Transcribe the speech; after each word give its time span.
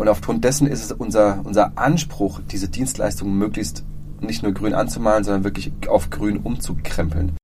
Und 0.00 0.08
aufgrund 0.08 0.44
dessen 0.44 0.66
ist 0.66 0.82
es 0.82 0.92
unser, 0.92 1.42
unser 1.44 1.76
Anspruch, 1.76 2.40
diese 2.50 2.70
Dienstleistungen 2.70 3.36
möglichst 3.36 3.84
nicht 4.20 4.42
nur 4.42 4.52
grün 4.52 4.72
anzumalen, 4.72 5.24
sondern 5.24 5.44
wirklich 5.44 5.72
auf 5.88 6.08
grün 6.08 6.38
umzukrempeln. 6.38 7.36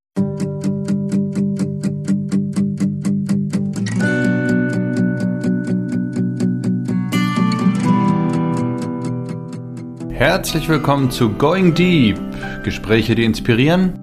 Herzlich 10.09 10.67
willkommen 10.71 11.11
zu 11.11 11.35
Going 11.35 11.75
Deep. 11.75 12.19
Gespräche, 12.65 13.15
die 13.15 13.25
inspirieren. 13.25 14.01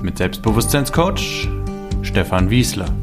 Mit 0.00 0.18
Selbstbewusstseinscoach 0.18 1.48
Stefan 2.02 2.48
Wiesler. 2.48 2.99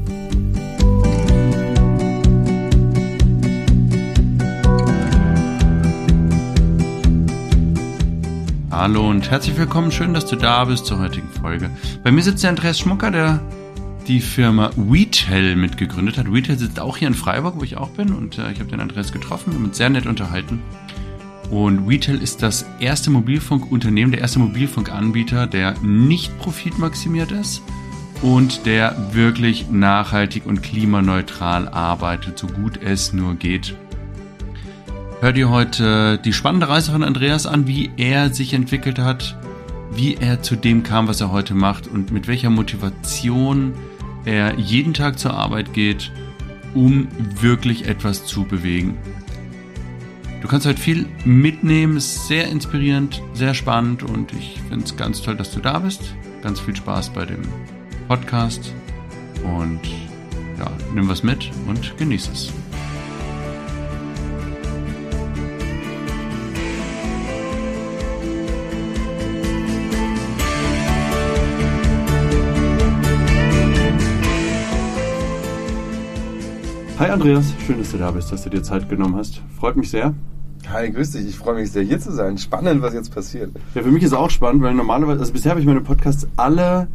Hallo 8.77 9.09
und 9.09 9.31
herzlich 9.31 9.57
willkommen. 9.57 9.91
Schön, 9.91 10.13
dass 10.13 10.27
du 10.27 10.35
da 10.35 10.63
bist 10.65 10.85
zur 10.85 10.99
heutigen 10.99 11.29
Folge. 11.29 11.71
Bei 12.03 12.11
mir 12.11 12.21
sitzt 12.21 12.43
der 12.43 12.51
Andreas 12.51 12.77
Schmucker, 12.77 13.09
der 13.09 13.41
die 14.07 14.19
Firma 14.19 14.69
Retail 14.77 15.55
mitgegründet 15.55 16.19
hat. 16.19 16.27
Retail 16.31 16.59
sitzt 16.59 16.79
auch 16.79 16.95
hier 16.95 17.07
in 17.07 17.15
Freiburg, 17.15 17.55
wo 17.57 17.63
ich 17.63 17.75
auch 17.75 17.89
bin. 17.89 18.13
Und 18.13 18.37
äh, 18.37 18.51
ich 18.51 18.59
habe 18.59 18.69
den 18.69 18.79
Andreas 18.79 19.11
getroffen 19.11 19.55
und 19.55 19.65
uns 19.65 19.77
sehr 19.77 19.89
nett 19.89 20.05
unterhalten. 20.05 20.61
Und 21.49 21.87
Retail 21.87 22.21
ist 22.21 22.43
das 22.43 22.67
erste 22.79 23.09
Mobilfunkunternehmen, 23.09 24.11
der 24.11 24.21
erste 24.21 24.37
Mobilfunkanbieter, 24.37 25.47
der 25.47 25.73
nicht 25.81 26.37
profitmaximiert 26.37 27.31
ist 27.31 27.63
und 28.21 28.67
der 28.67 28.95
wirklich 29.11 29.71
nachhaltig 29.71 30.45
und 30.45 30.61
klimaneutral 30.61 31.67
arbeitet, 31.67 32.37
so 32.37 32.45
gut 32.45 32.79
es 32.79 33.11
nur 33.11 33.33
geht. 33.33 33.75
Hör 35.19 35.33
dir 35.33 35.49
heute 35.49 36.19
die 36.23 36.31
spannende 36.31 36.69
Reise 36.69 36.91
von 36.91 37.01
Andreas 37.01 37.47
an, 37.47 37.65
wie 37.65 37.89
er 37.97 38.31
sich 38.31 38.53
entwickelt 38.53 38.99
hat, 38.99 39.35
wie 39.91 40.13
er 40.13 40.43
zu 40.43 40.55
dem 40.55 40.83
kam, 40.83 41.07
was 41.07 41.21
er 41.21 41.31
heute 41.31 41.55
macht 41.55 41.87
und 41.87 42.11
mit 42.11 42.27
welcher 42.27 42.51
Motivation 42.51 43.73
er 44.25 44.53
jeden 44.59 44.93
Tag 44.93 45.17
zur 45.17 45.33
Arbeit 45.33 45.73
geht, 45.73 46.11
um 46.75 47.07
wirklich 47.41 47.87
etwas 47.87 48.27
zu 48.27 48.43
bewegen. 48.43 48.95
Du 50.43 50.47
kannst 50.47 50.67
heute 50.67 50.79
viel 50.79 51.07
mitnehmen, 51.25 51.99
sehr 51.99 52.47
inspirierend, 52.49 53.23
sehr 53.33 53.55
spannend 53.55 54.03
und 54.03 54.31
ich 54.33 54.61
finde 54.69 54.85
es 54.85 54.95
ganz 54.97 55.23
toll, 55.23 55.35
dass 55.35 55.49
du 55.49 55.59
da 55.59 55.79
bist. 55.79 56.13
Ganz 56.43 56.59
viel 56.59 56.75
Spaß 56.75 57.09
bei 57.09 57.25
dem 57.25 57.41
Podcast 58.07 58.71
und 59.43 59.79
ja, 60.59 60.71
nimm 60.93 61.09
was 61.09 61.23
mit 61.23 61.49
und 61.67 61.97
genieß 61.97 62.29
es. 62.31 62.53
Hi 76.99 77.11
Andreas, 77.11 77.53
schön, 77.63 77.77
dass 77.77 77.91
du 77.91 77.99
da 77.99 78.09
bist, 78.09 78.31
dass 78.31 78.43
du 78.43 78.49
dir 78.49 78.63
Zeit 78.63 78.89
genommen 78.89 79.17
hast. 79.17 79.43
Freut 79.59 79.77
mich 79.77 79.91
sehr. 79.91 80.15
Hi, 80.67 80.89
grüß 80.89 81.11
dich. 81.11 81.27
Ich 81.27 81.35
freue 81.35 81.53
mich 81.53 81.71
sehr, 81.71 81.83
hier 81.83 81.99
zu 81.99 82.11
sein. 82.11 82.39
Spannend, 82.39 82.81
was 82.81 82.95
jetzt 82.95 83.13
passiert. 83.13 83.51
Ja, 83.75 83.83
für 83.83 83.91
mich 83.91 84.01
ist 84.01 84.13
auch 84.13 84.31
spannend, 84.31 84.63
weil 84.63 84.73
normalerweise, 84.73 85.19
also 85.19 85.31
bisher 85.31 85.51
habe 85.51 85.59
ich 85.59 85.67
meine 85.67 85.81
Podcasts 85.81 86.27
alle 86.37 86.87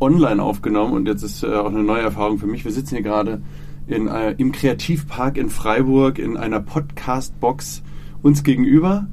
online 0.00 0.42
aufgenommen 0.42 0.94
und 0.94 1.06
jetzt 1.06 1.22
ist 1.22 1.42
äh, 1.42 1.48
auch 1.48 1.66
eine 1.66 1.82
neue 1.82 2.00
Erfahrung 2.00 2.38
für 2.38 2.46
mich. 2.46 2.64
Wir 2.64 2.72
sitzen 2.72 2.94
hier 2.94 3.02
gerade 3.02 3.42
in, 3.86 4.08
äh, 4.08 4.30
im 4.38 4.50
Kreativpark 4.50 5.36
in 5.36 5.50
Freiburg 5.50 6.18
in 6.18 6.38
einer 6.38 6.60
Podcast-Box 6.60 7.82
uns 8.22 8.42
gegenüber 8.42 9.08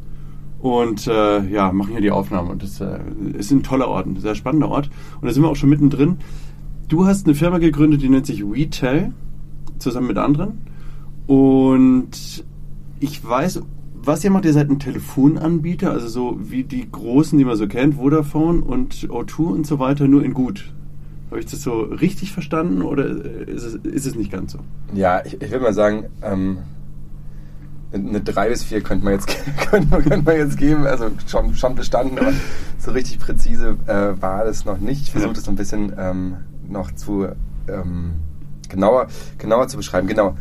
und 0.62 1.08
äh, 1.08 1.45
ja, 1.50 1.73
machen 1.73 1.92
hier 1.92 2.02
die 2.02 2.12
Aufnahme. 2.12 2.52
Und 2.52 2.64
das 2.64 2.80
äh, 2.80 3.00
ist 3.38 3.52
ein 3.52 3.64
toller 3.64 3.90
Ort, 3.90 4.08
ein 4.08 4.16
sehr 4.16 4.36
spannender 4.36 4.70
Ort. 4.70 4.90
Und 5.20 5.28
da 5.28 5.34
sind 5.34 5.44
wir 5.44 5.50
auch 5.50 5.58
schon 5.58 5.70
mittendrin. 5.70 6.19
Du 6.88 7.06
hast 7.06 7.25
eine 7.25 7.35
Firma 7.35 7.58
gegründet, 7.58 8.02
die 8.02 8.08
nennt 8.08 8.25
sich 8.25 8.46
Retail, 8.46 9.12
zusammen 9.80 10.08
mit 10.08 10.18
anderen. 10.18 10.60
Und 11.28 12.46
ich 13.00 13.28
weiß 13.28 13.62
was 14.08 14.24
ihr 14.24 14.32
macht, 14.32 14.46
ihr 14.46 14.54
seid 14.54 14.70
ein 14.70 14.80
Telefonanbieter, 14.80 15.92
also 15.92 16.08
so 16.08 16.38
wie 16.40 16.64
die 16.64 16.90
großen, 16.90 17.38
die 17.38 17.46
man 17.46 17.58
so 17.58 17.68
kennt, 17.68 17.96
Vodafone 17.96 18.62
und 18.62 18.96
O2 18.96 19.40
und 19.44 19.68
so 19.68 19.80
weiter, 19.80 20.08
nur 20.08 20.24
in 20.24 20.34
gut. 20.34 20.72
Habe 21.30 21.42
ich 21.42 21.46
das 21.46 21.62
so 21.62 21.82
richtig 21.82 22.32
verstanden 22.32 22.82
oder 22.82 23.06
ist 23.06 23.64
es, 23.64 23.76
ist 23.76 24.06
es 24.06 24.16
nicht 24.16 24.32
ganz 24.32 24.54
so? 24.54 24.60
Ja, 24.94 25.26
ich, 25.26 25.42
ich 25.42 25.52
würde 25.52 25.66
mal 25.66 25.74
sagen, 25.74 26.06
ähm, 26.24 26.59
eine 27.92 28.22
3 28.22 28.50
bis 28.50 28.64
4 28.64 28.82
könnte 28.82 29.04
man 29.04 29.14
jetzt, 29.16 29.28
könnte 29.70 30.02
könnte 30.02 30.24
man 30.24 30.38
jetzt 30.38 30.58
geben, 30.58 30.86
also 30.86 31.12
schon, 31.28 31.54
schon 31.56 31.76
bestanden, 31.76 32.18
aber 32.18 32.32
so 32.78 32.92
richtig 32.92 33.20
präzise 33.20 33.76
äh, 33.88 34.22
war 34.22 34.46
das 34.46 34.64
noch 34.64 34.78
nicht. 34.78 35.02
Ich 35.02 35.12
versuche 35.12 35.34
das 35.34 35.44
so 35.44 35.52
ein 35.52 35.58
bisschen 35.58 35.92
ähm, 35.98 36.38
noch 36.70 36.94
zu 36.94 37.28
ähm, 37.68 38.14
genauer, 38.69 39.07
genauer 39.38 39.67
zu 39.67 39.78
beschreiben. 39.78 40.07
Genau. 40.07 40.35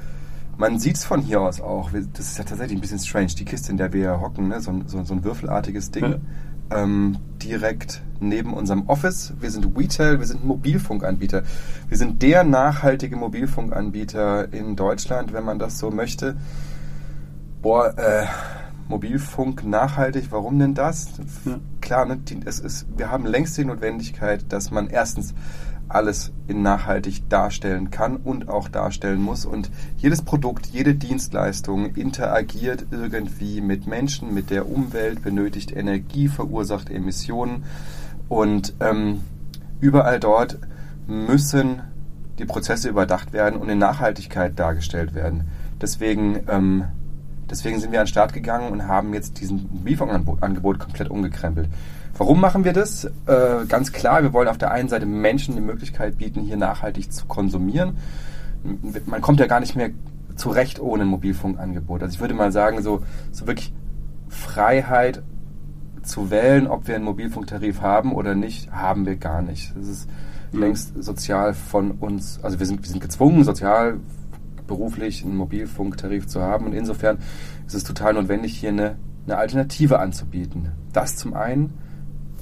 Man 0.59 0.79
sieht 0.79 0.97
es 0.97 1.05
von 1.05 1.21
hier 1.21 1.43
aus 1.43 1.61
auch. 1.61 1.91
Das 2.15 2.29
ist 2.29 2.39
ja 2.39 2.45
tatsächlich 2.45 2.79
ein 2.79 2.81
bisschen 2.81 2.99
strange. 2.99 3.27
Die 3.39 3.45
Kiste, 3.45 3.71
in 3.71 3.77
der 3.77 3.93
wir 3.93 4.21
hocken, 4.21 4.49
ne? 4.49 4.61
so, 4.61 4.73
so, 4.87 5.05
so 5.05 5.15
ein 5.15 5.23
würfelartiges 5.23 5.91
Ding. 5.91 6.05
Ja. 6.05 6.19
Ähm, 6.83 7.19
direkt 7.43 8.03
neben 8.19 8.55
unserem 8.55 8.89
Office. 8.89 9.35
Wir 9.39 9.51
sind 9.51 9.77
Retail, 9.77 10.19
wir 10.19 10.27
sind 10.27 10.45
Mobilfunkanbieter. 10.45 11.43
Wir 11.89 11.97
sind 11.97 12.23
der 12.23 12.43
nachhaltige 12.43 13.17
Mobilfunkanbieter 13.17 14.53
in 14.53 14.77
Deutschland, 14.77 15.33
wenn 15.33 15.45
man 15.45 15.59
das 15.59 15.79
so 15.79 15.91
möchte. 15.91 16.37
Boah, 17.63 17.97
äh, 17.99 18.27
Mobilfunk 18.89 19.65
nachhaltig, 19.65 20.27
warum 20.31 20.59
denn 20.59 20.75
das? 20.75 21.09
Ja. 21.45 21.59
Klar, 21.81 22.07
ne, 22.07 22.17
die, 22.17 22.41
es 22.45 22.61
ist, 22.61 22.87
wir 22.97 23.11
haben 23.11 23.27
längst 23.27 23.57
die 23.59 23.65
Notwendigkeit, 23.65 24.45
dass 24.53 24.71
man 24.71 24.89
erstens 24.89 25.35
alles 25.89 26.33
in 26.49 26.63
nachhaltig 26.63 27.29
darstellen 27.29 27.91
kann 27.91 28.17
und 28.17 28.49
auch 28.49 28.69
darstellen 28.69 29.23
muss. 29.23 29.47
Und 29.47 29.71
jedes 29.97 30.23
Produkt, 30.23 30.67
jede 30.67 30.95
Dienstleistung 30.95 31.95
interagiert 31.95 32.87
irgendwie 32.91 33.61
mit 33.61 33.87
Menschen, 33.87 34.35
mit 34.35 34.51
der 34.51 34.69
Umwelt, 34.69 35.23
benötigt 35.23 35.75
Energie, 35.75 36.29
verursacht 36.29 36.91
Emissionen. 36.91 37.65
Und 38.29 38.75
ähm, 38.81 39.23
überall 39.81 40.19
dort 40.19 40.59
müssen 41.07 41.83
die 42.39 42.45
Prozesse 42.45 42.89
überdacht 42.89 43.33
werden 43.33 43.59
und 43.59 43.69
in 43.69 43.79
Nachhaltigkeit 43.79 44.59
dargestellt 44.59 45.15
werden. 45.15 45.49
Deswegen, 45.81 46.41
ähm, 46.49 46.85
deswegen 47.51 47.81
sind 47.81 47.93
wir 47.93 48.01
an 48.01 48.07
den 48.07 48.11
Start 48.11 48.33
gegangen 48.33 48.73
und 48.73 48.87
haben 48.87 49.15
jetzt 49.15 49.41
diesen 49.41 49.69
Lieferangebot 49.85 50.79
komplett 50.79 51.09
umgekrempelt. 51.09 51.69
Warum 52.19 52.41
machen 52.41 52.65
wir 52.65 52.73
das? 52.73 53.05
Äh, 53.05 53.67
ganz 53.69 53.93
klar, 53.93 54.23
wir 54.23 54.33
wollen 54.33 54.49
auf 54.49 54.59
der 54.59 54.71
einen 54.71 54.89
Seite 54.89 55.07
Menschen 55.07 55.55
die 55.55 55.61
Möglichkeit 55.61 56.19
bieten, 56.19 56.41
hier 56.41 56.57
nachhaltig 56.57 57.13
zu 57.13 57.27
konsumieren. 57.27 57.99
Man 59.07 59.21
kommt 59.21 59.39
ja 59.39 59.47
gar 59.47 59.61
nicht 59.61 59.77
mehr 59.77 59.91
zurecht 60.35 60.81
ohne 60.81 61.03
ein 61.03 61.09
Mobilfunkangebot. 61.09 62.03
Also 62.03 62.15
ich 62.15 62.21
würde 62.21 62.35
mal 62.35 62.53
sagen, 62.53 62.83
so, 62.83 63.03
so 63.33 63.47
wirklich 63.47 63.73
Freiheit 64.29 65.23
zu 66.03 66.31
wählen, 66.31 66.67
ob 66.67 66.89
wir 66.89 66.95
einen 66.95 67.05
Mobilfunktarif 67.05 67.81
haben 67.81 68.13
oder 68.13 68.35
nicht, 68.35 68.71
haben 68.73 69.07
wir 69.07 69.17
gar 69.17 69.43
nicht. 69.43 69.75
Das 69.77 69.87
ist 69.87 70.09
mhm. 70.53 70.61
längst 70.61 71.03
sozial 71.03 71.55
von 71.55 71.93
uns, 71.93 72.41
also 72.43 72.59
wir 72.59 72.67
sind, 72.67 72.83
wir 72.83 72.89
sind 72.89 73.01
gezwungen, 73.01 73.45
sozial, 73.45 73.99
beruflich 74.67 75.25
einen 75.25 75.37
Mobilfunktarif 75.37 76.27
zu 76.27 76.43
haben 76.43 76.67
und 76.67 76.73
insofern 76.73 77.19
ist 77.67 77.75
es 77.75 77.85
total 77.85 78.15
notwendig, 78.15 78.59
hier 78.59 78.71
eine, 78.71 78.97
eine 79.27 79.37
Alternative 79.37 80.01
anzubieten. 80.01 80.73
Das 80.93 81.17
zum 81.17 81.35
einen. 81.35 81.86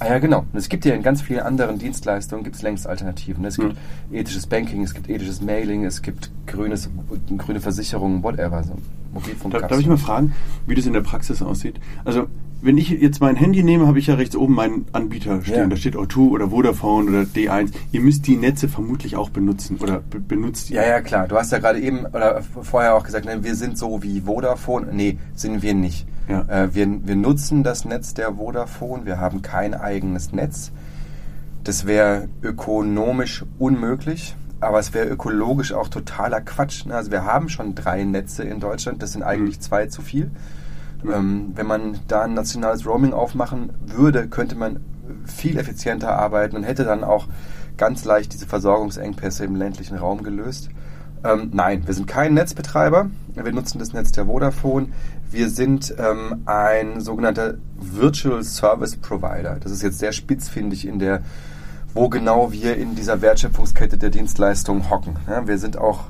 Ah 0.00 0.08
ja, 0.08 0.18
genau. 0.18 0.40
Und 0.40 0.58
es 0.58 0.68
gibt 0.68 0.84
ja 0.84 0.94
in 0.94 1.02
ganz 1.02 1.22
vielen 1.22 1.40
anderen 1.40 1.78
Dienstleistungen 1.78 2.42
gibt 2.42 2.56
es 2.56 2.62
längst 2.62 2.86
Alternativen. 2.86 3.44
Es 3.44 3.56
gibt 3.56 3.74
mhm. 4.10 4.14
ethisches 4.14 4.46
Banking, 4.46 4.82
es 4.82 4.92
gibt 4.94 5.08
ethisches 5.08 5.40
Mailing, 5.40 5.84
es 5.84 6.02
gibt 6.02 6.30
grünes, 6.46 6.90
grüne 7.38 7.60
Versicherungen, 7.60 8.22
whatever. 8.22 8.62
So 8.64 8.76
Mobilfunk 9.12 9.52
Darf, 9.52 9.68
darf 9.68 9.78
ich 9.78 9.86
mal 9.86 9.96
fragen, 9.96 10.34
wie 10.66 10.74
das 10.74 10.86
in 10.86 10.92
der 10.92 11.00
Praxis 11.00 11.42
aussieht? 11.42 11.78
Also 12.04 12.26
wenn 12.60 12.78
ich 12.78 12.88
jetzt 12.88 13.20
mein 13.20 13.36
Handy 13.36 13.62
nehme, 13.62 13.86
habe 13.86 13.98
ich 13.98 14.06
ja 14.06 14.14
rechts 14.14 14.34
oben 14.34 14.54
meinen 14.54 14.86
Anbieter 14.92 15.42
stehen. 15.42 15.54
Ja. 15.54 15.66
Da 15.66 15.76
steht 15.76 15.96
O2 15.96 16.30
oder 16.30 16.48
Vodafone 16.48 17.10
oder 17.10 17.22
D1. 17.22 17.72
Ihr 17.92 18.00
müsst 18.00 18.26
die 18.26 18.36
Netze 18.36 18.68
vermutlich 18.68 19.16
auch 19.16 19.28
benutzen 19.28 19.76
oder 19.80 20.00
benutzt 20.00 20.70
die. 20.70 20.74
Ja, 20.74 20.86
ja, 20.86 21.00
klar. 21.02 21.28
Du 21.28 21.36
hast 21.36 21.52
ja 21.52 21.58
gerade 21.58 21.78
eben 21.78 22.06
oder 22.06 22.42
vorher 22.62 22.94
auch 22.94 23.04
gesagt, 23.04 23.26
ne, 23.26 23.44
wir 23.44 23.54
sind 23.54 23.76
so 23.76 24.02
wie 24.02 24.22
Vodafone. 24.22 24.88
Nee, 24.92 25.18
sind 25.34 25.62
wir 25.62 25.74
nicht. 25.74 26.06
Ja. 26.28 26.42
Äh, 26.48 26.74
wir, 26.74 26.86
wir 27.06 27.16
nutzen 27.16 27.62
das 27.62 27.84
Netz 27.84 28.14
der 28.14 28.34
Vodafone, 28.34 29.04
wir 29.04 29.18
haben 29.18 29.42
kein 29.42 29.74
eigenes 29.74 30.32
Netz. 30.32 30.72
Das 31.64 31.86
wäre 31.86 32.28
ökonomisch 32.42 33.44
unmöglich, 33.58 34.36
aber 34.60 34.78
es 34.78 34.92
wäre 34.92 35.08
ökologisch 35.08 35.72
auch 35.72 35.88
totaler 35.88 36.40
Quatsch. 36.40 36.86
Ne? 36.86 36.94
Also 36.94 37.10
wir 37.10 37.24
haben 37.24 37.48
schon 37.48 37.74
drei 37.74 38.04
Netze 38.04 38.44
in 38.44 38.60
Deutschland, 38.60 39.02
das 39.02 39.12
sind 39.12 39.22
eigentlich 39.22 39.58
mhm. 39.58 39.62
zwei 39.62 39.86
zu 39.86 40.02
viel. 40.02 40.30
Ähm, 41.04 41.52
wenn 41.54 41.66
man 41.66 41.98
da 42.08 42.22
ein 42.22 42.32
nationales 42.32 42.86
Roaming 42.86 43.12
aufmachen 43.12 43.72
würde, 43.86 44.26
könnte 44.28 44.56
man 44.56 44.80
viel 45.26 45.58
effizienter 45.58 46.16
arbeiten 46.16 46.56
und 46.56 46.62
hätte 46.62 46.84
dann 46.84 47.04
auch 47.04 47.28
ganz 47.76 48.04
leicht 48.04 48.32
diese 48.32 48.46
Versorgungsengpässe 48.46 49.44
im 49.44 49.56
ländlichen 49.56 49.98
Raum 49.98 50.22
gelöst. 50.22 50.70
Ähm, 51.24 51.50
nein, 51.52 51.86
wir 51.86 51.94
sind 51.94 52.06
kein 52.06 52.34
Netzbetreiber. 52.34 53.10
wir 53.34 53.52
nutzen 53.52 53.78
das 53.78 53.92
Netz 53.92 54.12
der 54.12 54.26
Vodafone. 54.26 54.88
Wir 55.34 55.50
sind 55.50 55.92
ähm, 55.98 56.42
ein 56.46 57.00
sogenannter 57.00 57.54
Virtual 57.80 58.44
Service 58.44 58.94
Provider. 58.94 59.58
Das 59.60 59.72
ist 59.72 59.82
jetzt 59.82 59.98
sehr 59.98 60.12
spitzfindig 60.12 60.86
in 60.86 61.00
der, 61.00 61.24
wo 61.92 62.08
genau 62.08 62.52
wir 62.52 62.76
in 62.76 62.94
dieser 62.94 63.20
Wertschöpfungskette 63.20 63.98
der 63.98 64.10
Dienstleistung 64.10 64.90
hocken. 64.90 65.16
Ja, 65.26 65.48
wir 65.48 65.58
sind 65.58 65.76
auch 65.76 66.04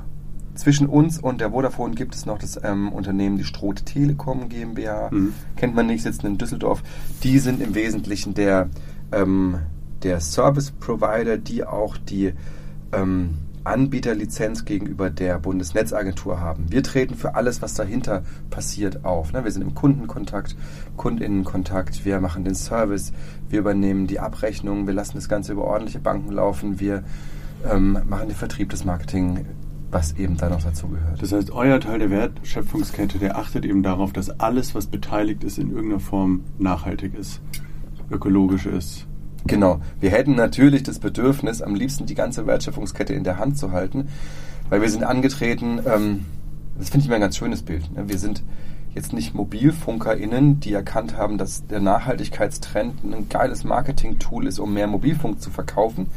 zwischen 0.53 0.85
uns 0.85 1.17
und 1.17 1.41
der 1.41 1.49
Vodafone 1.49 1.95
gibt 1.95 2.13
es 2.13 2.27
noch 2.27 2.37
das 2.37 2.59
ähm, 2.63 2.93
Unternehmen, 2.93 3.37
die 3.37 3.45
Stroth 3.45 3.83
Telekom 3.87 4.47
GmbH. 4.47 5.09
Mhm. 5.11 5.33
Kennt 5.55 5.73
man 5.73 5.87
nicht, 5.87 6.03
sitzen 6.03 6.27
in 6.27 6.37
Düsseldorf. 6.37 6.83
Die 7.23 7.39
sind 7.39 7.63
im 7.63 7.73
Wesentlichen 7.73 8.35
der, 8.35 8.69
ähm, 9.11 9.57
der 10.03 10.19
Service 10.19 10.69
Provider, 10.69 11.37
die 11.37 11.63
auch 11.63 11.97
die 11.97 12.33
ähm, 12.93 13.39
Anbieterlizenz 13.65 14.65
gegenüber 14.65 15.09
der 15.09 15.39
Bundesnetzagentur 15.39 16.39
haben. 16.39 16.71
Wir 16.71 16.83
treten 16.83 17.15
für 17.15 17.35
alles, 17.35 17.61
was 17.61 17.73
dahinter 17.73 18.23
passiert, 18.49 19.03
auf. 19.03 19.33
Ne? 19.33 19.43
Wir 19.43 19.51
sind 19.51 19.63
im 19.63 19.73
Kundenkontakt, 19.73 20.55
Kundinnenkontakt, 20.97 22.05
wir 22.05 22.19
machen 22.21 22.43
den 22.43 22.55
Service, 22.55 23.11
wir 23.49 23.59
übernehmen 23.59 24.07
die 24.07 24.19
Abrechnung, 24.19 24.87
wir 24.87 24.93
lassen 24.93 25.15
das 25.15 25.27
Ganze 25.27 25.53
über 25.53 25.65
ordentliche 25.65 25.99
Banken 25.99 26.31
laufen, 26.31 26.79
wir 26.79 27.03
ähm, 27.69 27.99
machen 28.07 28.27
den 28.27 28.37
Vertrieb, 28.37 28.69
das 28.69 28.85
Marketing, 28.85 29.45
was 29.91 30.13
eben 30.13 30.37
da 30.37 30.49
noch 30.49 30.61
dazu 30.61 30.87
gehört. 30.87 31.21
Das 31.21 31.31
heißt, 31.31 31.51
euer 31.51 31.79
Teil 31.79 31.99
der 31.99 32.11
Wertschöpfungskette, 32.11 33.17
der 33.17 33.37
achtet 33.37 33.65
eben 33.65 33.81
darauf, 33.81 34.13
dass 34.13 34.29
alles, 34.39 34.75
was 34.75 34.87
beteiligt 34.87 35.43
ist, 35.43 35.57
in 35.57 35.71
irgendeiner 35.71 35.99
Form 35.99 36.43
nachhaltig 36.59 37.13
ist, 37.15 37.41
ökologisch 38.11 38.65
ist, 38.65 39.07
Genau. 39.47 39.79
Wir 39.99 40.11
hätten 40.11 40.35
natürlich 40.35 40.83
das 40.83 40.99
Bedürfnis, 40.99 41.61
am 41.61 41.75
liebsten 41.75 42.05
die 42.05 42.15
ganze 42.15 42.47
Wertschöpfungskette 42.47 43.13
in 43.13 43.23
der 43.23 43.37
Hand 43.37 43.57
zu 43.57 43.71
halten, 43.71 44.07
weil 44.69 44.81
wir 44.81 44.89
sind 44.89 45.03
angetreten, 45.03 45.79
ähm, 45.85 46.25
das 46.77 46.89
finde 46.89 47.03
ich 47.03 47.07
immer 47.07 47.15
ein 47.15 47.21
ganz 47.21 47.37
schönes 47.37 47.61
Bild. 47.61 47.95
Ne? 47.95 48.09
Wir 48.09 48.17
sind 48.17 48.43
jetzt 48.95 49.13
nicht 49.13 49.35
MobilfunkerInnen, 49.35 50.59
die 50.61 50.73
erkannt 50.73 51.17
haben, 51.17 51.37
dass 51.37 51.67
der 51.67 51.79
Nachhaltigkeitstrend 51.81 53.03
ein 53.03 53.29
geiles 53.29 53.63
Marketing-Tool 53.63 54.47
ist, 54.47 54.57
um 54.57 54.73
mehr 54.73 54.87
Mobilfunk 54.87 55.41
zu 55.41 55.51
verkaufen. 55.51 56.07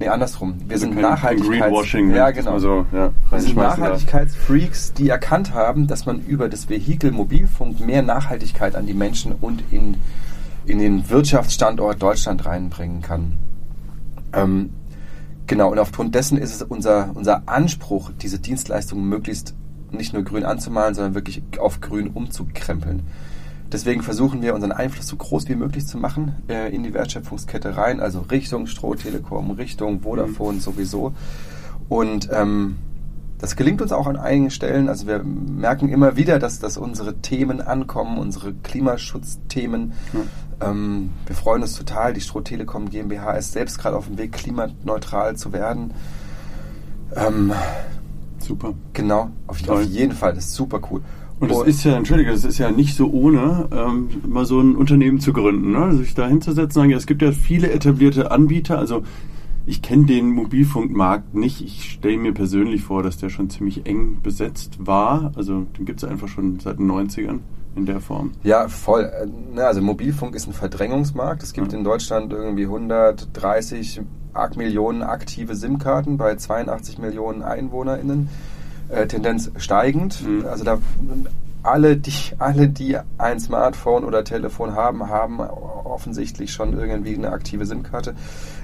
Nee, 0.00 0.08
andersrum. 0.08 0.56
Wir 0.66 0.74
also 0.74 0.86
sind 0.86 1.00
Nachhaltigkeits 1.00 1.92
ja, 1.92 2.30
genau. 2.32 2.58
So, 2.58 2.84
ja, 2.92 3.12
wir 3.30 3.40
sind 3.40 3.56
Nachhaltigkeitsfreaks, 3.56 4.94
die 4.94 5.08
erkannt 5.08 5.54
haben, 5.54 5.86
dass 5.86 6.04
man 6.04 6.20
über 6.20 6.48
das 6.48 6.68
Vehikel 6.68 7.12
Mobilfunk 7.12 7.78
mehr 7.78 8.02
Nachhaltigkeit 8.02 8.74
an 8.74 8.86
die 8.86 8.94
Menschen 8.94 9.32
und 9.32 9.62
in 9.70 9.96
in 10.66 10.78
den 10.78 11.08
Wirtschaftsstandort 11.10 12.02
Deutschland 12.02 12.44
reinbringen 12.46 13.02
kann. 13.02 13.38
Ähm, 14.32 14.70
genau, 15.46 15.70
und 15.70 15.78
aufgrund 15.78 16.14
dessen 16.14 16.38
ist 16.38 16.54
es 16.54 16.62
unser, 16.62 17.10
unser 17.14 17.42
Anspruch, 17.46 18.10
diese 18.20 18.38
Dienstleistungen 18.38 19.08
möglichst 19.08 19.54
nicht 19.90 20.12
nur 20.12 20.24
grün 20.24 20.44
anzumalen, 20.44 20.94
sondern 20.94 21.14
wirklich 21.14 21.42
auf 21.58 21.80
grün 21.80 22.08
umzukrempeln. 22.08 23.02
Deswegen 23.72 24.02
versuchen 24.02 24.42
wir 24.42 24.54
unseren 24.54 24.72
Einfluss 24.72 25.06
so 25.06 25.16
groß 25.16 25.48
wie 25.48 25.56
möglich 25.56 25.86
zu 25.86 25.98
machen 25.98 26.36
äh, 26.48 26.74
in 26.74 26.82
die 26.82 26.94
Wertschöpfungskette 26.94 27.76
rein, 27.76 28.00
also 28.00 28.20
Richtung 28.20 28.66
Stroh 28.66 28.94
Telekom, 28.94 29.50
Richtung 29.52 30.00
Vodafone 30.02 30.58
mhm. 30.58 30.60
sowieso. 30.60 31.14
Und 31.88 32.28
ähm, 32.32 32.76
das 33.44 33.56
gelingt 33.56 33.82
uns 33.82 33.92
auch 33.92 34.06
an 34.06 34.16
einigen 34.16 34.50
Stellen. 34.50 34.88
Also 34.88 35.06
wir 35.06 35.22
merken 35.22 35.90
immer 35.90 36.16
wieder, 36.16 36.38
dass, 36.38 36.60
dass 36.60 36.78
unsere 36.78 37.16
Themen 37.16 37.60
ankommen, 37.60 38.16
unsere 38.16 38.54
Klimaschutzthemen. 38.54 39.92
Mhm. 40.12 40.20
Ähm, 40.62 41.10
wir 41.26 41.36
freuen 41.36 41.60
uns 41.60 41.74
total. 41.74 42.14
Die 42.14 42.22
Stroh 42.22 42.40
Telekom 42.40 42.88
GmbH 42.88 43.32
ist 43.32 43.52
selbst 43.52 43.78
gerade 43.78 43.96
auf 43.96 44.06
dem 44.06 44.16
Weg, 44.16 44.32
klimaneutral 44.32 45.36
zu 45.36 45.52
werden. 45.52 45.92
Ähm, 47.14 47.52
super. 48.38 48.72
Genau, 48.94 49.28
auf, 49.46 49.68
auf, 49.68 49.82
jeden 49.82 50.14
Fall. 50.14 50.32
Das 50.32 50.46
ist 50.46 50.54
super 50.54 50.80
cool. 50.90 51.02
Und 51.38 51.50
es 51.50 51.60
ist 51.66 51.84
ja, 51.84 51.96
entschuldige, 51.96 52.30
es 52.30 52.44
ist 52.44 52.56
ja 52.56 52.70
nicht 52.70 52.96
so 52.96 53.10
ohne, 53.10 53.68
ähm, 53.72 54.08
mal 54.26 54.46
so 54.46 54.58
ein 54.58 54.74
Unternehmen 54.74 55.20
zu 55.20 55.34
gründen, 55.34 55.72
ne? 55.72 55.94
sich 55.96 56.14
da 56.14 56.26
hinzusetzen 56.26 56.80
sagen, 56.80 56.90
ja, 56.90 56.96
es 56.96 57.06
gibt 57.06 57.20
ja 57.20 57.32
viele 57.32 57.70
etablierte 57.70 58.30
Anbieter, 58.30 58.78
also 58.78 59.02
ich 59.66 59.82
kenne 59.82 60.06
den 60.06 60.30
Mobilfunkmarkt 60.30 61.34
nicht. 61.34 61.62
Ich 61.62 61.92
stelle 61.92 62.18
mir 62.18 62.34
persönlich 62.34 62.82
vor, 62.82 63.02
dass 63.02 63.16
der 63.16 63.30
schon 63.30 63.48
ziemlich 63.48 63.86
eng 63.86 64.20
besetzt 64.22 64.76
war. 64.78 65.32
Also 65.36 65.66
den 65.78 65.86
gibt 65.86 66.02
es 66.02 66.08
einfach 66.08 66.28
schon 66.28 66.60
seit 66.60 66.78
den 66.78 66.90
90ern 66.90 67.40
in 67.74 67.86
der 67.86 68.00
Form. 68.00 68.32
Ja, 68.42 68.68
voll. 68.68 69.10
Also 69.56 69.80
Mobilfunk 69.80 70.34
ist 70.34 70.46
ein 70.46 70.52
Verdrängungsmarkt. 70.52 71.42
Es 71.42 71.52
gibt 71.52 71.72
ja. 71.72 71.78
in 71.78 71.84
Deutschland 71.84 72.32
irgendwie 72.32 72.64
130 72.64 74.02
Millionen 74.56 75.02
aktive 75.02 75.54
SIM-Karten 75.54 76.16
bei 76.16 76.36
82 76.36 76.98
Millionen 76.98 77.42
EinwohnerInnen. 77.42 78.28
Äh, 78.90 79.06
Tendenz 79.06 79.50
steigend. 79.56 80.22
Mhm. 80.26 80.44
Also 80.46 80.64
da 80.64 80.78
alle, 81.64 81.96
die, 81.96 82.12
alle, 82.38 82.68
die 82.68 82.96
ein 83.18 83.40
Smartphone 83.40 84.04
oder 84.04 84.22
Telefon 84.22 84.74
haben, 84.74 85.08
haben 85.08 85.40
offensichtlich 85.40 86.52
schon 86.52 86.78
irgendwie 86.78 87.14
eine 87.14 87.32
aktive 87.32 87.64
SIM-Karte. 87.64 88.14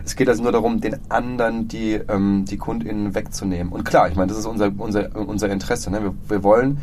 Es 0.05 0.17
geht 0.17 0.29
also 0.29 0.43
nur 0.43 0.53
darum, 0.53 0.81
den 0.81 0.99
anderen 1.09 1.67
die, 1.67 1.95
ähm, 1.95 2.45
die 2.49 2.59
KundInnen 2.59 3.15
wegzunehmen. 3.15 3.73
Und 3.73 3.85
klar, 3.85 4.09
ich 4.09 4.17
meine, 4.17 4.29
das 4.29 4.39
ist 4.39 4.47
unser, 4.47 4.71
unser, 4.77 5.17
unser 5.17 5.49
Interesse. 5.49 5.91
Ne? 5.91 6.03
Wir, 6.03 6.15
wir 6.29 6.43
wollen, 6.43 6.79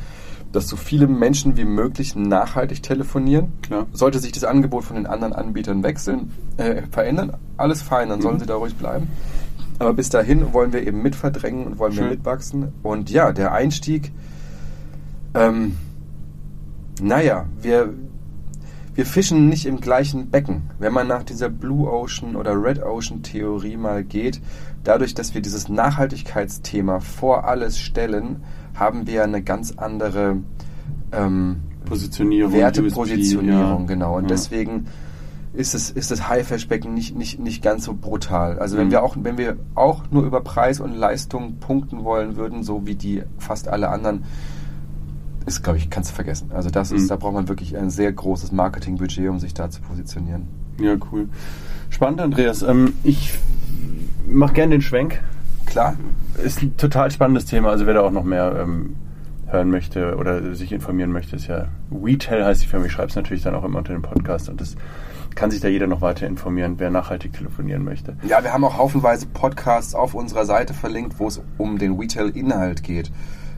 dass 0.51 0.67
so 0.67 0.75
viele 0.75 1.07
Menschen 1.07 1.55
wie 1.55 1.65
möglich 1.65 2.15
nachhaltig 2.15 2.81
telefonieren. 2.81 3.53
Klar. 3.61 3.85
Sollte 3.93 4.19
sich 4.19 4.31
das 4.31 4.43
Angebot 4.43 4.85
von 4.85 4.95
den 4.95 5.05
anderen 5.05 5.33
Anbietern 5.33 5.83
wechseln, 5.83 6.31
äh, 6.57 6.81
verändern, 6.89 7.33
alles 7.57 7.81
fein, 7.81 8.09
dann 8.09 8.21
sollen 8.21 8.35
mhm. 8.35 8.39
sie 8.39 8.45
da 8.47 8.55
ruhig 8.55 8.75
bleiben. 8.75 9.07
Aber 9.79 9.93
bis 9.93 10.09
dahin 10.09 10.53
wollen 10.53 10.73
wir 10.73 10.85
eben 10.87 11.03
mitverdrängen 11.03 11.67
und 11.67 11.77
wollen 11.77 11.93
Schön. 11.93 12.05
wir 12.05 12.11
mitwachsen. 12.11 12.73
Und 12.81 13.11
ja, 13.11 13.31
der 13.31 13.51
Einstieg, 13.51 14.11
ähm, 15.35 15.77
naja, 17.01 17.45
wir, 17.61 17.93
wir 18.95 19.05
fischen 19.05 19.49
nicht 19.49 19.65
im 19.65 19.79
gleichen 19.79 20.29
Becken. 20.29 20.69
Wenn 20.79 20.93
man 20.93 21.07
nach 21.07 21.23
dieser 21.23 21.49
Blue 21.49 21.89
Ocean 21.89 22.35
oder 22.35 22.61
Red 22.61 22.81
Ocean 22.83 23.23
Theorie 23.23 23.77
mal 23.77 24.03
geht, 24.03 24.41
dadurch, 24.83 25.13
dass 25.13 25.33
wir 25.33 25.41
dieses 25.41 25.69
Nachhaltigkeitsthema 25.69 26.99
vor 26.99 27.45
alles 27.45 27.79
stellen, 27.79 28.43
haben 28.75 29.07
wir 29.07 29.23
eine 29.23 29.41
ganz 29.41 29.73
andere 29.77 30.37
ähm, 31.11 31.57
Positionierung, 31.85 32.53
Wertepositionierung, 32.53 33.81
ja. 33.81 33.87
genau. 33.87 34.17
Und 34.17 34.23
ja. 34.23 34.29
deswegen 34.29 34.87
ist 35.53 35.73
es 35.73 35.89
ist 35.89 36.11
das 36.11 36.29
Haifischbecken 36.29 36.93
nicht, 36.93 37.15
nicht, 37.15 37.39
nicht 37.39 37.63
ganz 37.63 37.85
so 37.85 37.93
brutal. 37.93 38.59
Also 38.59 38.77
wenn 38.77 38.87
mhm. 38.87 38.91
wir 38.91 39.03
auch 39.03 39.17
wenn 39.19 39.37
wir 39.37 39.57
auch 39.73 40.03
nur 40.11 40.23
über 40.23 40.41
Preis 40.41 40.79
und 40.79 40.95
Leistung 40.95 41.57
punkten 41.59 42.03
wollen 42.03 42.35
würden, 42.35 42.63
so 42.63 42.85
wie 42.85 42.95
die 42.95 43.23
fast 43.37 43.67
alle 43.67 43.89
anderen 43.89 44.25
ist, 45.47 45.63
glaube 45.63 45.79
ich, 45.79 45.89
kannst 45.89 46.11
du 46.11 46.15
vergessen. 46.15 46.51
Also 46.53 46.69
das 46.69 46.91
ist, 46.91 47.03
mhm. 47.03 47.07
da 47.07 47.15
braucht 47.15 47.33
man 47.33 47.47
wirklich 47.47 47.77
ein 47.77 47.89
sehr 47.89 48.11
großes 48.11 48.51
Marketingbudget, 48.51 49.29
um 49.29 49.39
sich 49.39 49.53
da 49.53 49.69
zu 49.69 49.81
positionieren. 49.81 50.47
Ja, 50.79 50.95
cool. 51.11 51.29
Spannend, 51.89 52.21
Andreas. 52.21 52.61
Ähm, 52.61 52.93
ich 53.03 53.33
mache 54.27 54.53
gerne 54.53 54.75
den 54.75 54.81
Schwenk. 54.81 55.21
Klar. 55.65 55.95
Ist 56.43 56.61
ein 56.61 56.75
total 56.77 57.09
spannendes 57.11 57.45
Thema. 57.45 57.69
Also 57.69 57.85
wer 57.85 57.93
da 57.93 58.01
auch 58.01 58.11
noch 58.11 58.23
mehr 58.23 58.59
ähm, 58.61 58.97
hören 59.47 59.71
möchte 59.71 60.17
oder 60.17 60.53
sich 60.53 60.71
informieren 60.71 61.11
möchte, 61.11 61.37
ist 61.37 61.47
ja 61.47 61.69
WeTel 61.89 62.43
heißt 62.45 62.61
die 62.63 62.67
Firma. 62.67 62.85
Ich 62.85 62.91
schreibe 62.91 63.09
es 63.09 63.15
natürlich 63.15 63.43
dann 63.43 63.55
auch 63.55 63.63
immer 63.63 63.79
unter 63.79 63.93
dem 63.93 64.01
Podcast 64.01 64.49
und 64.49 64.59
das 64.59 64.75
kann 65.33 65.51
sich 65.51 65.61
da 65.61 65.67
jeder 65.67 65.87
noch 65.87 66.01
weiter 66.01 66.27
informieren, 66.27 66.75
wer 66.77 66.89
nachhaltig 66.89 67.31
telefonieren 67.33 67.83
möchte. 67.83 68.17
Ja, 68.27 68.43
wir 68.43 68.51
haben 68.51 68.63
auch 68.63 68.77
haufenweise 68.77 69.27
Podcasts 69.27 69.93
auf 69.93 70.13
unserer 70.13 70.45
Seite 70.45 70.73
verlinkt, 70.73 71.19
wo 71.19 71.27
es 71.27 71.41
um 71.57 71.77
den 71.77 71.99
WeTel-Inhalt 71.99 72.83
geht. 72.83 73.11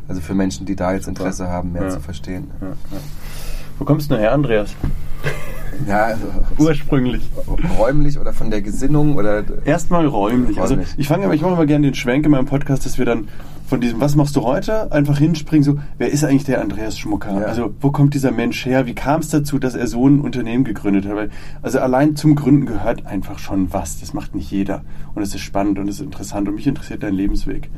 Also 0.10 0.22
für 0.22 0.34
Menschen, 0.34 0.66
die 0.66 0.76
da 0.76 0.94
jetzt 0.94 1.08
Interesse 1.08 1.48
haben, 1.48 1.72
mehr 1.72 1.84
ja. 1.84 1.90
zu 1.90 2.00
verstehen. 2.00 2.50
Ja. 2.60 2.68
Wo 3.78 3.86
kommst 3.86 4.12
du 4.12 4.18
her, 4.18 4.34
Andreas? 4.34 4.76
Ja, 5.88 6.06
also 6.06 6.26
ursprünglich. 6.58 7.30
Räumlich 7.78 8.20
oder 8.20 8.34
von 8.34 8.50
der 8.50 8.62
Gesinnung 8.62 9.16
oder. 9.16 9.44
Erstmal 9.66 10.06
räumlich. 10.06 10.60
Also 10.60 10.78
ich 10.98 11.08
fange 11.08 11.26
aber, 11.26 11.36
ich 11.36 11.42
mache 11.42 11.54
immer 11.54 11.66
gerne 11.66 11.88
den 11.88 11.94
Schwenk 11.94 12.26
in 12.26 12.32
meinem 12.32 12.48
Podcast, 12.48 12.86
dass 12.86 12.98
wir 12.98 13.06
dann 13.06 13.28
von 13.68 13.80
diesem, 13.80 14.02
was 14.02 14.16
machst 14.16 14.36
du 14.36 14.42
heute, 14.42 14.92
einfach 14.92 15.20
hinspringen, 15.20 15.64
so, 15.64 15.78
wer 16.00 16.12
ist 16.12 16.24
eigentlich 16.24 16.44
der 16.44 16.60
Andreas 16.60 16.98
Schmucker? 16.98 17.40
Ja. 17.40 17.46
Also, 17.46 17.72
wo 17.80 17.92
kommt 17.92 18.16
dieser 18.16 18.32
Mensch 18.32 18.66
her? 18.66 18.88
Wie 18.88 18.96
kam 18.96 19.20
es 19.22 19.30
dazu, 19.30 19.60
dass 19.60 19.76
er 19.76 19.86
so 19.86 20.08
ein 20.08 20.22
Unternehmen 20.22 20.64
gegründet 20.64 21.06
hat? 21.06 21.16
Weil, 21.16 21.30
also 21.62 21.80
allein 21.80 22.16
zum 22.16 22.34
Gründen 22.34 22.66
gehört 22.66 23.06
einfach 23.06 23.38
schon 23.38 23.72
was. 23.72 24.00
Das 24.00 24.14
macht 24.14 24.34
nicht 24.34 24.50
jeder. 24.50 24.82
Und 25.14 25.22
es 25.22 25.36
ist 25.36 25.42
spannend 25.42 25.78
und 25.78 25.88
es 25.88 25.96
ist 25.96 26.02
interessant 26.02 26.48
und 26.48 26.56
mich 26.56 26.66
interessiert 26.66 27.04
dein 27.04 27.14
Lebensweg. 27.14 27.70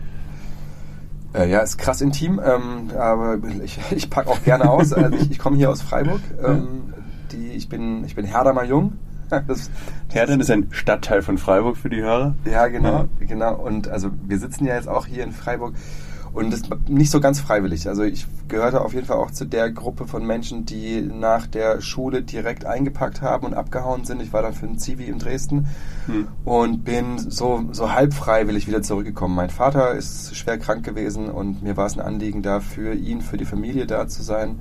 Äh, 1.33 1.50
ja, 1.50 1.59
ist 1.59 1.77
krass 1.77 2.01
intim, 2.01 2.41
ähm, 2.43 2.91
aber 2.97 3.38
ich, 3.63 3.79
ich 3.91 4.09
packe 4.09 4.29
auch 4.29 4.43
gerne 4.43 4.69
aus. 4.69 4.91
Also 5.01 5.17
ich, 5.17 5.31
ich 5.31 5.39
komme 5.39 5.57
hier 5.57 5.69
aus 5.69 5.81
Freiburg. 5.81 6.21
Ähm, 6.43 6.93
die, 7.31 7.51
ich, 7.51 7.69
bin, 7.69 8.03
ich 8.05 8.15
bin 8.15 8.25
Herdamer 8.25 8.63
Jung. 8.63 8.93
Das, 9.47 9.71
Herdern 10.11 10.41
ist 10.41 10.51
ein 10.51 10.67
Stadtteil 10.71 11.21
von 11.21 11.38
Freiburg 11.38 11.77
für 11.77 11.89
die 11.89 12.01
Hörer. 12.01 12.35
Ja, 12.43 12.67
genau, 12.67 13.07
ja. 13.19 13.25
genau. 13.25 13.55
Und 13.55 13.88
also 13.88 14.09
wir 14.27 14.38
sitzen 14.38 14.65
ja 14.65 14.75
jetzt 14.75 14.89
auch 14.89 15.05
hier 15.05 15.23
in 15.23 15.31
Freiburg. 15.31 15.73
Und 16.33 16.51
das 16.51 16.61
nicht 16.88 17.11
so 17.11 17.19
ganz 17.19 17.41
freiwillig. 17.41 17.88
Also 17.88 18.03
ich 18.03 18.25
gehörte 18.47 18.81
auf 18.81 18.93
jeden 18.93 19.05
Fall 19.05 19.17
auch 19.17 19.31
zu 19.31 19.45
der 19.45 19.69
Gruppe 19.69 20.07
von 20.07 20.25
Menschen, 20.25 20.65
die 20.65 21.01
nach 21.01 21.45
der 21.45 21.81
Schule 21.81 22.21
direkt 22.21 22.65
eingepackt 22.65 23.21
haben 23.21 23.45
und 23.47 23.53
abgehauen 23.53 24.05
sind. 24.05 24.21
Ich 24.21 24.31
war 24.31 24.41
dann 24.41 24.53
für 24.53 24.65
ein 24.65 24.77
Zivi 24.77 25.05
in 25.05 25.19
Dresden 25.19 25.67
hm. 26.05 26.27
und 26.45 26.83
bin 26.85 27.17
so, 27.17 27.65
so 27.71 27.91
halb 27.91 28.13
freiwillig 28.13 28.67
wieder 28.67 28.81
zurückgekommen. 28.81 29.35
Mein 29.35 29.50
Vater 29.50 29.93
ist 29.93 30.35
schwer 30.35 30.57
krank 30.57 30.85
gewesen 30.85 31.29
und 31.29 31.63
mir 31.63 31.75
war 31.75 31.85
es 31.85 31.97
ein 31.97 32.05
Anliegen 32.05 32.41
da 32.41 32.61
für 32.61 32.93
ihn, 32.93 33.21
für 33.21 33.38
die 33.38 33.45
Familie 33.45 33.85
da 33.85 34.07
zu 34.07 34.23
sein. 34.23 34.59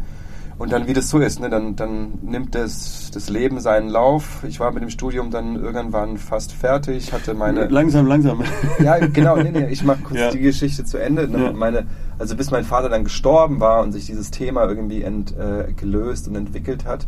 Und 0.60 0.72
dann, 0.72 0.86
wie 0.86 0.92
das 0.92 1.08
so 1.08 1.18
ist, 1.20 1.40
ne, 1.40 1.48
dann, 1.48 1.74
dann 1.74 2.18
nimmt 2.20 2.54
das, 2.54 3.10
das 3.14 3.30
Leben 3.30 3.60
seinen 3.60 3.88
Lauf. 3.88 4.44
Ich 4.46 4.60
war 4.60 4.70
mit 4.72 4.82
dem 4.82 4.90
Studium 4.90 5.30
dann 5.30 5.56
irgendwann 5.56 6.18
fast 6.18 6.52
fertig, 6.52 7.14
hatte 7.14 7.32
meine... 7.32 7.68
Langsam, 7.68 8.06
langsam. 8.06 8.42
Ja, 8.78 8.98
genau, 8.98 9.38
nee, 9.38 9.52
nee, 9.52 9.68
ich 9.70 9.82
mache 9.84 10.02
kurz 10.04 10.20
ja. 10.20 10.30
die 10.30 10.40
Geschichte 10.40 10.84
zu 10.84 10.98
Ende. 10.98 11.26
Ne, 11.28 11.44
ja. 11.44 11.52
Meine, 11.52 11.86
also 12.18 12.36
bis 12.36 12.50
mein 12.50 12.64
Vater 12.64 12.90
dann 12.90 13.04
gestorben 13.04 13.58
war 13.58 13.80
und 13.82 13.92
sich 13.92 14.04
dieses 14.04 14.30
Thema 14.30 14.68
irgendwie 14.68 15.02
ent, 15.02 15.34
äh, 15.34 15.72
gelöst 15.72 16.28
und 16.28 16.36
entwickelt 16.36 16.84
hat, 16.84 17.06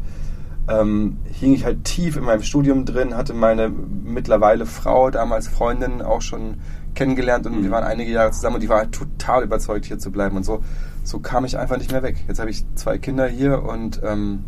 ähm, 0.68 1.18
hing 1.24 1.54
ich 1.54 1.64
halt 1.64 1.84
tief 1.84 2.16
in 2.16 2.24
meinem 2.24 2.42
Studium 2.42 2.84
drin, 2.84 3.16
hatte 3.16 3.34
meine 3.34 3.68
mittlerweile 3.68 4.66
Frau, 4.66 5.10
damals 5.10 5.48
Freundin, 5.48 6.02
auch 6.02 6.22
schon 6.22 6.58
kennengelernt 6.94 7.46
und 7.46 7.58
mhm. 7.58 7.64
wir 7.64 7.70
waren 7.70 7.84
einige 7.84 8.12
Jahre 8.12 8.30
zusammen 8.30 8.56
und 8.56 8.62
die 8.62 8.68
war 8.68 8.78
halt 8.78 8.92
total 8.92 9.44
überzeugt, 9.44 9.86
hier 9.86 9.98
zu 9.98 10.10
bleiben 10.12 10.36
und 10.36 10.44
so 10.44 10.62
so 11.04 11.18
kam 11.18 11.44
ich 11.44 11.58
einfach 11.58 11.78
nicht 11.78 11.90
mehr 11.90 12.02
weg. 12.02 12.16
Jetzt 12.28 12.38
habe 12.38 12.50
ich 12.50 12.64
zwei 12.74 12.98
Kinder 12.98 13.26
hier 13.26 13.62
und 13.62 14.00
ähm, 14.04 14.44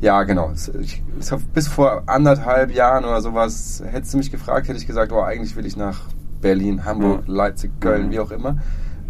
ja, 0.00 0.22
genau. 0.22 0.52
Ich, 0.80 1.02
ich 1.18 1.32
hab, 1.32 1.40
bis 1.52 1.68
vor 1.68 2.04
anderthalb 2.06 2.70
Jahren 2.72 3.04
oder 3.04 3.20
sowas, 3.20 3.82
hättest 3.84 4.14
du 4.14 4.18
mich 4.18 4.30
gefragt, 4.30 4.68
hätte 4.68 4.78
ich 4.78 4.86
gesagt, 4.86 5.12
oh, 5.12 5.20
eigentlich 5.20 5.56
will 5.56 5.66
ich 5.66 5.76
nach 5.76 6.02
Berlin, 6.40 6.84
Hamburg, 6.84 7.24
ja. 7.26 7.34
Leipzig, 7.34 7.70
Köln, 7.80 8.06
ja. 8.06 8.10
wie 8.10 8.20
auch 8.20 8.30
immer. 8.30 8.56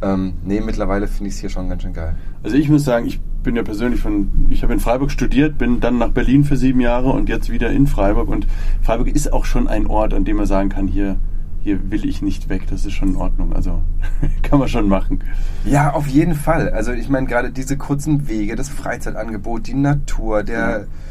Ähm, 0.02 0.34
nee, 0.44 0.60
mittlerweile 0.60 1.06
finde 1.06 1.28
ich 1.28 1.34
es 1.34 1.40
hier 1.40 1.50
schon 1.50 1.68
ganz 1.68 1.82
schön 1.82 1.92
geil. 1.92 2.16
Also 2.42 2.56
ich 2.56 2.68
muss 2.68 2.84
sagen, 2.84 3.06
ich 3.06 3.20
bin 3.42 3.56
ja 3.56 3.62
persönlich 3.62 4.00
von, 4.00 4.46
ich 4.50 4.62
habe 4.62 4.72
in 4.72 4.80
Freiburg 4.80 5.10
studiert, 5.10 5.58
bin 5.58 5.80
dann 5.80 5.98
nach 5.98 6.10
Berlin 6.10 6.44
für 6.44 6.56
sieben 6.56 6.80
Jahre 6.80 7.10
und 7.10 7.28
jetzt 7.28 7.50
wieder 7.50 7.70
in 7.70 7.86
Freiburg. 7.86 8.28
Und 8.28 8.46
Freiburg 8.82 9.08
ist 9.08 9.32
auch 9.32 9.44
schon 9.44 9.68
ein 9.68 9.86
Ort, 9.86 10.14
an 10.14 10.24
dem 10.24 10.36
man 10.36 10.46
sagen 10.46 10.68
kann, 10.68 10.86
hier 10.86 11.16
hier 11.62 11.90
will 11.90 12.08
ich 12.08 12.22
nicht 12.22 12.48
weg, 12.48 12.62
das 12.70 12.86
ist 12.86 12.94
schon 12.94 13.10
in 13.10 13.16
Ordnung. 13.16 13.52
Also 13.52 13.82
kann 14.42 14.58
man 14.58 14.68
schon 14.68 14.88
machen. 14.88 15.22
Ja, 15.64 15.92
auf 15.92 16.06
jeden 16.06 16.34
Fall. 16.34 16.70
Also 16.70 16.92
ich 16.92 17.08
meine 17.08 17.26
gerade 17.26 17.50
diese 17.50 17.76
kurzen 17.76 18.28
Wege, 18.28 18.56
das 18.56 18.68
Freizeitangebot, 18.68 19.66
die 19.66 19.74
Natur, 19.74 20.42
der... 20.42 20.80
Mhm. 20.80 21.09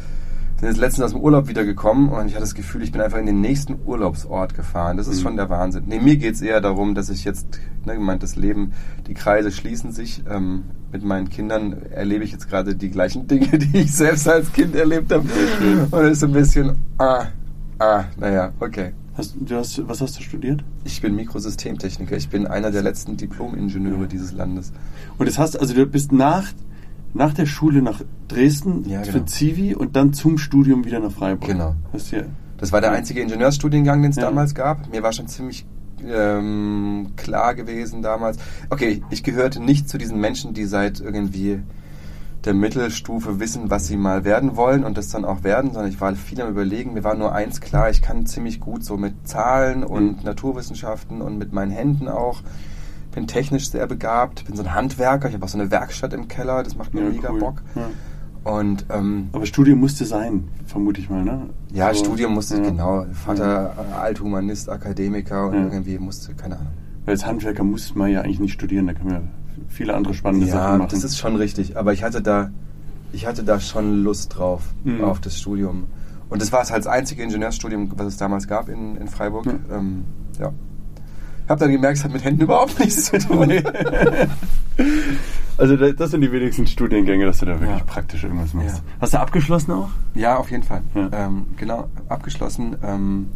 Bin 0.60 0.70
jetzt 0.70 0.78
letztens 0.78 1.06
aus 1.06 1.12
dem 1.12 1.22
Urlaub 1.22 1.48
wiedergekommen 1.48 2.10
und 2.10 2.28
ich 2.28 2.34
hatte 2.34 2.44
das 2.44 2.54
Gefühl, 2.54 2.84
ich 2.84 2.92
bin 2.92 3.00
einfach 3.00 3.18
in 3.18 3.25
den 3.25 3.39
nächsten 3.39 3.80
Urlaubsort 3.86 4.56
gefahren. 4.56 4.98
Das 4.98 5.08
ist 5.08 5.20
mhm. 5.20 5.24
schon 5.24 5.36
der 5.38 5.50
Wahnsinn. 5.50 5.86
Nee, 5.88 6.00
mir 6.00 6.18
geht 6.18 6.36
es 6.36 6.42
eher 6.42 6.60
darum, 6.60 6.96
dass 6.96 7.10
ich 7.10 7.24
jetzt, 7.24 7.48
ne, 7.86 7.94
gemeint, 7.94 8.24
das 8.24 8.36
Leben, 8.36 8.74
die 9.08 9.13
Kreise 9.13 9.51
schließen 9.51 9.94
sich. 9.94 10.22
Ähm, 10.30 10.66
mit 10.92 11.04
meinen 11.04 11.30
Kindern 11.30 11.84
erlebe 11.92 12.25
ich 12.25 12.32
jetzt 12.32 12.50
gerade 12.50 12.75
die 12.75 12.89
gleichen 12.89 13.28
Dinge, 13.28 13.48
die 13.58 13.80
ich 13.80 13.94
selbst 13.94 14.28
als 14.28 14.51
Kind 14.51 14.75
erlebt 14.75 15.13
habe. 15.13 15.25
Und 15.92 16.04
es 16.04 16.18
ist 16.18 16.24
ein 16.24 16.34
bisschen, 16.34 16.78
ah, 16.98 17.28
ah, 17.80 18.04
naja, 18.18 18.51
okay. 18.60 18.92
Hast, 19.16 19.36
du 19.39 19.56
hast, 19.56 19.88
was 19.88 20.01
hast 20.01 20.18
du 20.18 20.24
studiert? 20.24 20.63
Ich 20.84 21.01
bin 21.01 21.16
Mikrosystemtechniker. 21.16 22.16
Ich 22.16 22.30
bin 22.30 22.48
einer 22.48 22.72
der 22.72 22.84
letzten 22.84 23.18
Diplom-Ingenieure 23.18 24.08
dieses 24.08 24.32
Landes. 24.32 24.72
Und 25.18 25.28
das 25.28 25.38
heißt, 25.38 25.60
also 25.60 25.74
du 25.74 25.86
bist 25.86 26.12
nach, 26.12 26.46
nach 27.13 27.34
der 27.34 27.46
Schule 27.46 27.82
nach 27.82 28.01
Dresden 28.28 28.88
ja, 28.88 29.01
genau. 29.01 29.12
für 29.12 29.25
Zivi 29.25 29.75
und 29.75 29.96
dann 29.96 30.13
zum 30.13 30.38
Studium 30.38 30.86
wieder 30.86 31.00
nach 31.00 31.12
Freiburg. 31.12 31.50
Genau. 31.50 31.75
Hast 31.94 32.10
hier, 32.10 32.28
das 32.58 32.72
war 32.72 32.82
der 32.82 32.92
einzige 32.92 33.22
Ingenieursstudiengang, 33.22 34.01
den 34.01 34.12
es 34.12 34.18
ja. 34.18 34.24
damals 34.24 34.54
gab. 34.54 34.92
Mir 34.92 35.01
war 35.01 35.12
schon 35.13 35.28
ziemlich 35.28 35.66
ähm, 36.06 37.12
klar 37.16 37.56
gewesen 37.56 38.01
damals. 38.01 38.38
Okay, 38.70 39.04
ich 39.10 39.24
gehörte 39.24 39.62
nicht 39.62 39.89
zu 39.89 39.98
diesen 39.98 40.20
Menschen, 40.20 40.54
die 40.54 40.66
seit 40.66 41.00
irgendwie 41.00 41.62
der 42.46 42.54
Mittelstufe 42.54 43.39
wissen, 43.39 43.70
was 43.70 43.88
sie 43.88 43.98
mal 43.98 44.24
werden 44.24 44.56
wollen 44.56 44.86
und 44.86 44.98
das 44.98 45.10
dann 45.10 45.25
auch 45.25 45.44
werden, 45.44 45.74
sondern 45.74 45.92
ich 45.92 46.00
war 46.00 46.16
viel 46.16 46.42
am 46.42 46.50
Überlegen. 46.50 46.94
Mir 46.94 47.04
war 47.04 47.16
nur 47.16 47.34
eins 47.34 47.60
klar, 47.60 47.89
ich 47.89 48.01
kann 48.01 48.25
ziemlich 48.25 48.60
gut 48.60 48.86
so 48.86 48.96
mit 48.96 49.28
Zahlen 49.28 49.84
und 49.84 50.20
mhm. 50.20 50.24
Naturwissenschaften 50.24 51.22
und 51.22 51.38
mit 51.38 51.51
meinen 51.51 51.72
Händen 51.72 52.08
auch. 52.08 52.42
Bin 53.19 53.27
technisch 53.27 53.69
sehr 53.69 53.85
begabt, 53.85 54.45
bin 54.45 54.55
so 54.55 54.63
ein 54.63 54.73
Handwerker, 54.73 55.27
ich 55.27 55.33
habe 55.33 55.43
auch 55.43 55.49
so 55.49 55.59
eine 55.59 55.69
Werkstatt 55.69 56.13
im 56.13 56.29
Keller, 56.29 56.63
das 56.63 56.77
macht 56.77 56.93
mir 56.93 57.03
ja, 57.03 57.09
mega 57.09 57.31
cool. 57.31 57.39
Bock. 57.39 57.61
Ja. 57.75 57.89
Und, 58.49 58.85
ähm, 58.89 59.27
Aber 59.33 59.45
Studium 59.45 59.79
musste 59.79 60.05
sein, 60.05 60.47
vermute 60.65 61.01
ich 61.01 61.09
mal, 61.09 61.25
ne? 61.25 61.49
Ja, 61.73 61.93
so, 61.93 62.05
Studium 62.05 62.33
musste, 62.33 62.55
ja. 62.55 62.63
genau. 62.63 63.05
Vater, 63.11 63.73
ja. 63.75 63.97
Althumanist, 63.97 64.69
Akademiker 64.69 65.47
und 65.47 65.55
irgendwie 65.55 65.99
musste, 65.99 66.33
keine 66.33 66.55
Ahnung. 66.59 66.71
Weil 67.03 67.15
als 67.15 67.25
Handwerker 67.25 67.65
muss 67.65 67.93
man 67.93 68.09
ja 68.09 68.21
eigentlich 68.21 68.39
nicht 68.39 68.53
studieren, 68.53 68.88
da 68.88 68.93
kann 68.93 69.07
man 69.07 69.29
viele 69.67 69.93
andere 69.93 70.13
spannende 70.13 70.47
ja, 70.47 70.53
Sachen 70.53 70.77
machen. 70.77 70.88
Ja, 70.89 70.95
das 70.95 71.03
ist 71.03 71.17
schon 71.17 71.35
richtig. 71.35 71.75
Aber 71.75 71.91
ich 71.91 72.03
hatte 72.03 72.21
da, 72.21 72.51
ich 73.11 73.27
hatte 73.27 73.43
da 73.43 73.59
schon 73.59 74.01
Lust 74.01 74.38
drauf, 74.38 74.61
mhm. 74.85 75.03
auf 75.03 75.19
das 75.19 75.38
Studium. 75.38 75.88
Und 76.29 76.41
das 76.41 76.53
war 76.53 76.61
es 76.61 76.71
halt 76.71 76.85
das 76.85 76.88
einzige 76.88 77.21
Ingenieursstudium, 77.21 77.91
was 77.97 78.07
es 78.07 78.15
damals 78.15 78.47
gab 78.47 78.69
in, 78.69 78.95
in 78.95 79.09
Freiburg. 79.09 79.45
Mhm. 79.45 79.59
Ähm, 79.69 80.03
ja. 80.39 80.53
Ich 81.50 81.51
habe 81.51 81.62
dann 81.62 81.72
gemerkt, 81.72 81.98
es 81.98 82.03
hat 82.03 82.13
mit 82.13 82.24
Händen 82.24 82.44
überhaupt 82.44 82.77
nichts 82.79 83.06
zu 83.06 83.18
tun. 83.18 83.51
also 85.58 85.75
das 85.75 86.12
sind 86.12 86.22
die 86.22 86.32
wenigsten 86.32 86.68
Studiengänge, 86.68 87.25
dass 87.25 87.39
du 87.39 87.48
da 87.48 87.60
wirklich 87.60 87.79
ja. 87.79 87.84
praktisch 87.86 88.24
irgendwas 88.24 88.53
machst. 88.53 88.77
Ja. 88.77 88.84
Hast 89.01 89.15
du 89.15 89.20
abgeschlossen 89.20 89.72
auch? 89.72 89.89
Ja, 90.13 90.38
auf 90.38 90.51
jeden 90.51 90.62
Fall. 90.62 90.84
Ja. 90.94 91.10
Ähm, 91.12 91.48
genau, 91.58 91.89
abgeschlossen. 92.08 92.77
Ähm, 92.84 93.29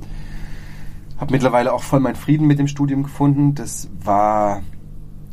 habe 1.18 1.32
mittlerweile 1.32 1.74
auch 1.74 1.82
voll 1.82 2.02
meinen 2.02 2.14
Frieden 2.14 2.46
mit 2.46 2.60
dem 2.60 2.68
Studium 2.68 3.02
gefunden. 3.02 3.56
Das 3.56 3.90
war 4.04 4.62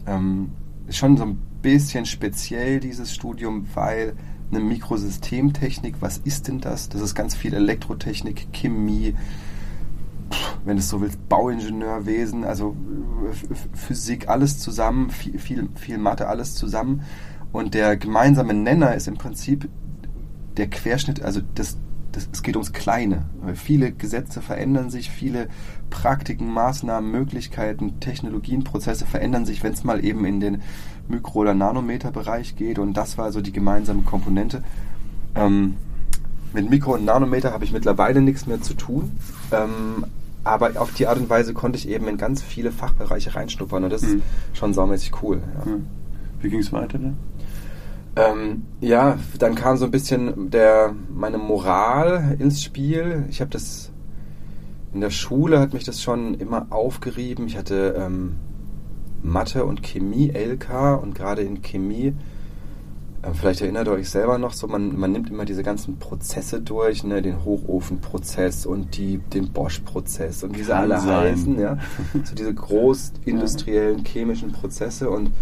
ähm, 0.07 0.53
schon 0.89 1.19
so 1.19 1.25
ein 1.25 1.39
bisschen 1.61 2.07
speziell, 2.07 2.81
dieses 2.81 3.15
Studium, 3.15 3.67
weil 3.75 4.15
eine 4.51 4.61
Mikrosystemtechnik, 4.61 5.97
was 6.01 6.17
ist 6.17 6.49
denn 6.49 6.63
das? 6.63 6.89
Das 6.89 7.03
ist 7.03 7.15
ganz 7.15 7.35
viel 7.35 7.53
Elektrotechnik, 7.53 8.55
Chemie, 8.55 9.17
wenn 10.65 10.77
du 10.77 10.81
es 10.81 10.89
so 10.89 11.01
willst, 11.01 11.29
Bauingenieurwesen, 11.29 12.45
also 12.45 12.77
Physik, 13.75 14.29
alles 14.29 14.59
zusammen, 14.59 15.11
viel, 15.11 15.39
viel, 15.39 15.69
viel 15.75 15.99
Mathe, 15.99 16.29
alles 16.29 16.55
zusammen. 16.55 17.03
Und 17.53 17.75
der 17.75 17.97
gemeinsame 17.97 18.55
Nenner 18.55 18.95
ist 18.95 19.09
im 19.09 19.17
Prinzip 19.17 19.69
der 20.57 20.69
Querschnitt, 20.69 21.23
also 21.23 21.41
das, 21.55 21.79
das, 22.13 22.29
es 22.33 22.43
geht 22.43 22.57
ums 22.57 22.73
Kleine. 22.73 23.25
Viele 23.55 23.93
Gesetze 23.93 24.41
verändern 24.41 24.91
sich, 24.91 25.11
viele 25.11 25.49
Praktiken, 25.89 26.53
Maßnahmen, 26.53 27.11
Möglichkeiten, 27.11 28.01
Technologien, 28.01 28.65
Prozesse 28.65 29.07
verändern 29.07 29.47
sich, 29.47 29.63
wenn 29.63 29.73
es 29.73 29.85
mal 29.85 30.05
eben 30.05 30.25
in 30.25 30.41
den 30.41 30.63
Mikro- 31.09 31.41
oder 31.41 31.55
Nanometer-Bereich 31.55 32.57
geht. 32.57 32.79
Und 32.79 32.95
das 32.95 33.19
war 33.19 33.33
so 33.33 33.41
die 33.41 33.53
gemeinsame 33.53 34.03
Komponente. 34.03 34.63
Ähm, 35.35 35.77
mit 36.53 36.69
Mikro- 36.69 36.95
und 36.95 37.05
Nanometer 37.05 37.53
habe 37.53 37.65
ich 37.65 37.73
mittlerweile 37.73 38.21
nichts 38.21 38.47
mehr 38.47 38.61
zu 38.61 38.75
tun. 38.75 39.13
Ähm, 39.53 40.05
aber 40.45 40.81
auf 40.81 40.95
die 40.95 41.07
Art 41.07 41.19
und 41.19 41.29
Weise 41.29 41.55
konnte 41.55 41.79
ich 41.79 41.89
eben 41.89 42.09
in 42.09 42.17
ganz 42.17 42.43
viele 42.43 42.73
Fachbereiche 42.73 43.35
reinschnuppern 43.35 43.85
und 43.85 43.91
das 43.91 44.03
mhm. 44.03 44.23
ist 44.53 44.59
schon 44.59 44.73
saumäßig 44.73 45.23
cool. 45.23 45.43
Ja. 45.59 45.71
Mhm. 45.71 45.87
Wie 46.41 46.49
ging 46.49 46.61
es 46.61 46.73
weiter 46.73 46.99
dann? 46.99 47.17
Ähm, 48.17 48.63
ja, 48.81 49.19
dann 49.39 49.55
kam 49.55 49.77
so 49.77 49.85
ein 49.85 49.91
bisschen 49.91 50.51
der, 50.51 50.95
meine 51.15 51.39
Moral 51.39 52.37
ins 52.39 52.63
Spiel. 52.63 53.25
Ich 53.29 53.41
habe 53.41 53.51
das 53.51 53.91
in 54.93 55.01
der 55.01 55.11
Schule 55.11 55.61
hat 55.61 55.73
mich 55.73 55.85
das 55.85 56.03
schon 56.03 56.35
immer 56.35 56.67
aufgerieben. 56.71 57.47
Ich 57.47 57.57
hatte 57.57 57.95
ähm, 57.97 58.37
Mathe 59.23 59.65
und 59.65 59.83
Chemie 59.83 60.31
LK 60.31 61.01
und 61.01 61.15
gerade 61.15 61.43
in 61.43 61.63
Chemie, 61.63 62.15
vielleicht 63.35 63.61
erinnert 63.61 63.87
ihr 63.89 63.93
euch 63.93 64.09
selber 64.09 64.39
noch 64.39 64.53
so, 64.53 64.67
man, 64.67 64.99
man 64.99 65.13
nimmt 65.13 65.31
immer 65.31 65.45
diese 65.45 65.63
ganzen 65.63 65.99
Prozesse 65.99 66.61
durch, 66.61 67.05
ne, 67.05 67.21
den 67.21 67.45
Hochofenprozess 67.45 68.65
und 68.65 68.97
die, 68.97 69.19
den 69.19 69.53
Bosch-Prozess 69.53 70.43
und 70.43 70.57
wie 70.57 70.63
sie 70.63 70.75
alle 70.75 70.99
sein. 71.01 71.33
heißen, 71.33 71.61
ja. 71.61 71.79
So 72.25 72.35
diese 72.35 72.55
großindustriellen 72.55 74.05
chemischen 74.05 74.53
Prozesse 74.53 75.11
und 75.11 75.33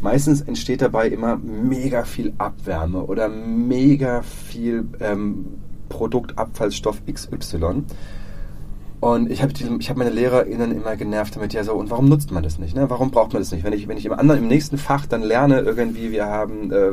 meistens 0.00 0.40
entsteht 0.42 0.82
dabei 0.82 1.08
immer 1.08 1.36
mega 1.36 2.04
viel 2.04 2.32
Abwärme 2.38 3.02
oder 3.02 3.28
mega 3.28 4.22
viel 4.22 4.86
ähm, 5.00 5.46
Produktabfallstoff 5.88 7.02
XY. 7.06 7.84
Und 8.98 9.30
ich 9.30 9.42
habe 9.42 9.52
hab 9.52 9.96
meine 9.96 10.10
LehrerInnen 10.10 10.72
immer 10.72 10.96
genervt 10.96 11.36
damit, 11.36 11.52
ja 11.52 11.62
so, 11.64 11.74
und 11.74 11.90
warum 11.90 12.08
nutzt 12.08 12.30
man 12.30 12.42
das 12.42 12.58
nicht? 12.58 12.74
Ne? 12.74 12.88
Warum 12.88 13.10
braucht 13.10 13.34
man 13.34 13.42
das 13.42 13.52
nicht? 13.52 13.62
Wenn 13.62 13.74
ich, 13.74 13.88
wenn 13.88 13.98
ich 13.98 14.06
im 14.06 14.12
anderen, 14.14 14.42
im 14.42 14.48
nächsten 14.48 14.78
Fach 14.78 15.04
dann 15.04 15.22
lerne, 15.22 15.60
irgendwie, 15.60 16.12
wir 16.12 16.26
haben 16.26 16.70
äh, 16.70 16.92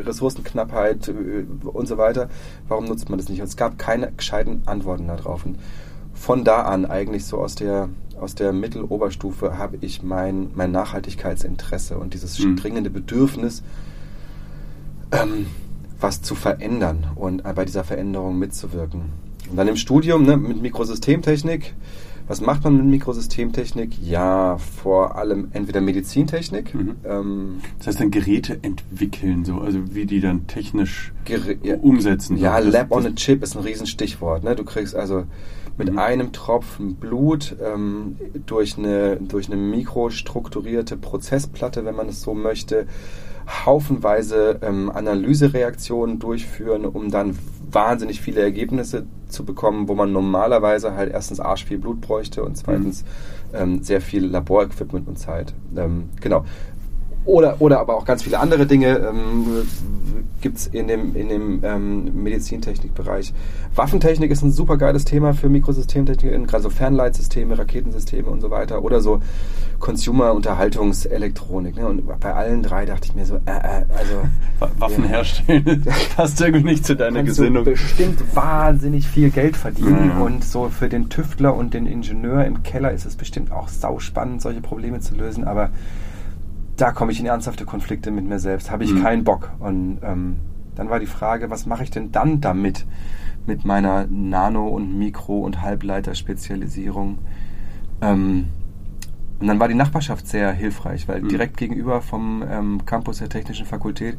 Ressourcenknappheit 0.00 1.08
äh, 1.08 1.44
und 1.66 1.86
so 1.86 1.98
weiter, 1.98 2.28
warum 2.66 2.86
nutzt 2.86 3.10
man 3.10 3.18
das 3.18 3.28
nicht? 3.28 3.40
Und 3.40 3.48
es 3.48 3.58
gab 3.58 3.78
keine 3.78 4.10
gescheiten 4.12 4.62
Antworten 4.64 5.06
darauf. 5.06 5.44
Und 5.44 5.58
von 6.14 6.44
da 6.44 6.62
an, 6.62 6.86
eigentlich 6.86 7.26
so 7.26 7.38
aus 7.38 7.56
der, 7.56 7.90
aus 8.18 8.34
der 8.34 8.54
Mitteloberstufe, 8.54 9.58
habe 9.58 9.76
ich 9.82 10.02
mein, 10.02 10.48
mein 10.54 10.72
Nachhaltigkeitsinteresse 10.72 11.98
und 11.98 12.14
dieses 12.14 12.38
mhm. 12.38 12.56
dringende 12.56 12.88
Bedürfnis, 12.88 13.62
ähm, 15.12 15.46
was 16.00 16.22
zu 16.22 16.34
verändern 16.34 17.08
und 17.16 17.42
bei 17.54 17.66
dieser 17.66 17.84
Veränderung 17.84 18.38
mitzuwirken. 18.38 19.23
Und 19.50 19.56
dann 19.56 19.68
im 19.68 19.76
Studium 19.76 20.24
ne, 20.24 20.36
mit 20.36 20.60
Mikrosystemtechnik 20.62 21.74
Was 22.26 22.40
macht 22.40 22.64
man 22.64 22.76
mit 22.78 22.86
Mikrosystemtechnik? 22.86 23.98
Ja, 24.02 24.56
vor 24.56 25.16
allem 25.16 25.48
entweder 25.52 25.80
Medizintechnik. 25.82 26.74
Mhm. 26.74 26.96
Ähm, 27.04 27.56
Das 27.78 27.88
heißt 27.88 28.00
dann 28.00 28.10
Geräte 28.10 28.58
entwickeln, 28.62 29.44
so, 29.44 29.58
also 29.58 29.78
wie 29.94 30.06
die 30.06 30.20
dann 30.20 30.46
technisch 30.46 31.12
Gerä- 31.26 31.76
umsetzen. 31.80 32.38
Ja, 32.38 32.62
so. 32.62 32.70
Lab 32.70 32.90
on 32.90 33.06
a 33.06 33.10
Chip 33.10 33.42
ist 33.42 33.54
ein 33.56 33.62
Riesenstichwort. 33.62 34.42
Ne? 34.44 34.56
Du 34.56 34.64
kriegst 34.64 34.96
also 34.96 35.24
mit 35.76 35.90
Mhm. 35.92 35.98
einem 35.98 36.32
Tropfen 36.32 36.94
Blut 36.94 37.56
ähm, 37.62 38.16
durch, 38.46 38.78
eine, 38.78 39.16
durch 39.16 39.48
eine 39.48 39.56
mikrostrukturierte 39.56 40.96
Prozessplatte, 40.96 41.84
wenn 41.84 41.96
man 41.96 42.08
es 42.08 42.22
so 42.22 42.32
möchte, 42.32 42.86
haufenweise 43.66 44.60
ähm, 44.62 44.90
Analysereaktionen 44.90 46.18
durchführen, 46.18 46.86
um 46.86 47.10
dann 47.10 47.36
wahnsinnig 47.74 48.20
viele 48.20 48.40
Ergebnisse 48.40 49.06
zu 49.28 49.44
bekommen, 49.44 49.88
wo 49.88 49.94
man 49.94 50.12
normalerweise 50.12 50.94
halt 50.94 51.12
erstens 51.12 51.40
arsch 51.40 51.64
viel 51.64 51.78
Blut 51.78 52.00
bräuchte 52.00 52.44
und 52.44 52.56
zweitens 52.56 53.04
ähm, 53.52 53.82
sehr 53.82 54.00
viel 54.00 54.24
Laborequipment 54.26 55.08
und 55.08 55.18
Zeit. 55.18 55.54
Ähm, 55.76 56.10
genau. 56.20 56.44
Oder, 57.26 57.60
oder 57.60 57.80
aber 57.80 57.96
auch 57.96 58.04
ganz 58.04 58.22
viele 58.22 58.38
andere 58.38 58.66
Dinge 58.66 58.98
ähm, 58.98 59.46
gibt 60.42 60.58
es 60.58 60.66
in 60.66 60.88
dem, 60.88 61.16
in 61.16 61.28
dem 61.30 61.60
ähm, 61.64 62.22
Medizintechnikbereich. 62.22 63.32
Waffentechnik 63.74 64.30
ist 64.30 64.42
ein 64.42 64.52
super 64.52 64.76
geiles 64.76 65.06
Thema 65.06 65.32
für 65.32 65.48
Mikrosystemtechnik, 65.48 66.46
gerade 66.46 66.62
so 66.62 66.68
Fernleitsysteme, 66.70 67.58
Raketensysteme 67.58 68.28
und 68.28 68.42
so 68.42 68.50
weiter. 68.50 68.84
Oder 68.84 69.00
so 69.00 69.20
Consumer-Unterhaltungselektronik. 70.64 71.76
Ne? 71.76 71.86
Und 71.86 72.06
bei 72.20 72.32
allen 72.34 72.62
drei 72.62 72.84
dachte 72.86 73.08
ich 73.08 73.14
mir 73.14 73.24
so, 73.26 73.36
äh, 73.36 73.38
äh, 73.50 73.84
also 73.96 74.14
Wa- 74.58 74.70
Waffen 74.78 75.04
Ja. 75.04 75.10
herstellen. 75.10 75.82
Passt 76.16 76.40
irgendwie 76.40 76.64
nicht 76.64 76.84
zu 76.86 76.94
deiner 76.96 77.22
Gesinnung. 77.22 77.64
du 77.64 77.70
bestimmt 77.72 78.22
wahnsinnig 78.34 79.06
viel 79.08 79.30
Geld 79.30 79.56
verdienen. 79.56 80.10
Ja. 80.10 80.20
Und 80.20 80.44
so 80.44 80.68
für 80.68 80.88
den 80.88 81.08
Tüftler 81.08 81.54
und 81.54 81.74
den 81.74 81.86
Ingenieur 81.86 82.44
im 82.44 82.62
Keller 82.62 82.92
ist 82.92 83.06
es 83.06 83.16
bestimmt 83.16 83.50
auch 83.52 83.68
sauspannend, 83.68 84.42
solche 84.42 84.60
Probleme 84.60 85.00
zu 85.00 85.14
lösen. 85.14 85.44
Aber 85.44 85.70
da 86.76 86.92
komme 86.92 87.12
ich 87.12 87.20
in 87.20 87.26
ernsthafte 87.26 87.64
Konflikte 87.64 88.10
mit 88.10 88.24
mir 88.24 88.38
selbst. 88.38 88.70
Habe 88.70 88.84
ich 88.84 88.92
Mhm. 88.92 89.02
keinen 89.02 89.24
Bock. 89.24 89.50
Und 89.58 89.98
ähm, 90.02 90.36
dann 90.74 90.90
war 90.90 90.98
die 91.00 91.06
Frage, 91.06 91.50
was 91.50 91.66
mache 91.66 91.84
ich 91.84 91.90
denn 91.90 92.10
dann 92.12 92.40
damit? 92.40 92.84
Mit 93.46 93.64
meiner 93.64 94.06
Nano- 94.08 94.68
und 94.68 94.98
Mikro- 94.98 95.40
und 95.40 95.60
Halbleiterspezialisierung. 95.62 97.18
Ähm, 98.00 98.46
und 99.40 99.46
dann 99.46 99.60
war 99.60 99.68
die 99.68 99.74
Nachbarschaft 99.74 100.26
sehr 100.26 100.52
hilfreich, 100.52 101.06
weil 101.08 101.20
Mhm. 101.22 101.28
direkt 101.28 101.56
gegenüber 101.56 102.00
vom 102.00 102.42
ähm, 102.48 102.86
Campus 102.86 103.18
der 103.18 103.28
Technischen 103.28 103.66
Fakultät 103.66 104.16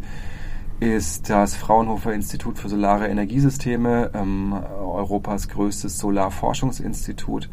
ist 0.79 1.29
das 1.29 1.55
Fraunhofer 1.55 2.13
Institut 2.13 2.59
für 2.59 2.67
Solare 2.69 3.07
Energiesysteme, 3.07 4.11
ähm, 4.13 4.53
Europas 4.53 5.47
größtes 5.47 5.97
Solarforschungsinstitut. 5.99 7.49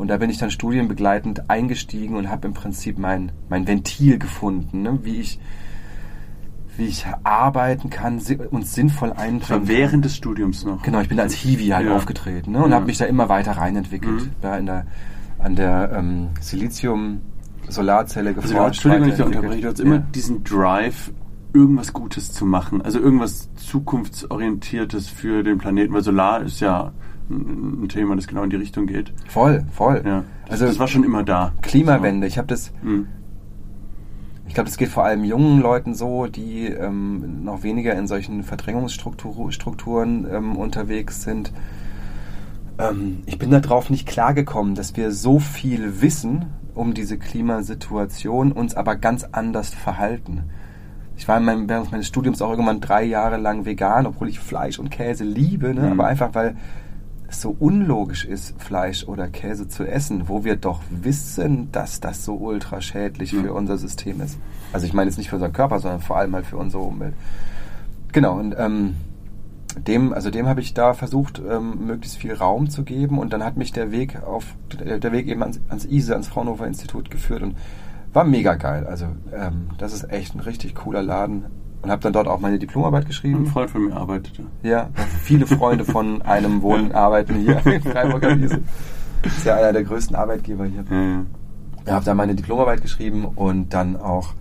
Und 0.00 0.08
da 0.08 0.16
bin 0.16 0.30
ich 0.30 0.38
dann 0.38 0.50
studienbegleitend 0.50 1.50
eingestiegen 1.50 2.16
und 2.16 2.30
habe 2.30 2.48
im 2.48 2.54
Prinzip 2.54 2.96
mein, 2.98 3.32
mein 3.50 3.66
Ventil 3.68 4.18
gefunden, 4.18 4.80
ne? 4.80 4.98
wie, 5.02 5.16
ich, 5.16 5.38
wie 6.78 6.86
ich 6.86 7.04
arbeiten 7.22 7.90
kann 7.90 8.18
und 8.50 8.66
sinnvoll 8.66 9.12
einbringen 9.12 9.68
während 9.68 10.06
des 10.06 10.16
Studiums 10.16 10.64
noch. 10.64 10.80
Genau, 10.82 11.00
ich 11.00 11.10
bin 11.10 11.20
als 11.20 11.34
Hiwi 11.34 11.66
halt 11.68 11.86
Ja. 11.86 11.94
aufgetreten 11.96 12.52
ne, 12.52 12.62
und 12.64 12.70
Ja. 12.70 12.76
habe 12.76 12.86
mich 12.86 12.96
da 12.96 13.04
immer 13.04 13.28
weiter 13.28 13.52
reinentwickelt. 13.52 14.22
Mhm. 14.24 14.30
Da 14.40 14.56
in 14.56 14.64
der, 14.64 14.86
an 15.38 15.54
der 15.54 15.92
ähm, 15.94 16.28
Silizium-Solarzelle 16.40 18.30
Also, 18.30 18.40
geforscht. 18.40 18.82
du, 18.82 18.88
Entschuldigung, 18.88 19.06
wenn 19.06 19.14
ich 19.14 19.22
unterbreche. 19.36 19.60
Du 19.60 19.68
hast 19.68 19.80
immer 19.80 19.96
Ja. 19.96 20.02
diesen 20.14 20.44
Drive, 20.44 21.12
irgendwas 21.52 21.92
Gutes 21.92 22.32
zu 22.32 22.46
machen. 22.46 22.80
Also 22.80 23.00
irgendwas 23.00 23.50
zukunftsorientiertes 23.56 25.08
für 25.10 25.42
den 25.42 25.58
Planeten. 25.58 25.92
Weil 25.92 26.02
Solar 26.02 26.40
ist 26.40 26.60
ja 26.60 26.92
ein 27.30 27.88
Thema, 27.88 28.16
das 28.16 28.26
genau 28.26 28.42
in 28.42 28.50
die 28.50 28.56
Richtung 28.56 28.86
geht. 28.86 29.12
Voll, 29.28 29.64
voll. 29.72 30.02
Ja. 30.04 30.24
Das, 30.44 30.52
Also 30.52 30.66
das 30.66 30.78
war 30.78 30.88
schon 30.88 31.04
immer 31.04 31.22
da. 31.22 31.52
Klimawende. 31.62 32.26
Ich 32.26 32.38
habe 32.38 32.48
das. 32.48 32.72
Mhm. 32.82 33.06
ich 34.48 34.54
glaube, 34.54 34.68
das 34.68 34.76
geht 34.76 34.88
vor 34.88 35.04
allem 35.04 35.22
jungen 35.24 35.60
Leuten 35.60 35.94
so, 35.94 36.26
die 36.26 36.66
ähm, 36.66 37.44
noch 37.44 37.62
weniger 37.62 37.94
in 37.94 38.08
solchen 38.08 38.42
Verdrängungsstrukturen 38.42 39.52
Strukturen, 39.52 40.26
ähm, 40.30 40.56
unterwegs 40.56 41.22
sind. 41.22 41.52
Ähm, 42.78 43.22
ich 43.26 43.38
bin 43.38 43.50
darauf 43.50 43.90
nicht 43.90 44.08
klargekommen, 44.08 44.74
dass 44.74 44.96
wir 44.96 45.12
so 45.12 45.38
viel 45.38 46.00
wissen 46.00 46.46
um 46.74 46.94
diese 46.94 47.18
Klimasituation, 47.18 48.52
uns 48.52 48.74
aber 48.74 48.96
ganz 48.96 49.24
anders 49.32 49.70
verhalten. 49.70 50.44
Ich 51.16 51.28
war 51.28 51.36
in 51.36 51.44
meinem, 51.44 51.68
während 51.68 51.92
meines 51.92 52.06
Studiums 52.06 52.40
auch 52.40 52.50
irgendwann 52.50 52.80
drei 52.80 53.04
Jahre 53.04 53.36
lang 53.36 53.66
vegan, 53.66 54.06
obwohl 54.06 54.28
ich 54.28 54.40
Fleisch 54.40 54.78
und 54.78 54.90
Käse 54.90 55.24
liebe, 55.24 55.74
ne? 55.74 55.82
Mhm. 55.82 55.92
aber 55.92 56.06
einfach 56.06 56.34
weil 56.34 56.56
so 57.30 57.54
unlogisch 57.58 58.24
ist, 58.24 58.60
Fleisch 58.60 59.04
oder 59.04 59.28
Käse 59.28 59.68
zu 59.68 59.84
essen, 59.84 60.28
wo 60.28 60.44
wir 60.44 60.56
doch 60.56 60.80
wissen, 60.90 61.70
dass 61.72 62.00
das 62.00 62.24
so 62.24 62.34
ultra 62.34 62.80
schädlich 62.80 63.32
Mhm. 63.32 63.44
für 63.44 63.52
unser 63.54 63.78
System 63.78 64.20
ist. 64.20 64.38
Also 64.72 64.86
ich 64.86 64.92
meine 64.92 65.08
jetzt 65.10 65.16
nicht 65.16 65.30
für 65.30 65.36
unseren 65.36 65.52
Körper, 65.52 65.78
sondern 65.78 66.00
vor 66.00 66.16
allem 66.16 66.34
halt 66.34 66.46
für 66.46 66.56
unsere 66.56 66.82
Umwelt. 66.82 67.14
Genau, 68.12 68.38
und 68.38 68.54
ähm, 68.58 68.96
dem, 69.86 70.12
also 70.12 70.30
dem 70.30 70.46
habe 70.48 70.60
ich 70.60 70.74
da 70.74 70.94
versucht, 70.94 71.40
ähm, 71.48 71.86
möglichst 71.86 72.18
viel 72.18 72.34
Raum 72.34 72.68
zu 72.70 72.82
geben 72.82 73.18
und 73.18 73.32
dann 73.32 73.44
hat 73.44 73.56
mich 73.56 73.72
der 73.72 73.92
Weg 73.92 74.20
auf 74.22 74.44
der 74.72 75.12
Weg 75.12 75.28
eben 75.28 75.42
ans, 75.42 75.60
ans 75.68 75.84
ISE, 75.84 76.12
ans 76.12 76.26
Fraunhofer 76.28 76.66
Institut 76.66 77.10
geführt 77.10 77.42
und 77.42 77.56
war 78.12 78.24
mega 78.24 78.56
geil. 78.56 78.86
Also 78.86 79.06
ähm, 79.32 79.68
das 79.78 79.92
ist 79.92 80.10
echt 80.10 80.34
ein 80.34 80.40
richtig 80.40 80.74
cooler 80.74 81.02
Laden 81.02 81.44
und 81.82 81.90
habe 81.90 82.02
dann 82.02 82.12
dort 82.12 82.28
auch 82.28 82.40
meine 82.40 82.58
Diplomarbeit 82.58 83.04
Ein 83.04 83.08
geschrieben. 83.08 83.46
Freund 83.46 83.70
von 83.70 83.86
mir 83.86 83.96
arbeitete. 83.96 84.44
Ja, 84.62 84.90
viele 85.22 85.46
Freunde 85.46 85.84
von 85.84 86.22
einem 86.22 86.62
wohnen, 86.62 86.92
arbeiten 86.92 87.36
hier 87.36 87.64
in 87.66 87.82
Freiburg 87.82 88.24
am 88.24 88.42
ISE. 88.42 88.60
Ist 89.22 89.44
ja 89.44 89.56
einer 89.56 89.72
der 89.72 89.84
größten 89.84 90.16
Arbeitgeber 90.16 90.64
hier. 90.66 90.84
Ja, 90.90 91.02
ja. 91.02 91.22
Ich 91.84 91.92
habe 91.92 92.04
da 92.04 92.14
meine 92.14 92.34
Diplomarbeit 92.34 92.82
geschrieben 92.82 93.24
und 93.24 93.72
dann 93.72 93.96
auch 93.96 94.34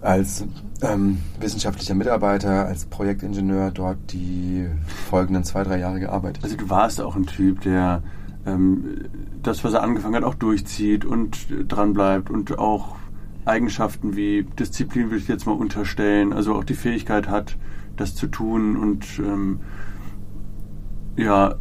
als 0.00 0.44
ähm, 0.82 1.18
wissenschaftlicher 1.40 1.94
Mitarbeiter, 1.94 2.66
als 2.66 2.84
Projektingenieur 2.84 3.70
dort 3.70 3.96
die 4.12 4.66
folgenden 5.08 5.44
zwei, 5.44 5.64
drei 5.64 5.78
Jahre 5.78 6.00
gearbeitet. 6.00 6.44
Also 6.44 6.56
du 6.56 6.68
warst 6.68 7.00
auch 7.00 7.16
ein 7.16 7.26
Typ, 7.26 7.62
der 7.62 8.02
ähm, 8.46 9.04
das, 9.42 9.64
was 9.64 9.72
er 9.72 9.82
angefangen 9.82 10.16
hat, 10.16 10.24
auch 10.24 10.34
durchzieht 10.34 11.04
und 11.04 11.50
äh, 11.50 11.64
dran 11.64 11.94
bleibt 11.94 12.30
und 12.30 12.58
auch 12.58 12.96
Eigenschaften 13.44 14.16
wie 14.16 14.44
Disziplin 14.58 15.10
würde 15.10 15.18
ich 15.18 15.28
jetzt 15.28 15.46
mal 15.46 15.52
unterstellen, 15.52 16.32
also 16.32 16.54
auch 16.54 16.64
die 16.64 16.74
Fähigkeit 16.74 17.28
hat, 17.28 17.56
das 17.96 18.14
zu 18.14 18.26
tun 18.26 18.76
und 18.76 19.06
ähm, 19.18 19.60
ja, 21.16 21.54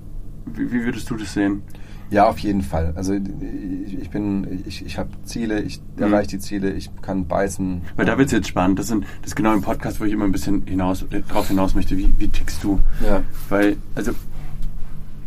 wie, 0.45 0.71
wie 0.71 0.83
würdest 0.85 1.09
du 1.09 1.15
das 1.15 1.33
sehen? 1.33 1.61
Ja, 2.09 2.27
auf 2.29 2.37
jeden 2.39 2.61
Fall. 2.61 2.93
Also 2.95 3.13
ich, 3.13 4.09
bin, 4.11 4.63
ich, 4.67 4.85
ich 4.85 4.97
habe 4.99 5.09
Ziele, 5.23 5.61
ich 5.61 5.81
Mhm. 5.97 6.03
erreiche 6.03 6.27
die 6.31 6.39
Ziele, 6.39 6.71
ich 6.73 6.89
kann 7.01 7.25
beißen. 7.27 7.81
Weil 7.95 8.05
da 8.05 8.17
wird 8.19 8.27
es 8.27 8.33
jetzt 8.33 8.47
spannend. 8.47 8.77
Das, 8.77 8.87
sind, 8.87 9.05
das 9.21 9.31
ist 9.31 9.35
genau 9.35 9.53
im 9.53 9.61
Podcast, 9.61 9.99
wo 9.99 10.03
ich 10.05 10.13
immer 10.13 10.25
ein 10.25 10.31
bisschen 10.31 10.61
hinaus, 10.67 11.03
äh, 11.09 11.21
drauf 11.21 11.47
hinaus 11.47 11.73
möchte. 11.73 11.97
Wie, 11.97 12.13
wie 12.19 12.27
tickst 12.27 12.63
du? 12.63 12.79
Ja, 13.03 13.23
Weil, 13.49 13.77
also, 13.95 14.11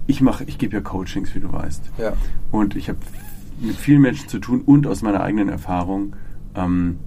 ich 0.06 0.20
mache, 0.20 0.44
ich 0.44 0.58
gebe 0.58 0.74
ja 0.76 0.80
Coachings, 0.80 1.34
wie 1.34 1.40
du 1.40 1.52
weißt. 1.52 1.82
ja. 1.98 2.12
Und 2.52 2.76
ich 2.76 2.88
habe 2.88 2.98
mit 3.60 3.74
vielen 3.76 4.02
Menschen 4.02 4.28
zu 4.28 4.38
tun 4.38 4.60
und 4.64 4.86
aus 4.86 5.02
meiner 5.02 5.22
eigenen 5.22 5.48
Erfahrung. 5.48 6.14
Ähm, 6.56 6.98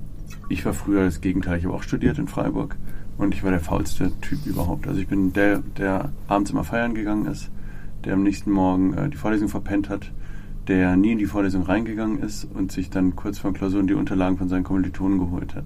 ich 0.48 0.66
war 0.66 0.74
früher 0.74 1.04
das 1.04 1.22
Gegenteil. 1.22 1.58
Ich 1.58 1.66
habe 1.66 1.76
auch 1.76 1.84
studiert 1.84 2.18
in 2.18 2.28
Freiburg 2.28 2.76
und 3.18 3.34
ich 3.34 3.44
war 3.44 3.52
der 3.52 3.60
faulste 3.60 4.12
Typ 4.22 4.46
überhaupt. 4.46 4.88
Also 4.88 5.00
ich 5.00 5.08
bin 5.08 5.34
der, 5.34 5.60
der 5.78 6.12
abends 6.28 6.52
immer 6.52 6.64
feiern 6.64 6.94
gegangen 6.94 7.26
ist, 7.26 7.50
der 8.06 8.14
am 8.14 8.24
nächsten 8.24 8.52
Morgen 8.52 8.94
äh, 8.94 9.10
die 9.10 9.18
Vorlesung 9.18 9.50
verpennt 9.50 9.90
hat, 9.90 10.12
der 10.68 10.96
nie 10.96 11.14
in 11.14 11.18
die 11.18 11.26
Vorlesung 11.26 11.64
reingegangen 11.64 12.20
ist 12.20 12.46
und 12.46 12.72
sich 12.72 12.90
dann 12.90 13.16
kurz 13.16 13.40
vor 13.40 13.54
Klausuren 13.54 13.88
die 13.88 13.94
Unterlagen 13.94 14.38
von 14.38 14.50
seinen 14.50 14.64
Kommilitonen 14.64 15.20
geholt 15.20 15.56
hat. 15.56 15.66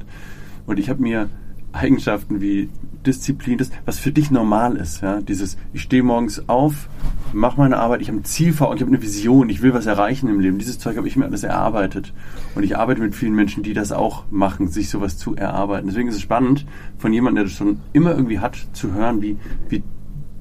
Und 0.65 0.79
ich 0.79 0.89
habe 0.89 1.01
mir 1.01 1.29
Eigenschaften 1.73 2.41
wie 2.41 2.69
Disziplin, 3.03 3.57
das, 3.57 3.69
was 3.85 3.99
für 3.99 4.11
dich 4.11 4.31
normal 4.31 4.75
ist, 4.77 5.01
ja, 5.01 5.21
dieses, 5.21 5.57
ich 5.73 5.81
stehe 5.81 6.03
morgens 6.03 6.47
auf, 6.49 6.87
mache 7.33 7.59
meine 7.59 7.77
Arbeit, 7.77 8.01
ich 8.01 8.07
habe 8.07 8.17
ein 8.19 8.23
Ziel 8.25 8.53
vor 8.53 8.67
Augen, 8.67 8.77
ich 8.77 8.81
habe 8.81 8.91
eine 8.91 9.01
Vision, 9.01 9.49
ich 9.49 9.61
will 9.61 9.73
was 9.73 9.85
erreichen 9.85 10.29
im 10.29 10.39
Leben. 10.39 10.57
Dieses 10.57 10.79
Zeug 10.79 10.97
habe 10.97 11.07
ich 11.07 11.15
mir 11.15 11.25
alles 11.25 11.43
erarbeitet. 11.43 12.13
Und 12.55 12.63
ich 12.63 12.77
arbeite 12.77 13.01
mit 13.01 13.15
vielen 13.15 13.35
Menschen, 13.35 13.63
die 13.63 13.73
das 13.73 13.91
auch 13.91 14.23
machen, 14.31 14.67
sich 14.67 14.89
sowas 14.89 15.17
zu 15.17 15.35
erarbeiten. 15.35 15.87
Deswegen 15.87 16.09
ist 16.09 16.15
es 16.15 16.21
spannend, 16.21 16.65
von 16.97 17.11
jemandem, 17.13 17.35
der 17.35 17.43
das 17.45 17.53
schon 17.53 17.79
immer 17.93 18.11
irgendwie 18.15 18.39
hat, 18.39 18.57
zu 18.73 18.93
hören, 18.93 19.21
wie, 19.21 19.37
wie 19.69 19.83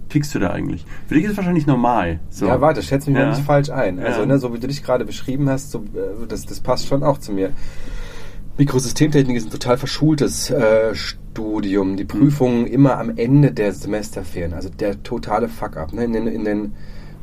tickst 0.09 0.35
du 0.35 0.39
da 0.39 0.51
eigentlich? 0.51 0.85
Für 1.09 1.15
dich 1.15 1.25
ist 1.25 1.31
es 1.33 1.37
wahrscheinlich 1.39 1.67
normal. 1.67 2.21
So. 2.29 2.47
Ja, 2.47 2.61
warte, 2.61 2.83
schätze 2.83 3.11
mich 3.11 3.19
Ja. 3.19 3.25
mal 3.27 3.31
nicht 3.35 3.45
falsch 3.47 3.71
ein. 3.71 3.99
Also, 3.99 4.21
Ja. 4.21 4.27
ne, 4.27 4.39
so 4.39 4.53
wie 4.53 4.59
du 4.59 4.67
dich 4.67 4.85
gerade 4.85 5.05
beschrieben 5.07 5.49
hast, 5.49 5.71
so, 5.71 5.79
äh, 5.79 6.27
das, 6.29 6.45
das 6.45 6.61
passt 6.61 6.87
schon 6.87 7.03
auch 7.03 7.17
zu 7.19 7.33
mir. 7.33 7.51
Mikrosystemtechnik 8.63 9.37
ist 9.37 9.49
ein 9.49 9.51
total 9.51 9.77
verschultes 9.77 10.49
äh, 10.49 10.95
Studium. 10.95 11.97
Die 11.97 12.05
Prüfungen 12.05 12.69
immer 12.69 12.97
am 12.97 13.17
Ende 13.17 13.51
der 13.51 13.73
Semesterferien. 13.73 14.55
Also 14.55 14.69
der 14.69 15.03
totale 15.03 15.49
Fuck-up. 15.49 15.93
Ne? 15.93 16.05
In, 16.05 16.13
den, 16.13 16.27
in 16.29 16.45
den 16.45 16.73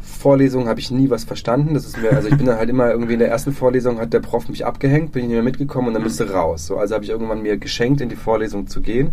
Vorlesungen 0.01 0.67
habe 0.67 0.81
ich 0.81 0.91
nie 0.91 1.09
was 1.09 1.23
verstanden. 1.23 1.75
Das 1.75 1.85
ist 1.85 1.97
mir, 1.97 2.11
also 2.11 2.27
ich 2.27 2.35
bin 2.35 2.45
dann 2.45 2.57
halt 2.57 2.69
immer 2.69 2.91
irgendwie 2.91 3.13
in 3.13 3.19
der 3.19 3.29
ersten 3.29 3.53
Vorlesung 3.53 3.99
hat 3.99 4.11
der 4.11 4.19
Prof 4.19 4.49
mich 4.49 4.65
abgehängt, 4.65 5.13
bin 5.13 5.21
ich 5.21 5.27
nicht 5.29 5.35
mehr 5.35 5.43
mitgekommen 5.43 5.87
und 5.87 5.93
dann 5.93 6.03
bist 6.03 6.19
du 6.19 6.25
raus. 6.25 6.65
So, 6.65 6.75
also 6.75 6.93
habe 6.93 7.05
ich 7.05 7.09
irgendwann 7.09 7.41
mir 7.41 7.55
geschenkt, 7.55 8.01
in 8.01 8.09
die 8.09 8.17
Vorlesung 8.17 8.67
zu 8.67 8.81
gehen. 8.81 9.11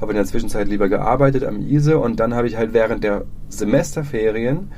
Habe 0.00 0.12
in 0.12 0.16
der 0.16 0.24
Zwischenzeit 0.24 0.68
lieber 0.68 0.88
gearbeitet 0.88 1.44
am 1.44 1.60
ISE 1.60 1.98
und 1.98 2.18
dann 2.18 2.34
habe 2.34 2.46
ich 2.46 2.56
halt 2.56 2.72
während 2.72 3.04
der 3.04 3.26
Semesterferien 3.50 4.70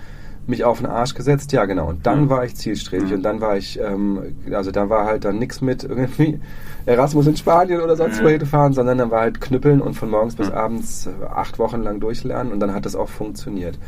mich 0.51 0.65
auf 0.65 0.79
den 0.79 0.87
Arsch 0.87 1.15
gesetzt, 1.15 1.53
ja 1.53 1.65
genau. 1.65 1.89
Und 1.89 2.07
dann 2.07 2.25
Mhm. 2.25 2.31
war 2.31 2.45
ich 2.45 2.57
zielstrebig 2.57 3.11
Mhm. 3.11 3.17
und 3.17 3.23
dann 3.23 3.41
war 3.41 3.57
ich, 3.57 3.81
ähm, 3.81 4.35
also 4.53 4.71
da 4.71 4.91
war 4.91 5.07
halt 5.07 5.25
dann 5.25 5.39
nichts 5.39 5.61
mit 5.61 5.85
irgendwie 5.85 6.39
Erasmus 6.87 7.27
in 7.27 7.37
Spanien 7.37 7.81
oder 7.81 7.97
sonst 7.97 8.21
Mhm. 8.21 8.25
wohin 8.25 8.47
fahren, 8.47 8.73
sondern 8.73 8.99
dann 8.99 9.11
war 9.11 9.21
halt 9.21 9.41
knüppeln 9.41 9.81
und 9.81 9.95
von 9.95 10.11
morgens 10.11 10.35
bis 10.35 10.49
Mhm. 10.49 10.55
abends 10.55 11.07
äh, 11.07 11.11
acht 11.25 11.59
Wochen 11.59 11.83
lang 11.83 12.01
durchlernen 12.01 12.53
und 12.53 12.61
dann 12.61 12.75
hat 12.75 12.85
das 12.85 12.95
auch 12.97 13.09
funktioniert. 13.09 13.79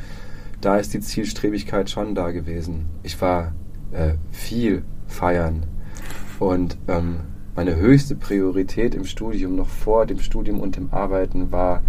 Da 0.60 0.76
ist 0.78 0.94
die 0.94 1.00
Zielstrebigkeit 1.00 1.90
schon 1.90 2.14
da 2.14 2.30
gewesen. 2.30 2.86
Ich 3.02 3.20
war 3.20 3.52
äh, 3.92 4.14
viel 4.30 4.82
feiern 5.08 5.64
und 6.38 6.78
ähm, 6.88 7.16
meine 7.54 7.76
höchste 7.76 8.14
Priorität 8.14 8.94
im 8.94 9.04
Studium, 9.04 9.56
noch 9.56 9.68
vor 9.68 10.06
dem 10.06 10.20
Studium 10.20 10.60
und 10.60 10.76
dem 10.76 10.88
Arbeiten, 10.90 11.52
war 11.52 11.82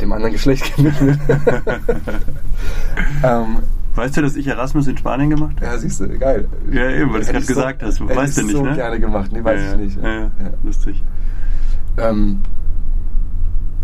dem 0.00 0.12
anderen 0.12 0.32
Geschlecht 0.32 0.74
gewidmet. 0.76 1.18
ähm, 3.24 3.58
Weißt 3.94 4.16
du, 4.16 4.22
dass 4.22 4.36
ich 4.36 4.46
Erasmus 4.46 4.86
in 4.86 4.96
Spanien 4.96 5.30
gemacht 5.30 5.56
habe? 5.56 5.66
ja, 5.66 5.76
siehst 5.78 6.00
du, 6.00 6.08
geil. 6.18 6.48
Ja, 6.70 6.88
eben, 6.90 7.12
weil 7.12 7.20
du 7.20 7.20
es 7.22 7.26
gerade 7.26 7.38
ich 7.40 7.46
so- 7.46 7.54
gesagt 7.54 7.82
hast. 7.82 8.00
Weißt 8.00 8.38
du 8.38 8.42
nicht, 8.42 8.52
so 8.52 8.62
ne? 8.64 8.74
gerne 8.74 9.00
gemacht. 9.00 9.30
Nee, 9.32 9.42
weiß 9.42 9.60
ja, 9.60 9.72
ich 9.72 9.78
nicht. 9.78 9.96
Ja, 10.02 10.08
ja. 10.08 10.20
Ja. 10.20 10.30
lustig. 10.62 11.02
Ähm, 11.98 12.38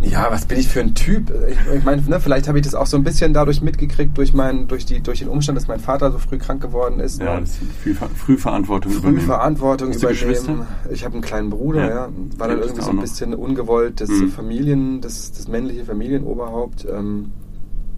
ja, 0.02 0.26
was 0.30 0.44
bin 0.44 0.58
ich 0.58 0.68
für 0.68 0.80
ein 0.80 0.94
Typ? 0.94 1.32
Ich, 1.48 1.56
ich 1.74 1.84
meine, 1.84 2.02
ne, 2.02 2.20
vielleicht 2.20 2.48
habe 2.48 2.58
ich 2.58 2.64
das 2.64 2.74
auch 2.74 2.86
so 2.86 2.96
ein 2.96 3.04
bisschen 3.04 3.32
dadurch 3.32 3.62
mitgekriegt, 3.62 4.16
durch, 4.18 4.34
mein, 4.34 4.68
durch, 4.68 4.84
die, 4.84 5.00
durch 5.00 5.20
den 5.20 5.28
Umstand, 5.28 5.56
dass 5.56 5.68
mein 5.68 5.80
Vater 5.80 6.12
so 6.12 6.18
früh 6.18 6.38
krank 6.38 6.60
geworden 6.60 7.00
ist. 7.00 7.20
Ja, 7.20 7.34
ne? 7.34 7.40
das 7.40 7.50
ist 7.50 7.60
viel 7.82 7.94
Ver 7.94 8.08
Frühverantwortung 8.14 8.92
früh 8.92 8.98
übernehmen. 8.98 9.26
Verantwortung 9.26 9.92
übernehmen. 9.92 10.66
Ich 10.90 11.04
habe 11.04 11.14
einen 11.14 11.22
kleinen 11.22 11.50
Bruder, 11.50 11.80
Ja. 11.82 11.88
ja. 11.88 12.08
War 12.38 12.48
dann 12.48 12.58
irgendwie 12.60 12.82
so 12.82 12.90
ein 12.90 13.00
bisschen 13.00 13.34
ungewollt, 13.34 14.00
das 14.00 14.10
Mhm. 14.10 14.30
Familien, 14.30 15.00
das, 15.00 15.32
das 15.32 15.48
männliche 15.48 15.84
Familienoberhaupt. 15.84 16.86
Ähm, 16.90 17.32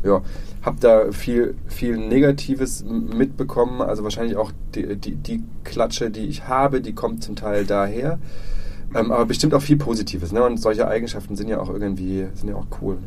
ja, 0.05 0.23
habe 0.63 0.77
da 0.81 1.11
viel, 1.11 1.57
viel 1.67 1.97
Negatives 1.97 2.85
mitbekommen. 2.85 3.83
Also 3.83 4.05
wahrscheinlich 4.05 4.37
auch 4.37 4.53
die, 4.75 4.97
die, 4.97 5.17
die 5.17 5.43
Klatsche, 5.65 6.11
die 6.11 6.27
ich 6.27 6.47
habe, 6.47 6.81
die 6.81 6.93
kommt 6.95 7.25
zum 7.25 7.35
Teil 7.35 7.65
daher. 7.65 8.19
Ähm, 8.94 9.12
aber 9.12 9.27
bestimmt 9.27 9.55
auch 9.55 9.62
viel 9.62 9.77
Positives. 9.77 10.33
Ne? 10.33 10.42
Und 10.42 10.59
solche 10.61 10.88
Eigenschaften 10.88 11.37
sind 11.37 11.48
ja 11.48 11.61
auch 11.61 11.68
irgendwie, 11.70 12.27
sind 12.35 12.48
ja 12.48 12.55
auch 12.57 12.66
cool. 12.81 12.98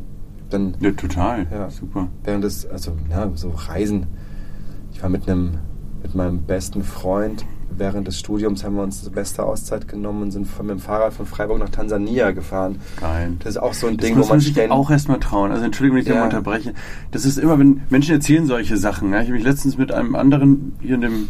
Dann 0.50 0.74
Ja, 0.80 0.90
total. 0.92 1.46
Ja. 1.50 1.70
Super. 1.70 2.08
während 2.24 2.44
des, 2.44 2.66
also 2.66 2.92
ja, 3.10 3.30
so 3.34 3.50
Reisen. 3.50 4.06
Ich 4.92 5.02
war 5.02 5.08
mit 5.10 5.28
einem, 5.28 5.52
mit 6.02 6.14
meinem 6.14 6.42
besten 6.42 6.82
Freund 6.84 7.44
während 7.74 8.06
des 8.06 8.18
Studiums 8.18 8.64
haben 8.64 8.76
wir 8.76 8.82
uns 8.82 9.00
die 9.02 9.08
beste 9.08 9.42
Auszeit 9.44 9.88
genommen 9.88 10.20
und 10.24 10.30
sind 10.30 10.46
von, 10.46 10.66
mit 10.66 10.76
dem 10.76 10.78
Fahrrad 10.78 11.14
von 11.14 11.24
Freiburg 11.24 11.58
nach 11.58 11.70
Tansania 11.70 12.30
gefahren. 12.32 12.76
Geil. 13.00 13.32
Das 13.38 13.52
ist 13.52 13.56
auch 13.62 13.72
so 13.72 13.86
ein 13.86 13.96
Das 13.96 14.06
Ding, 14.06 14.18
muss 14.18 14.26
wo 14.26 14.32
man 14.34 14.40
sich 14.40 14.50
ständig. 14.50 14.72
auch 14.72 14.90
erstmal 14.90 15.18
trauen. 15.20 15.50
Also 15.52 15.64
Entschuldigung, 15.64 15.96
wenn 15.96 16.02
ich 16.02 16.08
Ja. 16.08 16.14
da 16.14 16.20
mal 16.20 16.24
unterbreche. 16.26 16.74
Das 17.12 17.24
ist 17.24 17.38
immer, 17.38 17.58
wenn 17.58 17.80
Menschen 17.88 18.14
erzählen 18.14 18.44
solche 18.46 18.76
Sachen. 18.76 19.10
Ja? 19.12 19.20
Ich 19.20 19.28
habe 19.28 19.36
mich 19.38 19.44
letztens 19.44 19.78
mit 19.78 19.90
einem 19.90 20.14
anderen 20.16 20.74
hier 20.82 20.96
in 20.96 21.00
dem, 21.00 21.28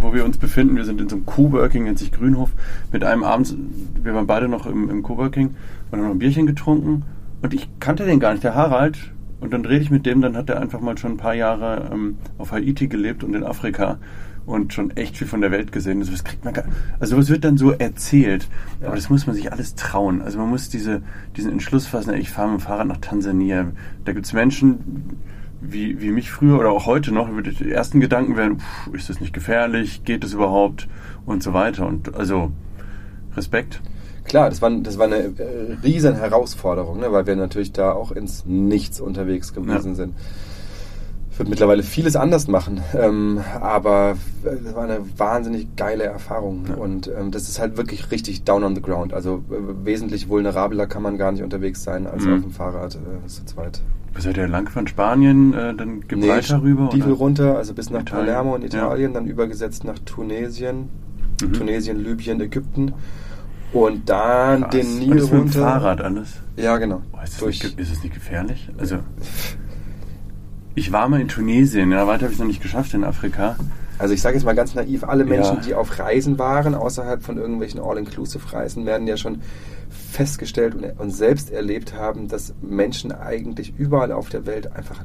wo 0.00 0.12
wir 0.14 0.24
uns 0.24 0.38
befinden, 0.38 0.76
wir 0.76 0.84
sind 0.84 1.00
in 1.00 1.08
so 1.08 1.16
einem 1.16 1.26
Coworking, 1.26 1.84
nennt 1.84 1.98
sich 1.98 2.12
Grünhof, 2.12 2.50
mit 2.92 3.04
einem 3.04 3.24
abends, 3.24 3.54
wir 4.02 4.14
waren 4.14 4.26
beide 4.26 4.48
noch 4.48 4.66
im, 4.66 4.90
im 4.90 5.02
Coworking 5.02 5.54
und 5.90 5.98
haben 5.98 6.06
noch 6.06 6.14
ein 6.14 6.18
Bierchen 6.18 6.46
getrunken 6.46 7.04
und 7.42 7.54
ich 7.54 7.68
kannte 7.80 8.04
den 8.04 8.20
gar 8.20 8.32
nicht, 8.32 8.44
der 8.44 8.54
Harald. 8.54 8.98
Und 9.40 9.52
dann 9.52 9.64
rede 9.64 9.82
ich 9.82 9.90
mit 9.90 10.06
dem, 10.06 10.20
dann 10.20 10.36
hat 10.36 10.48
er 10.48 10.60
einfach 10.60 10.80
mal 10.80 10.96
schon 10.96 11.12
ein 11.12 11.16
paar 11.16 11.34
Jahre 11.34 11.90
ähm, 11.92 12.16
auf 12.38 12.52
Haiti 12.52 12.86
gelebt 12.86 13.24
und 13.24 13.34
in 13.34 13.42
Afrika 13.42 13.98
und 14.46 14.72
schon 14.72 14.90
echt 14.92 15.16
viel 15.16 15.26
von 15.26 15.40
der 15.40 15.50
Welt 15.50 15.72
gesehen. 15.72 15.98
Also 15.98 16.12
was 16.12 16.22
kriegt 16.22 16.44
man 16.44 16.54
gar, 16.54 16.64
also 17.00 17.16
was 17.16 17.28
wird 17.28 17.44
dann 17.44 17.56
so 17.56 17.72
erzählt? 17.72 18.48
Ja. 18.80 18.86
Aber 18.86 18.96
das 18.96 19.10
muss 19.10 19.26
man 19.26 19.34
sich 19.34 19.52
alles 19.52 19.74
trauen. 19.74 20.22
Also 20.22 20.38
man 20.38 20.48
muss 20.48 20.68
diese, 20.68 21.02
diesen 21.36 21.52
Entschluss 21.52 21.86
fassen, 21.86 22.14
ich 22.14 22.30
fahre 22.30 22.52
mit 22.52 22.60
dem 22.60 22.64
Fahrrad 22.64 22.86
nach 22.86 22.98
Tansania. 22.98 23.72
Da 24.04 24.12
gibt 24.12 24.26
es 24.26 24.32
Menschen 24.32 25.18
wie, 25.62 26.00
wie 26.00 26.10
mich 26.10 26.30
früher 26.30 26.58
oder 26.58 26.70
auch 26.70 26.86
heute 26.86 27.12
noch, 27.12 27.28
die 27.42 27.70
ersten 27.70 28.00
Gedanken 28.00 28.36
wären, 28.36 28.58
pff, 28.58 28.92
ist 28.94 29.08
das 29.08 29.20
nicht 29.20 29.32
gefährlich, 29.32 30.04
geht 30.04 30.24
das 30.24 30.32
überhaupt 30.34 30.88
und 31.24 31.42
so 31.42 31.52
weiter. 31.54 31.86
Und 31.86 32.14
also 32.14 32.50
Respekt. 33.36 33.80
Klar, 34.24 34.50
das 34.50 34.60
war, 34.62 34.70
das 34.70 34.98
war 34.98 35.06
eine 35.06 35.16
äh, 35.16 35.76
riesen 35.82 36.14
Herausforderung, 36.16 37.00
ne, 37.00 37.10
weil 37.12 37.26
wir 37.26 37.34
natürlich 37.36 37.72
da 37.72 37.92
auch 37.92 38.12
ins 38.12 38.44
Nichts 38.46 39.00
unterwegs 39.00 39.52
gewesen 39.52 39.90
Ja. 39.90 39.94
sind. 39.94 40.14
Ich 41.30 41.38
würde 41.38 41.48
mittlerweile 41.48 41.82
vieles 41.82 42.14
anders 42.14 42.46
machen, 42.46 42.82
ähm, 42.94 43.40
aber 43.60 44.16
das 44.44 44.74
war 44.74 44.84
eine 44.84 44.98
wahnsinnig 45.16 45.76
geile 45.76 46.04
Erfahrung 46.04 46.66
Ja. 46.68 46.74
und 46.74 47.08
ähm, 47.08 47.30
das 47.30 47.48
ist 47.48 47.58
halt 47.58 47.78
wirklich 47.78 48.10
richtig 48.10 48.44
down 48.44 48.62
on 48.64 48.74
the 48.74 48.82
ground. 48.82 49.14
Also 49.14 49.42
äh, 49.50 49.84
wesentlich 49.86 50.28
vulnerabler 50.28 50.86
kann 50.86 51.02
man 51.02 51.16
gar 51.16 51.32
nicht 51.32 51.42
unterwegs 51.42 51.82
sein 51.82 52.06
als 52.06 52.24
Mhm. 52.26 52.34
auf 52.34 52.40
dem 52.42 52.50
Fahrrad 52.50 52.96
äh, 52.96 53.26
zu 53.26 53.44
zweit. 53.46 53.80
Was 54.14 54.24
seid 54.24 54.36
ihr 54.36 54.46
lang 54.48 54.68
von 54.68 54.86
Spanien, 54.86 55.54
äh, 55.54 55.74
dann 55.74 56.06
Gibraltar 56.06 56.62
rüber? 56.62 56.88
Stiefel 56.88 57.12
oder? 57.12 57.18
runter, 57.18 57.56
also 57.56 57.72
bis 57.74 57.88
nach 57.90 58.02
Italien. 58.02 58.26
Palermo 58.26 58.56
in 58.56 58.62
Ja. 58.62 58.68
Italien, 58.68 59.14
dann 59.14 59.26
übergesetzt 59.26 59.84
nach 59.84 59.98
Tunesien, 60.00 60.88
Mhm. 61.42 61.52
Tunesien, 61.54 62.02
Libyen, 62.04 62.40
Ägypten 62.40 62.92
und 63.72 64.08
dann 64.08 64.62
Krass. 64.62 64.70
den 64.70 64.98
Nil 64.98 65.10
das 65.16 65.22
mit 65.24 65.32
dem 65.32 65.38
runter. 65.38 65.60
Fahrrad 65.60 66.00
alles? 66.02 66.28
Ja, 66.56 66.76
genau. 66.76 67.00
Oh, 67.12 67.16
ist, 67.24 67.32
das 67.34 67.38
Durch, 67.40 67.62
nicht, 67.64 67.78
ist 67.80 67.90
das 67.92 68.02
nicht 68.02 68.14
gefährlich? 68.14 68.68
Also, 68.78 68.98
ich 70.74 70.92
war 70.92 71.08
mal 71.08 71.20
in 71.20 71.28
Tunesien, 71.28 71.90
ja, 71.90 72.06
weiter 72.06 72.22
habe 72.24 72.32
ich 72.32 72.32
es 72.34 72.38
noch 72.38 72.46
nicht 72.46 72.62
geschafft 72.62 72.94
in 72.94 73.04
Afrika. 73.04 73.56
also 73.98 74.14
ich 74.14 74.20
sage 74.22 74.36
jetzt 74.36 74.44
mal 74.44 74.54
ganz 74.54 74.74
naiv, 74.74 75.04
alle 75.04 75.24
Menschen, 75.24 75.56
Ja. 75.56 75.62
die 75.62 75.74
auf 75.74 75.98
Reisen 75.98 76.38
waren, 76.38 76.74
außerhalb 76.74 77.22
von 77.22 77.36
irgendwelchen 77.38 77.80
All-Inclusive-Reisen, 77.80 78.84
werden 78.86 79.06
ja 79.06 79.16
schon 79.16 79.40
festgestellt 80.12 80.74
und, 80.74 80.84
und 81.00 81.10
selbst 81.10 81.50
erlebt 81.50 81.94
haben, 81.94 82.28
dass 82.28 82.54
Menschen 82.62 83.12
eigentlich 83.12 83.74
überall 83.78 84.12
auf 84.12 84.28
der 84.28 84.46
Welt 84.46 84.72
einfach 84.76 85.04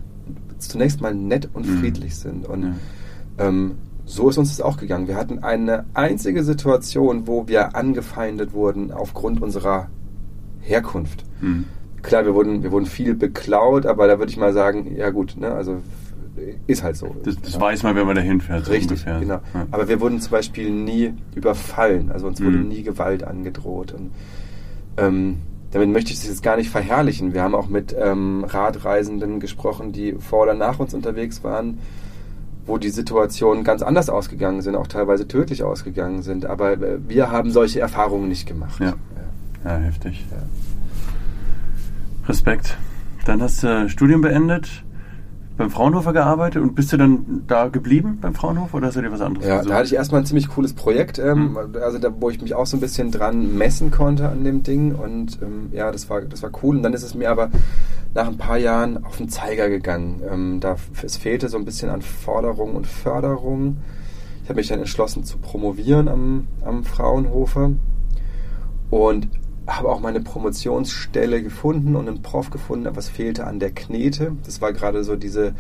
zunächst 0.60 1.02
mal 1.02 1.14
nett 1.16 1.50
und 1.54 1.68
Mhm. 1.68 1.78
friedlich 1.80 2.16
sind. 2.16 2.48
Und 2.48 2.64
Ja. 3.38 3.48
ähm, 3.48 3.76
so 4.06 4.30
ist 4.30 4.38
uns 4.38 4.50
das 4.56 4.62
auch 4.62 4.78
gegangen. 4.78 5.08
Wir 5.08 5.16
hatten 5.16 5.40
eine 5.40 5.86
einzige 5.94 6.44
Situation, 6.44 7.28
wo 7.28 7.48
wir 7.48 7.76
angefeindet 7.76 8.54
wurden 8.54 8.92
aufgrund 8.92 9.42
unserer 9.42 9.88
Herkunft. 10.62 11.24
Hm. 11.42 11.66
Klar, 12.02 12.26
wir 12.26 12.34
wurden, 12.34 12.64
wir 12.64 12.72
wurden 12.72 12.86
viel 12.86 13.16
beklaut, 13.16 13.86
aber 13.86 14.08
da 14.08 14.18
würde 14.20 14.32
ich 14.32 14.38
mal 14.38 14.54
sagen, 14.54 14.96
ja 14.96 15.10
gut, 15.10 15.36
ne, 15.38 15.52
also 15.52 15.78
ist 16.68 16.84
halt 16.84 16.96
so. 16.96 17.16
Das, 17.24 17.36
das 17.42 17.54
ja. 17.56 17.60
weiß 17.62 17.84
man, 17.84 17.96
wenn 17.96 18.06
man 18.06 18.16
dahin 18.16 18.40
fährt. 18.42 18.66
so 18.66 18.72
Richtig, 18.72 18.92
ungefähr. 19.06 19.20
genau. 19.20 19.40
Ja. 19.54 19.68
Aber 19.72 19.88
wir 19.90 20.00
wurden 20.00 20.20
zum 20.22 20.32
Beispiel 20.32 20.70
nie 20.70 21.14
überfallen, 21.36 22.12
also 22.12 22.28
uns 22.28 22.40
wurde 22.42 22.58
Mhm. 22.58 22.68
nie 22.70 22.84
Gewalt 22.84 23.24
angedroht. 23.24 23.92
Und, 23.94 24.12
ähm, 24.98 25.38
damit 25.72 25.90
möchte 25.90 26.12
ich 26.12 26.20
es 26.20 26.28
jetzt 26.28 26.44
gar 26.44 26.58
nicht 26.58 26.70
verherrlichen. 26.70 27.34
Wir 27.34 27.44
haben 27.44 27.56
auch 27.56 27.68
mit 27.68 27.96
ähm, 27.98 28.46
Radreisenden 28.46 29.40
gesprochen, 29.40 29.92
die 29.92 30.14
vor 30.14 30.44
oder 30.44 30.54
nach 30.54 30.80
uns 30.80 30.94
unterwegs 30.94 31.44
waren, 31.44 31.80
wo 32.66 32.78
die 32.78 32.90
Situationen 32.90 33.64
ganz 33.64 33.82
anders 33.82 34.10
ausgegangen 34.10 34.62
sind, 34.62 34.76
auch 34.76 34.88
teilweise 34.88 35.28
tödlich 35.28 35.64
ausgegangen 35.64 36.22
sind. 36.22 36.46
Aber 36.46 36.74
äh, 36.74 36.98
wir 37.08 37.32
haben 37.32 37.52
solche 37.52 37.80
Erfahrungen 37.80 38.30
nicht 38.30 38.48
gemacht. 38.48 38.80
Ja. 38.80 38.94
ja, 39.66 39.78
heftig. 39.78 40.26
Ja. 40.32 40.38
Respekt. 42.30 42.78
Dann 43.26 43.42
hast 43.42 43.64
du 43.64 43.90
Studium 43.90 44.22
beendet, 44.22 44.84
beim 45.58 45.70
Fraunhofer 45.72 46.14
gearbeitet 46.14 46.62
und 46.62 46.76
bist 46.76 46.94
du 46.94 46.98
dann 46.98 47.44
da 47.48 47.68
geblieben 47.68 48.20
beim 48.22 48.36
Fraunhofer 48.36 48.78
oder 48.78 48.88
hast 48.88 48.96
du 48.96 49.02
dir 49.02 49.12
was 49.12 49.22
anderes 49.22 49.48
Ja, 49.48 49.56
gesucht? 49.58 49.72
da 49.72 49.76
hatte 49.78 49.88
ich 49.88 49.96
erstmal 49.96 50.22
ein 50.22 50.26
ziemlich 50.26 50.50
cooles 50.50 50.74
Projekt, 50.74 51.18
ähm, 51.20 51.52
Mhm. 51.54 51.58
also 51.82 51.98
da, 51.98 52.10
wo 52.20 52.30
ich 52.30 52.40
mich 52.42 52.54
auch 52.54 52.66
so 52.68 52.78
ein 52.78 52.80
bisschen 52.80 53.10
dran 53.12 53.58
messen 53.58 53.90
konnte 53.92 54.30
an 54.30 54.44
dem 54.44 54.62
Ding 54.64 54.94
und 54.96 55.40
ähm, 55.42 55.70
ja, 55.72 55.92
das 55.92 56.10
war, 56.10 56.22
das 56.22 56.44
war 56.44 56.52
cool. 56.62 56.78
Und 56.78 56.84
dann 56.84 56.94
ist 56.94 57.04
es 57.04 57.16
mir 57.16 57.32
aber 57.32 57.50
nach 58.14 58.28
ein 58.28 58.38
paar 58.38 58.58
Jahren 58.58 59.04
auf 59.04 59.18
den 59.18 59.30
Zeiger 59.30 59.68
gegangen. 59.70 60.22
Ähm, 60.32 60.60
da, 60.60 60.76
es 61.04 61.18
fehlte 61.18 61.50
so 61.50 61.58
ein 61.58 61.66
bisschen 61.66 61.90
an 61.90 62.02
Forderung 62.02 62.76
und 62.76 62.86
Förderung. 62.88 63.78
Ich 64.44 64.50
habe 64.50 64.60
mich 64.60 64.68
dann 64.68 64.80
entschlossen 64.80 65.24
zu 65.24 65.40
promovieren 65.40 66.08
am, 66.08 66.48
am 66.64 66.84
Fraunhofer 66.84 67.72
und 68.90 69.28
habe 69.68 69.90
auch 69.90 70.00
meine 70.00 70.22
Promotionsstelle 70.22 71.44
gefunden 71.44 71.96
und 71.96 72.08
einen 72.08 72.22
Prof 72.22 72.50
gefunden, 72.50 72.88
aber 72.88 73.00
es 73.00 73.10
fehlte 73.10 73.46
an 73.46 73.60
der 73.60 73.72
Knete. 73.72 74.32
Das 74.46 74.62
war 74.62 74.72
gerade 74.72 75.04
so 75.04 75.16
diese, 75.18 75.54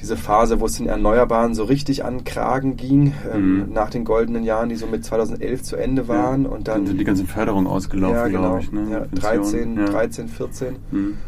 diese 0.00 0.16
Phase, 0.16 0.60
wo 0.60 0.66
es 0.66 0.76
den 0.78 0.86
Erneuerbaren 0.88 1.54
so 1.54 1.64
richtig 1.64 2.04
an 2.04 2.24
Kragen 2.24 2.76
ging, 2.76 3.12
ähm, 3.32 3.66
Mhm. 3.68 3.72
nach 3.72 3.90
den 3.90 4.04
goldenen 4.04 4.44
Jahren, 4.44 4.68
die 4.68 4.76
so 4.76 4.86
mit 4.86 5.04
2011 5.04 5.62
zu 5.62 5.76
Ende 5.76 6.08
waren. 6.08 6.46
Und 6.46 6.68
dann, 6.68 6.86
sind 6.86 6.98
die 6.98 7.04
ganzen 7.04 7.26
Förderungen 7.26 7.66
ausgelaufen, 7.66 8.16
ja, 8.16 8.26
genau, 8.26 8.40
glaube 8.40 8.60
ich. 8.62 8.72
Ne? 8.72 8.86
ja, 8.90 9.00
Pension, 9.00 9.76
13, 9.76 9.76
ja. 9.76 9.84
13, 9.86 10.28
14. 10.28 10.76
Mhm. 10.90 11.18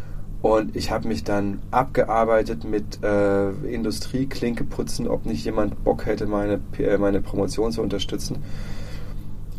Und 0.41 0.75
ich 0.75 0.91
habe 0.91 1.07
mich 1.07 1.23
dann 1.23 1.61
abgearbeitet 1.71 2.65
mit 2.65 2.99
äh, 3.05 3.51
Industrie, 3.73 4.27
Klinke 4.27 4.65
putzen, 4.65 5.07
ob 5.07 5.25
nicht 5.25 5.45
jemand 5.45 5.85
Bock 5.85 6.05
hätte, 6.07 6.27
meine, 6.27 6.59
äh, 6.79 6.99
meine 6.99 7.21
Promotion 7.21 7.71
zu 7.71 7.81
unterstützen. 7.81 8.39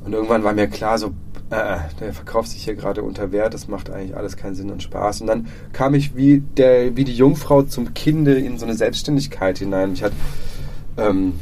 Und 0.03 0.13
irgendwann 0.13 0.43
war 0.43 0.53
mir 0.53 0.67
klar, 0.67 0.97
so, 0.97 1.13
äh, 1.49 1.77
der 1.99 2.13
verkauft 2.13 2.49
sich 2.49 2.63
hier 2.63 2.75
gerade 2.75 3.03
unter 3.03 3.31
Wert, 3.31 3.53
das 3.53 3.67
macht 3.67 3.89
eigentlich 3.89 4.15
alles 4.17 4.35
keinen 4.35 4.55
Sinn 4.55 4.69
und 4.69 4.83
Spaß. 4.83 5.21
Und 5.21 5.27
dann 5.27 5.47
kam 5.71 5.93
ich 5.93 6.15
wie, 6.15 6.39
der, 6.39 6.95
wie 6.97 7.03
die 7.03 7.15
Jungfrau 7.15 7.63
zum 7.63 7.93
Kinde 7.93 8.35
in 8.35 8.57
so 8.57 8.65
eine 8.65 8.75
Selbstständigkeit 8.75 9.59
hinein. 9.59 9.91
Mich 9.91 10.03
hat 10.03 10.13
ähm, 10.97 11.33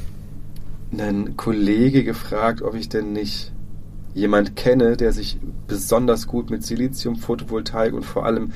ein 0.97 1.37
Kollege 1.37 2.03
gefragt, 2.03 2.61
ob 2.61 2.75
ich 2.75 2.89
denn 2.89 3.13
nicht 3.13 3.51
jemand 4.13 4.55
kenne, 4.55 4.97
der 4.97 5.13
sich 5.13 5.39
besonders 5.67 6.27
gut 6.27 6.49
mit 6.49 6.63
Silizium, 6.63 7.15
Photovoltaik 7.15 7.93
und 7.93 8.03
vor 8.03 8.25
allem 8.25 8.51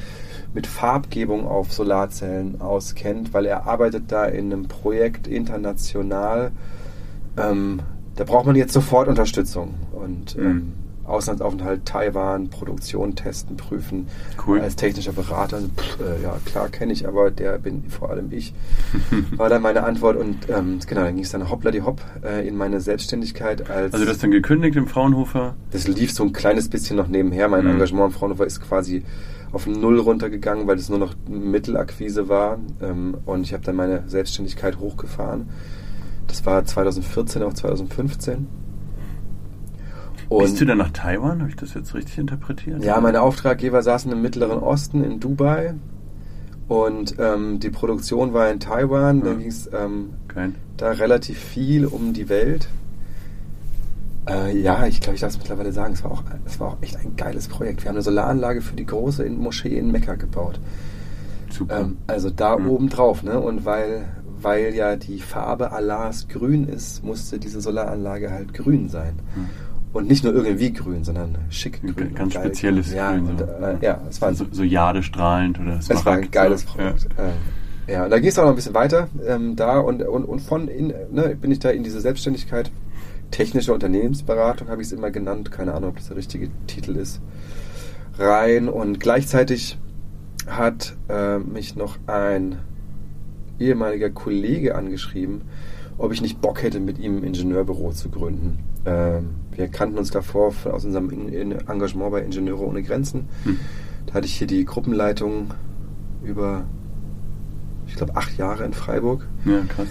mit 0.54 0.68
Farbgebung 0.68 1.48
auf 1.48 1.74
Solarzellen 1.74 2.62
auskennt, 2.62 3.34
weil 3.34 3.46
er 3.46 3.66
arbeitet 3.66 4.12
da 4.12 4.26
in 4.26 4.52
einem 4.52 4.68
Projekt 4.68 5.28
international. 5.28 6.52
Ähm, 7.38 7.80
da 8.16 8.24
braucht 8.24 8.46
man 8.46 8.56
jetzt 8.56 8.74
sofort 8.74 9.08
Unterstützung 9.08 9.74
und 10.06 10.38
Mhm. 10.38 10.46
ähm, 10.46 10.74
Auslandsaufenthalt 11.08 11.86
Taiwan, 11.86 12.50
Produktion 12.50 13.16
testen, 13.16 13.58
prüfen. 13.58 14.08
Cool. 14.48 14.60
Als 14.60 14.76
technischer 14.76 15.12
Berater, 15.12 15.60
pff, 15.60 16.00
äh, 16.00 16.24
ja 16.24 16.36
klar 16.46 16.68
kenne 16.70 16.94
ich, 16.94 17.08
aber 17.08 17.30
der 17.30 17.60
bin 17.60 17.84
vor 17.90 18.10
allem 18.10 18.32
ich. 18.32 18.56
War 19.38 19.50
dann 19.50 19.62
meine 19.62 19.84
Antwort 19.84 20.18
und 20.18 20.50
ähm, 20.50 20.80
genau, 20.88 21.02
dann 21.04 21.14
ging 21.14 21.24
es 21.24 21.30
dann 21.30 21.48
hoppla 21.48 21.70
die 21.70 21.84
hopp 21.84 22.02
äh, 22.24 22.48
in 22.48 22.58
meine 22.58 22.82
Selbstständigkeit 22.82 23.70
als 23.70 23.94
Also 23.94 24.04
du 24.06 24.10
hast 24.12 24.24
dann 24.24 24.32
gekündigt 24.32 24.76
im 24.78 24.88
Fraunhofer. 24.88 25.54
das 25.70 25.88
lief 25.88 26.12
so 26.12 26.24
ein 26.24 26.34
kleines 26.34 26.70
bisschen 26.70 26.96
noch 26.98 27.08
nebenher. 27.08 27.50
Mein 27.50 27.66
Mhm. 27.66 27.72
Engagement 27.74 28.12
im 28.12 28.18
Fraunhofer 28.20 28.48
ist 28.48 28.62
quasi 28.62 29.04
auf 29.52 29.68
Null 29.68 30.00
runtergegangen, 30.00 30.66
weil 30.66 30.78
es 30.80 30.90
nur 30.90 30.98
noch 30.98 31.14
Mittelakquise 31.30 32.30
war. 32.30 32.58
Ähm, 32.82 33.18
und 33.28 33.42
ich 33.44 33.54
habe 33.54 33.64
dann 33.64 33.76
meine 33.76 34.04
Selbstständigkeit 34.08 34.80
hochgefahren. 34.80 35.50
Das 36.28 36.48
war 36.48 36.66
2014 36.66 37.44
auf 37.44 37.54
2015. 37.54 38.48
Und 40.30 40.42
Bist 40.44 40.60
du 40.62 40.66
dann 40.66 40.78
nach 40.80 40.92
Taiwan? 40.92 41.40
Habe 41.40 41.50
ich 41.50 41.56
das 41.56 41.74
jetzt 41.74 41.94
richtig 41.94 42.18
interpretiert? 42.18 42.84
ja, 42.84 43.00
meine 43.00 43.22
Auftraggeber 43.22 43.82
saßen 43.84 44.12
im 44.12 44.22
Mittleren 44.22 44.60
Osten 44.60 45.04
in 45.04 45.20
Dubai. 45.20 45.76
Und 46.68 47.16
ähm, 47.20 47.60
die 47.60 47.70
Produktion 47.70 48.34
war 48.34 48.50
in 48.50 48.60
Taiwan. 48.60 49.22
Dann 49.22 49.34
Ja. 49.34 49.40
ging 49.40 49.48
es 49.50 49.70
ähm, 49.72 50.10
Geil. 50.28 50.54
da 50.78 50.90
relativ 50.92 51.38
viel 51.38 51.86
um 51.86 52.14
die 52.14 52.28
Welt. 52.30 52.68
Äh, 54.28 54.58
ja, 54.60 54.88
ich 54.88 55.02
glaube, 55.02 55.16
ich 55.16 55.22
darf 55.22 55.32
es 55.34 55.38
mittlerweile 55.38 55.72
sagen, 55.72 55.94
es 55.94 56.04
war, 56.04 56.12
auch, 56.12 56.24
es 56.46 56.60
war 56.60 56.70
auch 56.70 56.78
echt 56.82 56.96
ein 56.98 57.16
geiles 57.16 57.48
Projekt. 57.48 57.84
Wir 57.84 57.90
haben 57.90 57.96
eine 57.96 58.02
Solaranlage 58.02 58.62
für 58.62 58.76
die 58.76 58.86
große 58.86 59.24
in- 59.24 59.38
Moschee 59.38 59.78
in 59.78 59.92
Mekka 59.92 60.16
gebaut. 60.16 60.60
Super. 61.52 61.82
Ähm, 61.82 61.98
also 62.08 62.32
da 62.32 62.58
Mhm. 62.58 62.70
oben 62.70 62.90
drauf. 62.90 63.22
Ne? 63.22 63.40
Und 63.40 63.66
weil, 63.66 64.06
weil 64.42 64.74
ja 64.74 64.96
die 64.96 65.20
Farbe 65.20 65.72
Allahs 65.72 66.28
grün 66.28 66.68
ist, 66.68 67.04
musste 67.04 67.38
diese 67.38 67.62
Solaranlage 67.62 68.32
halt 68.32 68.56
grün 68.56 68.90
sein. 68.90 69.14
Mhm. 69.36 69.50
Und 69.96 70.10
nicht 70.10 70.26
nur 70.26 70.36
irgendwie 70.36 70.74
grün, 70.74 71.06
sondern 71.06 71.38
schick 71.50 71.82
grün. 71.82 72.14
ganz 72.14 72.34
spezielles 72.34 72.94
ja, 72.94 73.14
Grün, 73.14 73.28
Und, 73.28 73.40
so. 73.40 73.46
äh, 73.46 73.78
ja, 73.80 74.02
es 74.10 74.22
war 74.22 74.28
ein 74.28 74.36
so, 74.36 74.46
so 74.52 74.62
jadestrahlend 74.62 75.58
oder 75.58 75.80
es 75.80 76.06
war 76.06 76.16
ein 76.16 76.30
geiles 76.32 76.64
so. 76.64 76.74
Projekt. 76.74 77.08
Ähm, 77.18 77.32
ja, 77.88 78.04
und 78.04 78.10
da 78.10 78.20
ging 78.20 78.28
es 78.28 78.38
auch 78.38 78.44
noch 78.44 78.50
ein 78.50 78.58
bisschen 78.58 78.74
weiter 78.74 79.08
ähm, 79.26 79.56
da 79.56 79.80
und, 79.80 80.04
und, 80.04 80.26
und 80.26 80.42
von 80.42 80.68
in, 80.68 80.94
ne, 81.12 81.38
bin 81.40 81.50
ich 81.50 81.60
da 81.60 81.70
in 81.70 81.84
diese 81.84 82.02
Selbstständigkeit. 82.02 82.72
Technische 83.32 83.74
Unternehmensberatung 83.74 84.68
habe 84.68 84.82
ich 84.82 84.90
es 84.90 84.92
immer 84.92 85.12
genannt. 85.12 85.54
Keine 85.54 85.74
Ahnung, 85.74 85.92
ob 85.92 85.96
das 85.96 86.10
der 86.10 86.18
richtige 86.18 86.50
Titel 86.68 86.98
ist. 86.98 87.22
Rein 88.20 88.68
und 88.68 89.00
gleichzeitig 89.00 89.78
hat 90.46 90.98
äh, 91.08 91.40
mich 91.40 91.78
noch 91.78 92.00
ein 92.06 92.60
ehemaliger 93.60 94.10
Kollege 94.10 94.76
angeschrieben, 94.76 95.44
ob 95.98 96.12
ich 96.12 96.22
nicht 96.22 96.42
Bock 96.42 96.62
hätte, 96.62 96.80
mit 96.80 97.00
ihm 97.00 97.18
ein 97.18 97.24
Ingenieurbüro 97.24 97.92
zu 97.92 98.10
gründen. 98.10 98.60
Ähm, 98.86 99.36
wir 99.52 99.68
kannten 99.70 99.98
uns 99.98 100.12
davor 100.12 100.54
aus 100.66 100.86
unserem 100.86 101.10
Engagement 101.10 102.12
bei 102.12 102.22
Ingenieure 102.22 102.66
ohne 102.66 102.84
Grenzen. 102.84 103.30
Hm. 103.44 103.60
Da 104.06 104.16
hatte 104.16 104.26
ich 104.26 104.36
hier 104.36 104.48
die 104.48 104.66
Gruppenleitung 104.66 105.54
über, 106.24 106.66
ich 107.88 107.96
glaube, 107.96 108.16
acht 108.16 108.38
Jahre 108.38 108.66
in 108.66 108.74
Freiburg. 108.74 109.28
Ja, 109.46 109.62
krass. 109.62 109.88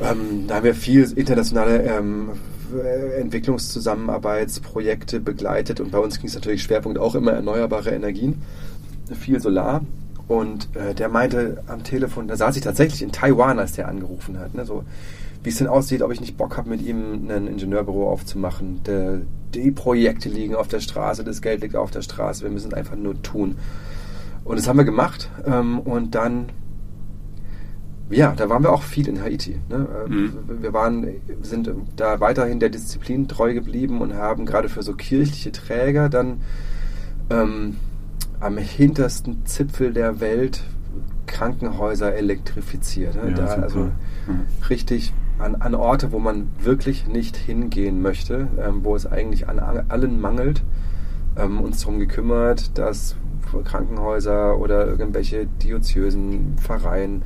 Ähm, 0.00 0.46
da 0.46 0.56
haben 0.56 0.64
wir 0.64 0.74
viel 0.74 1.10
internationale 1.12 1.82
ähm, 1.82 2.30
äh, 2.74 3.20
Entwicklungszusammenarbeitsprojekte 3.20 5.20
begleitet 5.20 5.80
und 5.80 5.90
bei 5.90 5.98
uns 5.98 6.18
ging 6.18 6.28
es 6.28 6.34
natürlich 6.34 6.62
Schwerpunkt 6.62 6.98
auch 6.98 7.14
immer 7.14 7.32
erneuerbare 7.32 7.90
Energien, 7.90 8.42
viel 9.18 9.40
Solar. 9.40 9.82
Und 10.30 10.68
äh, 10.76 10.94
der 10.94 11.08
meinte 11.08 11.60
am 11.66 11.82
Telefon, 11.82 12.28
da 12.28 12.36
saß 12.36 12.54
ich 12.54 12.62
tatsächlich 12.62 13.02
in 13.02 13.10
Taiwan, 13.10 13.58
als 13.58 13.72
der 13.72 13.88
angerufen 13.88 14.38
hat, 14.38 14.54
ne, 14.54 14.64
so 14.64 14.84
wie 15.42 15.48
es 15.48 15.58
denn 15.58 15.66
aussieht, 15.66 16.02
ob 16.02 16.12
ich 16.12 16.20
nicht 16.20 16.36
Bock 16.36 16.56
habe, 16.56 16.68
mit 16.68 16.82
ihm 16.82 17.28
ein 17.28 17.48
Ingenieurbüro 17.48 18.08
aufzumachen. 18.08 18.80
Der, 18.84 19.22
die 19.54 19.72
Projekte 19.72 20.28
liegen 20.28 20.54
auf 20.54 20.68
der 20.68 20.78
Straße, 20.78 21.24
das 21.24 21.42
Geld 21.42 21.62
liegt 21.62 21.74
auf 21.74 21.90
der 21.90 22.02
Straße, 22.02 22.44
wir 22.44 22.50
müssen 22.50 22.68
es 22.68 22.74
einfach 22.74 22.94
nur 22.94 23.20
tun. 23.22 23.56
Und 24.44 24.56
das 24.56 24.68
haben 24.68 24.76
wir 24.76 24.84
gemacht 24.84 25.28
ähm, 25.44 25.80
und 25.80 26.14
dann 26.14 26.50
ja, 28.08 28.32
da 28.36 28.48
waren 28.48 28.62
wir 28.62 28.72
auch 28.72 28.82
viel 28.84 29.08
in 29.08 29.20
Haiti. 29.20 29.58
Ne? 29.68 29.88
Äh, 30.06 30.08
Mhm. 30.08 30.32
Wir 30.60 30.72
waren, 30.72 31.08
sind 31.42 31.68
da 31.96 32.20
weiterhin 32.20 32.60
der 32.60 32.68
Disziplin 32.68 33.26
treu 33.26 33.52
geblieben 33.52 34.00
und 34.00 34.14
haben 34.14 34.46
gerade 34.46 34.68
für 34.68 34.84
so 34.84 34.94
kirchliche 34.94 35.50
Träger 35.50 36.08
dann 36.08 36.40
ähm, 37.30 37.76
am 38.40 38.56
hintersten 38.58 39.44
Zipfel 39.46 39.92
der 39.92 40.20
Welt 40.20 40.62
Krankenhäuser 41.26 42.14
elektrifiziert. 42.14 43.14
Ne? 43.14 43.30
Ja, 43.30 43.36
da, 43.36 43.46
also 43.62 43.78
Mhm. 44.26 44.46
richtig 44.68 45.12
an, 45.38 45.54
an 45.56 45.74
Orte, 45.74 46.12
wo 46.12 46.18
man 46.18 46.48
wirklich 46.62 47.06
nicht 47.06 47.36
hingehen 47.36 48.02
möchte, 48.02 48.48
ähm, 48.62 48.80
wo 48.82 48.94
es 48.96 49.06
eigentlich 49.06 49.48
an 49.48 49.58
allen 49.58 50.20
mangelt, 50.20 50.62
ähm, 51.36 51.60
uns 51.60 51.80
darum 51.80 51.98
gekümmert, 51.98 52.76
dass 52.76 53.16
Krankenhäuser 53.64 54.58
oder 54.58 54.86
irgendwelche 54.86 55.46
Diözesen, 55.46 56.56
Pfarreien 56.58 57.22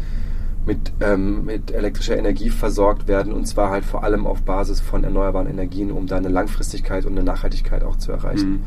mit, 0.67 0.93
ähm, 1.01 1.45
mit 1.45 1.71
elektrischer 1.73 2.17
Energie 2.17 2.49
versorgt 2.51 3.09
werden 3.09 3.33
und 3.33 3.47
zwar 3.47 3.71
halt 3.71 3.85
vor 3.85 4.05
allem 4.05 4.27
auf 4.27 4.43
Basis 4.43 4.81
von 4.81 5.05
erneuerbaren 5.05 5.49
Energien, 5.49 5.91
um 5.91 6.07
da 6.07 6.17
eine 6.17 6.29
Langfristigkeit 6.29 7.05
und 7.05 7.13
eine 7.13 7.25
Nachhaltigkeit 7.25 7.83
auch 7.83 7.97
zu 7.97 8.13
erreichen. 8.13 8.51
Mhm. 8.51 8.61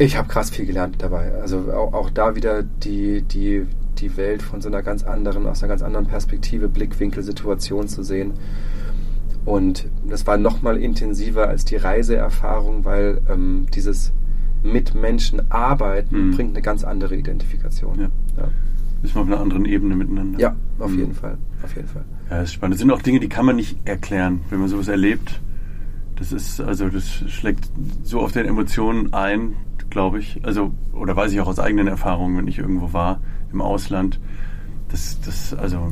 Ich 0.00 0.16
habe 0.16 0.28
krass 0.28 0.48
viel 0.48 0.64
gelernt 0.64 0.96
dabei. 1.00 1.32
Also 1.42 1.70
auch, 1.72 1.92
auch 1.92 2.08
da 2.10 2.34
wieder 2.34 2.62
die, 2.62 3.20
die, 3.20 3.66
die 3.98 4.16
Welt 4.16 4.40
von 4.42 4.62
so 4.62 4.68
einer 4.68 4.82
ganz 4.82 5.02
anderen, 5.04 5.46
aus 5.46 5.62
einer 5.62 5.68
ganz 5.68 5.82
anderen 5.82 6.06
Perspektive, 6.06 6.68
Blickwinkel, 6.68 7.22
Situation 7.22 7.86
zu 7.86 8.02
sehen. 8.02 8.32
Und 9.44 9.88
das 10.08 10.26
war 10.26 10.38
nochmal 10.38 10.78
intensiver 10.78 11.48
als 11.48 11.66
die 11.66 11.76
Reiseerfahrung, 11.76 12.86
weil 12.86 13.20
ähm, 13.28 13.66
dieses 13.74 14.12
mit 14.62 14.94
Menschen 14.94 15.50
arbeiten 15.52 16.28
Mhm. 16.28 16.30
bringt 16.32 16.50
eine 16.50 16.62
ganz 16.62 16.82
andere 16.82 17.16
Identifikation. 17.16 17.98
Ja. 18.00 18.10
ja. 18.38 18.48
Ist 19.02 19.14
man 19.14 19.24
auf 19.24 19.30
einer 19.30 19.40
anderen 19.40 19.66
Ebene 19.66 19.96
miteinander. 19.96 20.38
Ja, 20.38 20.56
auf 20.78 20.90
Mhm. 20.92 20.98
jeden 20.98 21.14
Fall. 21.14 21.36
Auf 21.62 21.76
jeden 21.76 21.88
Fall. 21.88 22.04
Ja, 22.30 22.38
das 22.38 22.48
ist 22.48 22.54
spannend. 22.54 22.74
Das 22.74 22.80
sind 22.80 22.90
auch 22.90 23.02
Dinge, 23.02 23.20
die 23.20 23.28
kann 23.28 23.44
man 23.44 23.56
nicht 23.56 23.78
erklären, 23.86 24.40
wenn 24.48 24.60
man 24.60 24.68
sowas 24.68 24.88
erlebt. 24.88 25.40
Das 26.16 26.32
ist, 26.32 26.60
also 26.60 26.88
das 26.88 27.06
schlägt 27.06 27.70
so 28.02 28.20
auf 28.20 28.32
den 28.32 28.44
Emotionen 28.46 29.12
ein, 29.14 29.54
glaube 29.90 30.18
ich. 30.18 30.40
Also, 30.44 30.72
oder 30.92 31.14
weiß 31.16 31.32
ich 31.32 31.40
auch 31.40 31.48
aus 31.48 31.58
eigenen 31.58 31.86
Erfahrungen, 31.88 32.36
wenn 32.38 32.46
ich 32.46 32.58
irgendwo 32.58 32.92
war 32.92 33.20
im 33.52 33.60
Ausland. 33.60 34.18
Das, 34.90 35.18
das, 35.24 35.54
also 35.54 35.90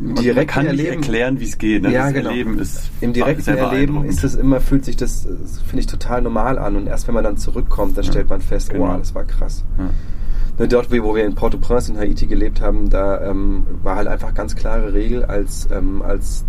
man, 0.00 0.14
kann 0.46 0.66
nicht 0.66 0.78
Erleben- 0.78 0.96
erklären, 1.02 1.40
wie 1.40 1.44
es 1.44 1.58
geht. 1.58 1.82
Ne? 1.82 1.92
Ja, 1.92 2.04
das 2.04 2.12
genau. 2.14 2.30
Erleben 2.30 2.58
ist 2.58 2.90
Im 3.00 3.12
direkten 3.12 3.56
Erleben 3.56 4.04
ist 4.04 4.22
es 4.22 4.34
immer, 4.34 4.60
fühlt 4.60 4.84
sich 4.84 4.96
das, 4.96 5.26
finde 5.66 5.80
ich, 5.80 5.86
total 5.86 6.22
normal 6.22 6.58
an. 6.58 6.76
Und 6.76 6.86
erst 6.86 7.06
wenn 7.08 7.14
man 7.14 7.24
dann 7.24 7.36
zurückkommt, 7.38 7.96
dann 7.96 8.04
Ja, 8.04 8.10
stellt 8.10 8.28
man 8.28 8.40
fest, 8.40 8.70
genau. 8.70 8.94
oh, 8.94 8.98
das 8.98 9.14
war 9.14 9.24
krass. 9.24 9.64
Ja. 9.78 9.90
Ne, 10.58 10.68
Dort, 10.68 10.90
wo 10.90 11.14
wir 11.14 11.24
in 11.24 11.34
Port-au-Prince 11.34 11.92
in 11.92 11.98
Haiti 11.98 12.26
gelebt 12.26 12.60
haben, 12.60 12.90
da 12.90 13.20
ähm, 13.30 13.64
war 13.82 13.96
halt 13.96 14.08
einfach 14.08 14.34
ganz 14.34 14.54
klare 14.56 14.92
Regel, 14.92 15.24
als, 15.24 15.68
ähm, 15.72 16.02
als 16.02 16.44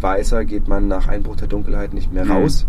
Weißer 0.00 0.44
geht 0.44 0.68
man 0.68 0.88
nach 0.88 1.08
Einbruch 1.08 1.36
der 1.36 1.48
Dunkelheit 1.48 1.94
nicht 1.94 2.12
mehr 2.12 2.24
Mhm. 2.24 2.30
raus. 2.32 2.66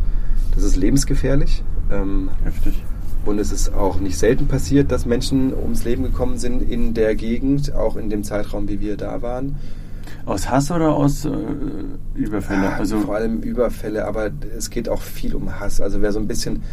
Das 0.53 0.63
ist 0.63 0.75
lebensgefährlich. 0.77 1.63
Ähm, 1.91 2.29
Heftig. 2.43 2.81
Und 3.25 3.39
es 3.39 3.51
ist 3.51 3.73
auch 3.73 3.99
nicht 3.99 4.17
selten 4.17 4.47
passiert, 4.47 4.91
dass 4.91 5.05
Menschen 5.05 5.53
ums 5.53 5.83
Leben 5.83 6.03
gekommen 6.03 6.38
sind 6.38 6.61
in 6.61 6.93
der 6.93 7.15
Gegend, 7.15 7.73
auch 7.73 7.95
in 7.95 8.09
dem 8.09 8.23
Zeitraum, 8.23 8.67
wie 8.67 8.79
wir 8.79 8.97
da 8.97 9.21
waren. 9.21 9.55
Aus 10.25 10.49
Hass 10.49 10.71
oder 10.71 10.95
aus 10.95 11.25
äh, 11.25 11.29
Überfälle? 12.15 12.69
Ah, 12.69 12.77
also, 12.77 12.99
vor 13.01 13.15
allem 13.15 13.41
Überfälle, 13.41 14.05
aber 14.05 14.31
es 14.55 14.69
geht 14.69 14.89
auch 14.89 15.01
viel 15.01 15.35
um 15.35 15.59
Hass. 15.59 15.81
Also 15.81 16.01
wer 16.01 16.11
so 16.11 16.19
ein 16.19 16.27
bisschen 16.27 16.63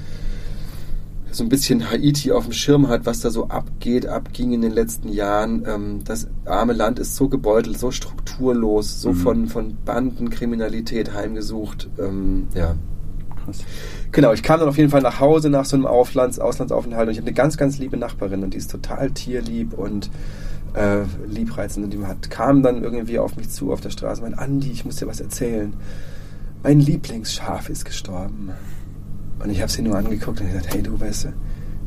so 1.31 1.45
ein 1.45 1.49
bisschen 1.49 1.91
Haiti 1.91 2.31
auf 2.31 2.45
dem 2.45 2.53
Schirm 2.53 2.89
hat, 2.89 3.07
was 3.07 3.21
da 3.21 3.31
so 3.31 3.49
abgeht, 3.49 4.07
abging 4.07 4.53
in 4.53 4.61
den 4.61 4.73
letzten 4.73 5.09
Jahren. 5.09 5.65
Ähm, 5.67 6.01
das 6.05 6.29
arme 6.45 6.75
Land 6.75 6.99
ist 6.99 7.17
so 7.17 7.29
gebeutelt, 7.29 7.79
so 7.79 7.91
strukturlos, 7.91 9.01
so 9.01 9.13
Mhm. 9.13 9.17
von, 9.17 9.47
von 9.49 9.77
Bandenkriminalität 9.85 11.15
heimgesucht. 11.15 11.89
Ähm, 11.99 12.49
ja. 12.55 12.75
krass. 13.43 13.61
Genau, 14.13 14.33
ich 14.33 14.43
kam 14.43 14.61
dann 14.61 14.69
auf 14.69 14.77
jeden 14.77 14.91
Fall 14.91 15.01
nach 15.03 15.21
Hause 15.21 15.49
nach 15.49 15.65
so 15.65 15.75
einem 15.77 15.87
Auflands 15.87 16.39
Auslandsaufenthalt 16.39 17.07
und 17.09 17.13
ich 17.13 17.19
habe 17.19 17.27
eine 17.27 17.35
ganz, 17.35 17.57
ganz 17.57 17.79
liebe 17.79 17.97
Nachbarin 17.97 18.43
und 18.43 18.53
die 18.55 18.59
ist 18.59 18.71
total 18.71 19.11
tierlieb 19.11 19.73
und 19.73 20.11
äh, 20.75 21.01
liebreizend 21.27 21.85
und 21.85 21.93
die 21.93 22.05
hat, 22.07 22.31
kam 22.31 22.63
dann 22.63 22.83
irgendwie 22.83 23.19
auf 23.19 23.37
mich 23.37 23.49
zu 23.51 23.73
auf 23.73 23.81
der 23.81 23.91
Straße 23.91 24.21
und 24.23 24.31
meinte, 24.31 24.39
Andi, 24.45 24.71
ich 24.71 24.85
muss 24.85 24.97
dir 24.97 25.07
was 25.07 25.21
erzählen. 25.21 25.73
Mein 26.63 26.79
Lieblingsschaf 26.81 27.69
ist 27.71 27.85
gestorben. 27.85 28.51
Und 29.43 29.51
ich 29.51 29.61
habe 29.61 29.73
sie 29.73 29.83
nur 29.83 29.97
angeguckt 29.97 30.41
und 30.41 30.47
gesagt, 30.47 30.73
hey 30.73 30.83
du, 30.83 31.01
weißt 31.01 31.25
du, 31.25 31.29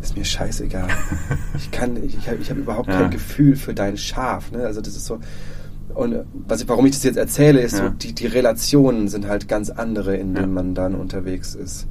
ist 0.01 0.17
mir 0.17 0.25
scheißegal. 0.25 0.87
Ich 1.57 1.71
kann, 1.71 1.95
ich, 2.03 2.17
ich 2.17 2.27
habe 2.27 2.39
hab 2.43 2.57
überhaupt 2.57 2.89
Ja. 2.89 3.01
kein 3.01 3.11
Gefühl 3.11 3.55
für 3.55 3.73
dein 3.73 3.97
Schaf. 3.97 4.51
Ne? 4.51 4.65
Also 4.65 4.81
das 4.81 4.95
ist 4.95 5.05
so. 5.05 5.19
Und 5.93 6.25
was 6.47 6.61
ich, 6.61 6.67
warum 6.67 6.85
ich 6.85 6.91
das 6.93 7.03
jetzt 7.03 7.17
erzähle, 7.17 7.61
ist 7.61 7.77
Ja. 7.77 7.85
so, 7.85 7.89
die, 7.89 8.13
die 8.13 8.25
Relationen 8.27 9.07
sind 9.07 9.27
halt 9.27 9.47
ganz 9.47 9.69
andere, 9.69 10.17
in 10.17 10.33
denen 10.33 10.47
Ja. 10.47 10.53
man 10.53 10.73
dann 10.75 10.95
unterwegs 10.95 11.55
ist. 11.55 11.87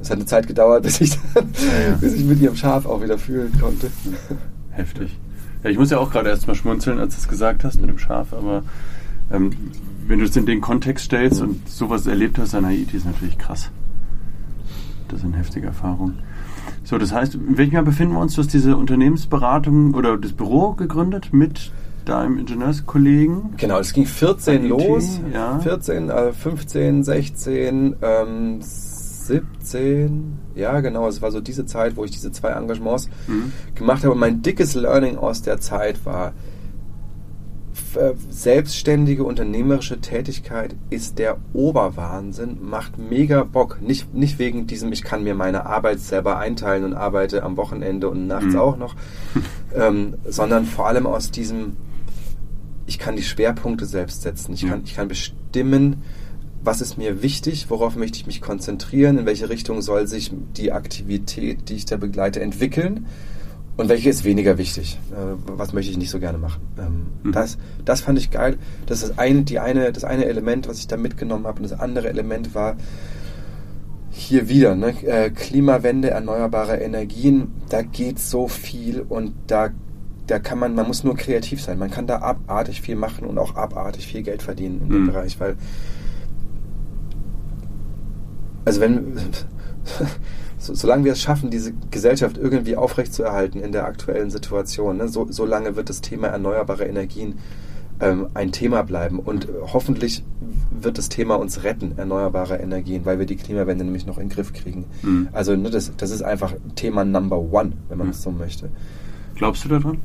Es 0.00 0.10
hat 0.10 0.16
eine 0.16 0.26
Zeit 0.26 0.46
gedauert, 0.46 0.82
bis 0.84 1.00
ich, 1.00 1.18
dann, 1.34 1.48
Ja, 1.54 1.90
ja. 1.90 1.96
bis 1.96 2.14
ich 2.14 2.24
mit 2.24 2.40
ihrem 2.40 2.56
Schaf 2.56 2.86
auch 2.86 3.02
wieder 3.02 3.18
fühlen 3.18 3.52
konnte. 3.60 3.90
Heftig. 4.70 5.18
Ja, 5.62 5.70
ich 5.70 5.78
muss 5.78 5.90
ja 5.90 5.98
auch 5.98 6.10
gerade 6.10 6.30
erst 6.30 6.46
mal 6.46 6.54
schmunzeln, 6.54 6.98
als 6.98 7.14
du 7.16 7.20
es 7.20 7.28
gesagt 7.28 7.64
hast 7.64 7.80
mit 7.80 7.90
dem 7.90 7.98
Schaf, 7.98 8.32
aber 8.32 8.62
ähm, 9.30 9.50
wenn 10.06 10.18
du 10.18 10.24
es 10.24 10.36
in 10.36 10.46
den 10.46 10.60
Kontext 10.60 11.04
stellst 11.04 11.40
und 11.42 11.68
sowas 11.68 12.06
erlebt 12.06 12.38
hast 12.38 12.54
an 12.54 12.64
Haiti, 12.66 12.96
ist 12.96 13.04
natürlich 13.06 13.38
krass. 13.38 13.70
Das 15.08 15.20
sind 15.20 15.34
heftige 15.34 15.66
Erfahrungen. 15.66 16.18
So, 16.84 16.96
das 16.98 17.12
heißt, 17.12 17.34
in 17.34 17.58
welchem 17.58 17.74
Jahr 17.74 17.82
befinden 17.84 18.14
wir 18.14 18.20
uns? 18.20 18.34
Du 18.34 18.42
hast 18.42 18.52
diese 18.52 18.76
Unternehmensberatung 18.76 19.94
oder 19.94 20.16
das 20.16 20.32
Büro 20.32 20.72
gegründet 20.72 21.32
mit 21.32 21.72
deinem 22.04 22.38
Ingenieurskollegen? 22.38 23.54
Genau, 23.56 23.78
es 23.78 23.92
ging 23.92 24.06
14 24.06 24.64
IT, 24.64 24.68
los. 24.70 25.20
ja. 25.32 25.58
14, 25.60 26.10
äh, 26.10 26.32
15, 26.32 27.04
16, 27.04 27.96
ähm, 28.02 28.60
17. 29.30 30.38
Ja, 30.54 30.80
genau, 30.80 31.06
es 31.08 31.22
war 31.22 31.30
so 31.30 31.40
diese 31.40 31.64
Zeit, 31.66 31.96
wo 31.96 32.04
ich 32.04 32.10
diese 32.10 32.32
zwei 32.32 32.50
Engagements 32.50 33.08
Mhm. 33.28 33.52
gemacht 33.74 34.04
habe. 34.04 34.14
Mein 34.14 34.42
dickes 34.42 34.74
Learning 34.74 35.16
aus 35.16 35.42
der 35.42 35.58
Zeit 35.60 36.04
war, 36.04 36.32
äh, 37.96 38.12
selbstständige 38.28 39.24
unternehmerische 39.24 40.00
Tätigkeit 40.00 40.76
ist 40.90 41.18
der 41.18 41.38
Oberwahnsinn, 41.52 42.58
macht 42.62 42.98
mega 42.98 43.42
Bock. 43.44 43.80
Nicht, 43.82 44.14
nicht 44.14 44.38
wegen 44.38 44.66
diesem, 44.66 44.92
ich 44.92 45.02
kann 45.02 45.24
mir 45.24 45.34
meine 45.34 45.66
Arbeit 45.66 45.98
selber 46.00 46.38
einteilen 46.38 46.84
und 46.84 46.94
arbeite 46.94 47.42
am 47.42 47.56
Wochenende 47.56 48.08
und 48.08 48.26
nachts 48.28 48.54
Mhm. 48.54 48.58
auch 48.60 48.76
noch, 48.76 48.94
ähm, 49.74 50.14
sondern 50.28 50.66
vor 50.66 50.86
allem 50.86 51.06
aus 51.06 51.30
diesem, 51.32 51.76
ich 52.86 52.98
kann 52.98 53.16
die 53.16 53.22
Schwerpunkte 53.22 53.86
selbst 53.86 54.22
setzen. 54.22 54.52
Ich, 54.54 54.62
Ja. 54.62 54.70
kann, 54.70 54.82
ich 54.84 54.94
kann 54.94 55.08
bestimmen, 55.08 56.02
was 56.62 56.80
ist 56.80 56.98
mir 56.98 57.22
wichtig, 57.22 57.66
worauf 57.70 57.96
möchte 57.96 58.18
ich 58.18 58.26
mich 58.26 58.40
konzentrieren, 58.40 59.18
in 59.18 59.26
welche 59.26 59.48
Richtung 59.48 59.80
soll 59.82 60.06
sich 60.06 60.30
die 60.56 60.72
Aktivität, 60.72 61.68
die 61.68 61.74
ich 61.74 61.84
da 61.86 61.96
begleite, 61.96 62.40
entwickeln 62.40 63.06
und 63.76 63.88
welche 63.88 64.10
ist 64.10 64.24
weniger 64.24 64.58
wichtig, 64.58 64.98
äh, 65.12 65.36
was 65.56 65.72
möchte 65.72 65.90
ich 65.90 65.96
nicht 65.98 66.10
so 66.10 66.18
gerne 66.20 66.38
machen. 66.38 66.60
Ähm, 66.78 67.06
Mhm. 67.22 67.32
das, 67.32 67.56
das 67.84 68.00
fand 68.02 68.18
ich 68.18 68.30
geil. 68.30 68.58
Das 68.86 69.02
ist 69.02 69.10
das 69.10 69.18
eine, 69.18 69.42
die 69.42 69.58
eine, 69.58 69.90
das 69.92 70.04
eine 70.04 70.26
Element, 70.26 70.68
was 70.68 70.78
ich 70.78 70.86
da 70.86 70.96
mitgenommen 70.98 71.46
habe. 71.46 71.62
Und 71.62 71.70
das 71.70 71.78
andere 71.80 72.08
Element 72.08 72.54
war 72.54 72.76
hier 74.10 74.48
wieder, 74.48 74.74
ne? 74.74 74.88
äh, 75.06 75.30
Klimawende, 75.30 76.10
erneuerbare 76.10 76.76
Energien, 76.78 77.52
da 77.68 77.82
geht 77.82 78.18
so 78.18 78.48
viel 78.48 79.00
und 79.00 79.32
da 79.46 79.70
da 80.26 80.38
kann 80.38 80.60
man, 80.60 80.76
man 80.76 80.86
muss 80.86 81.02
nur 81.02 81.16
kreativ 81.16 81.60
sein. 81.60 81.76
Man 81.76 81.90
kann 81.90 82.06
da 82.06 82.18
abartig 82.20 82.82
viel 82.82 82.94
machen 82.94 83.26
und 83.26 83.36
auch 83.36 83.56
abartig 83.56 84.06
viel 84.06 84.22
Geld 84.22 84.42
verdienen 84.44 84.80
in 84.84 84.88
dem 84.90 85.02
Mhm. 85.02 85.06
Bereich, 85.08 85.40
weil 85.40 85.56
also 88.64 88.80
wenn 88.80 89.16
so, 90.58 90.74
solange 90.74 91.04
wir 91.04 91.12
es 91.12 91.20
schaffen, 91.20 91.50
diese 91.50 91.72
Gesellschaft 91.90 92.36
irgendwie 92.38 92.76
aufrechtzuerhalten 92.76 93.60
in 93.60 93.72
der 93.72 93.86
aktuellen 93.86 94.30
Situation, 94.30 94.98
ne, 94.98 95.08
so, 95.08 95.26
so 95.30 95.44
lange 95.46 95.76
wird 95.76 95.88
das 95.88 96.00
Thema 96.00 96.28
erneuerbare 96.28 96.84
Energien 96.84 97.38
ähm, 98.00 98.28
ein 98.34 98.52
Thema 98.52 98.82
bleiben 98.82 99.18
und 99.18 99.48
hoffentlich 99.72 100.24
wird 100.70 100.98
das 100.98 101.08
Thema 101.08 101.34
uns 101.36 101.64
retten, 101.64 101.92
erneuerbare 101.98 102.56
Energien, 102.56 103.04
weil 103.04 103.18
wir 103.18 103.26
die 103.26 103.36
Klimawende 103.36 103.84
nämlich 103.84 104.06
noch 104.06 104.16
in 104.18 104.28
den 104.28 104.34
Griff 104.34 104.52
kriegen. 104.52 104.84
Mhm. 105.02 105.28
Also 105.32 105.54
ne, 105.56 105.70
das, 105.70 105.92
das 105.96 106.10
ist 106.10 106.22
einfach 106.22 106.52
Thema 106.76 107.04
Number 107.04 107.38
One, 107.38 107.72
wenn 107.88 107.98
man 107.98 108.06
Mhm. 108.08 108.12
es 108.12 108.22
so 108.22 108.30
möchte. 108.30 108.68
Glaubst 109.34 109.64
du 109.64 109.68
daran? 109.68 109.98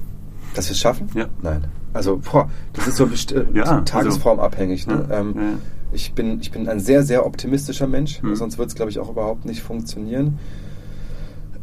Dass 0.56 0.68
wir 0.68 0.72
es 0.74 0.80
schaffen? 0.80 1.10
Ja. 1.13 1.28
Nein. 1.41 1.65
Also, 1.94 2.18
boah, 2.18 2.50
das 2.74 2.88
ist 2.88 2.98
so 2.98 3.08
best- 3.08 3.34
Ja, 3.54 3.63
also- 3.63 3.82
tagesformabhängig. 3.86 4.88
Ne? 4.88 5.06
Ja, 5.10 5.20
ähm, 5.20 5.34
ja. 5.38 5.41
Ich, 5.95 6.13
bin, 6.13 6.39
ich 6.41 6.51
bin 6.51 6.67
ein 6.69 6.79
sehr, 6.79 7.03
sehr 7.03 7.25
optimistischer 7.25 7.88
Mensch, 7.88 8.21
Hm. 8.21 8.36
sonst 8.36 8.58
wird 8.58 8.69
es, 8.69 8.75
glaube 8.75 8.91
ich, 8.91 8.99
auch 8.99 9.10
überhaupt 9.10 9.45
nicht 9.45 9.62
funktionieren. 9.63 10.38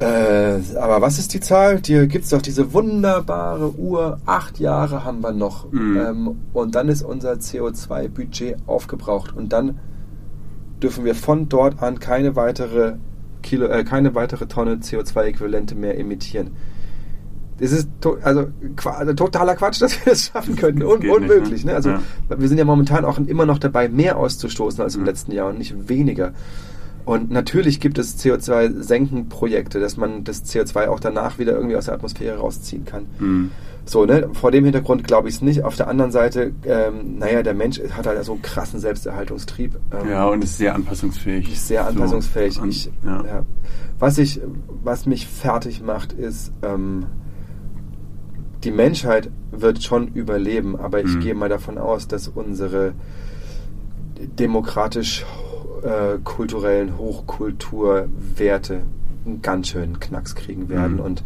Äh, 0.00 0.58
aber 0.76 1.00
was 1.00 1.18
ist 1.18 1.32
die 1.32 1.40
Zahl? 1.40 1.80
Dir 1.80 2.06
gibt 2.08 2.24
es 2.24 2.30
doch 2.30 2.42
diese 2.42 2.72
wunderbare 2.72 3.72
Uhr. 3.78 4.18
Acht 4.26 4.58
Jahre 4.58 5.04
haben 5.04 5.20
wir 5.22 5.32
noch. 5.32 5.70
Mhm. 5.70 5.96
Ähm, 5.96 6.36
und 6.52 6.74
dann 6.74 6.88
ist 6.88 7.02
unser 7.02 7.34
CO2-Budget 7.34 8.56
aufgebraucht. 8.66 9.36
Und 9.36 9.52
dann 9.52 9.78
dürfen 10.82 11.04
wir 11.04 11.14
von 11.14 11.48
dort 11.48 11.80
an 11.82 12.00
keine 12.00 12.34
weitere, 12.34 12.94
Kilo, 13.42 13.66
äh, 13.66 13.84
keine 13.84 14.14
weitere 14.16 14.46
Tonne 14.46 14.76
CO2-Äquivalente 14.76 15.76
mehr 15.76 15.96
emittieren. 15.98 16.50
Das 17.62 17.70
ist 17.72 17.88
also, 18.22 18.48
also 18.84 19.12
totaler 19.14 19.54
Quatsch, 19.54 19.80
dass 19.80 19.94
wir 20.04 20.12
das 20.12 20.24
schaffen 20.26 20.56
könnten. 20.56 20.82
Un 20.82 20.98
nicht, 20.98 21.10
unmöglich. 21.10 21.64
ne? 21.64 21.70
Ne? 21.70 21.76
Also 21.76 21.90
Ja. 21.90 22.02
wir 22.36 22.48
sind 22.48 22.58
ja 22.58 22.64
momentan 22.64 23.04
auch 23.04 23.18
immer 23.18 23.46
noch 23.46 23.58
dabei, 23.58 23.88
mehr 23.88 24.16
auszustoßen 24.18 24.82
als 24.82 24.96
im 24.96 25.02
Mhm. 25.02 25.06
letzten 25.06 25.32
Jahr 25.32 25.48
und 25.48 25.58
nicht 25.58 25.88
weniger. 25.88 26.32
Und 27.04 27.30
natürlich 27.30 27.80
gibt 27.80 27.98
es 27.98 28.16
CO2-Senkenprojekte, 28.18 29.80
dass 29.80 29.96
man 29.96 30.24
das 30.24 30.44
CO2 30.44 30.88
auch 30.88 31.00
danach 31.00 31.38
wieder 31.38 31.52
irgendwie 31.54 31.76
aus 31.76 31.86
der 31.86 31.94
Atmosphäre 31.94 32.38
rausziehen 32.38 32.84
kann. 32.84 33.06
Mhm. 33.18 33.50
So, 33.84 34.04
ne? 34.06 34.28
Vor 34.32 34.52
dem 34.52 34.64
Hintergrund 34.64 35.02
glaube 35.04 35.28
ich 35.28 35.36
es 35.36 35.42
nicht. 35.42 35.64
Auf 35.64 35.74
der 35.76 35.88
anderen 35.88 36.12
Seite, 36.12 36.52
ähm, 36.64 37.18
naja, 37.18 37.42
der 37.42 37.54
Mensch 37.54 37.80
hat 37.96 38.06
halt 38.06 38.24
so 38.24 38.32
einen 38.32 38.42
krassen 38.42 38.78
Selbsterhaltungstrieb. 38.78 39.76
Ähm, 39.92 40.08
Ja, 40.10 40.26
und 40.26 40.44
ist 40.44 40.58
sehr 40.58 40.74
anpassungsfähig. 40.76 41.52
ist 41.52 41.66
sehr 41.66 41.86
anpassungsfähig. 41.86 42.54
So, 42.54 42.64
ich, 42.64 42.90
ja. 43.04 43.24
ja. 43.24 43.42
Was, 43.98 44.18
ich, 44.18 44.40
was 44.84 45.06
mich 45.06 45.26
fertig 45.26 45.82
macht, 45.82 46.12
ist, 46.12 46.52
ähm, 46.62 47.06
die 48.64 48.70
Menschheit 48.70 49.30
wird 49.50 49.82
schon 49.82 50.08
überleben, 50.08 50.76
aber 50.76 51.00
ich 51.00 51.14
Mhm. 51.16 51.20
gehe 51.20 51.34
mal 51.34 51.48
davon 51.48 51.78
aus, 51.78 52.06
dass 52.08 52.28
unsere 52.28 52.92
demokratisch-kulturellen 54.38 56.98
Hochkulturwerte 56.98 58.82
einen 59.24 59.42
ganz 59.42 59.68
schönen 59.68 60.00
Knacks 60.00 60.34
kriegen 60.34 60.68
werden. 60.68 60.94
Mhm. 60.94 61.00
Und 61.00 61.22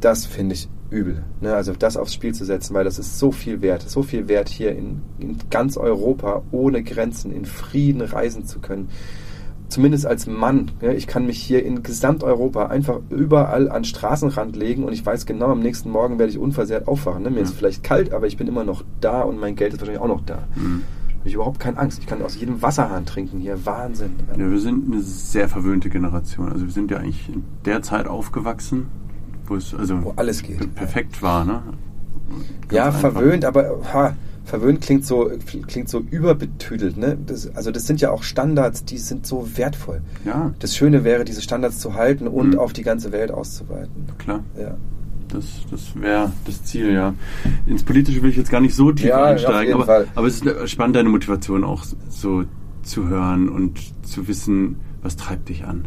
das 0.00 0.26
finde 0.26 0.54
ich 0.54 0.68
übel. 0.90 1.22
Ne? 1.40 1.54
Also 1.54 1.72
das 1.72 1.96
aufs 1.96 2.14
Spiel 2.14 2.34
zu 2.34 2.44
setzen, 2.44 2.74
weil 2.74 2.84
das 2.84 2.98
ist 2.98 3.18
so 3.18 3.32
viel 3.32 3.62
wert. 3.62 3.88
So 3.88 4.02
viel 4.02 4.28
wert 4.28 4.48
hier 4.48 4.76
in, 4.76 5.00
in 5.18 5.38
ganz 5.50 5.76
Europa 5.76 6.42
ohne 6.50 6.82
Grenzen, 6.82 7.32
in 7.32 7.44
Frieden 7.46 8.02
reisen 8.02 8.46
zu 8.46 8.58
können. 8.60 8.88
Zumindest 9.72 10.04
als 10.06 10.26
Mann. 10.26 10.70
Ne? 10.82 10.94
Ich 10.94 11.06
kann 11.06 11.24
mich 11.24 11.38
hier 11.42 11.64
in 11.64 11.82
Gesamteuropa 11.82 12.66
einfach 12.66 13.00
überall 13.08 13.70
an 13.70 13.84
Straßenrand 13.84 14.54
legen 14.54 14.84
und 14.84 14.92
ich 14.92 15.04
weiß 15.04 15.24
genau, 15.24 15.46
am 15.52 15.60
nächsten 15.60 15.90
Morgen 15.90 16.18
werde 16.18 16.30
ich 16.30 16.38
unversehrt 16.38 16.86
aufwachen. 16.88 17.22
Ne? 17.22 17.30
Mir 17.30 17.36
Ja. 17.38 17.42
ist 17.44 17.54
vielleicht 17.54 17.82
kalt, 17.82 18.12
aber 18.12 18.26
ich 18.26 18.36
bin 18.36 18.46
immer 18.48 18.64
noch 18.64 18.84
da 19.00 19.22
und 19.22 19.40
mein 19.40 19.56
Geld 19.56 19.72
ist 19.72 19.80
wahrscheinlich 19.80 20.02
auch 20.02 20.08
noch 20.08 20.20
da. 20.26 20.46
Mhm. 20.56 20.82
Habe 21.20 21.28
ich 21.28 21.34
überhaupt 21.34 21.58
keine 21.60 21.78
Angst. 21.78 22.00
Ich 22.00 22.06
kann 22.06 22.20
aus 22.20 22.38
jedem 22.38 22.60
Wasserhahn 22.60 23.06
trinken 23.06 23.38
hier. 23.40 23.64
Wahnsinn. 23.64 24.10
Ja, 24.36 24.50
wir 24.50 24.58
sind 24.60 24.92
eine 24.92 25.00
sehr 25.00 25.48
verwöhnte 25.48 25.88
Generation. 25.88 26.52
Also 26.52 26.66
wir 26.66 26.72
sind 26.72 26.90
ja 26.90 26.98
eigentlich 26.98 27.28
in 27.32 27.44
der 27.64 27.80
Zeit 27.82 28.06
aufgewachsen, 28.08 28.88
wo 29.46 29.54
es 29.54 29.74
also 29.74 30.02
Wo 30.04 30.12
alles 30.16 30.42
geht. 30.42 30.74
perfekt 30.74 31.22
war, 31.22 31.44
ne? 31.46 31.62
Ganz 31.62 32.72
Ja, 32.72 32.86
einfach. 32.86 33.00
verwöhnt, 33.12 33.44
aber 33.44 33.78
ha, 33.94 34.16
verwöhnt 34.44 34.80
klingt 34.80 35.04
so, 35.06 35.30
klingt 35.66 35.88
so 35.88 36.00
überbetüdelt. 36.00 36.96
Ne? 36.96 37.16
Das, 37.26 37.54
also 37.54 37.70
das 37.70 37.86
sind 37.86 38.00
ja 38.00 38.10
auch 38.10 38.22
Standards, 38.22 38.84
die 38.84 38.98
sind 38.98 39.26
so 39.26 39.48
wertvoll. 39.56 40.00
Ja, 40.24 40.52
Das 40.58 40.76
Schöne 40.76 41.04
wäre, 41.04 41.24
diese 41.24 41.42
Standards 41.42 41.78
zu 41.78 41.94
halten 41.94 42.26
und 42.28 42.50
Mhm. 42.54 42.58
auf 42.58 42.72
die 42.72 42.82
ganze 42.82 43.12
Welt 43.12 43.30
auszuweiten. 43.30 44.06
klar. 44.18 44.42
Ja. 44.58 44.76
Das, 45.28 45.46
das 45.70 45.98
wäre 45.98 46.30
das 46.44 46.62
Ziel, 46.64 46.92
ja. 46.92 47.14
Ins 47.66 47.82
Politische 47.84 48.20
will 48.22 48.28
ich 48.28 48.36
jetzt 48.36 48.50
gar 48.50 48.60
nicht 48.60 48.74
so 48.74 48.92
tief 48.92 49.06
Ja, 49.06 49.24
einsteigen, 49.24 49.72
aber, 49.74 49.86
Fall. 49.86 50.06
aber 50.14 50.26
es 50.26 50.42
ist 50.42 50.70
spannend, 50.70 50.94
deine 50.96 51.08
Motivation 51.08 51.64
auch 51.64 51.84
so 52.10 52.44
zu 52.82 53.08
hören 53.08 53.48
und 53.48 53.78
zu 54.04 54.28
wissen, 54.28 54.76
was 55.02 55.16
treibt 55.16 55.48
dich 55.48 55.64
an. 55.64 55.86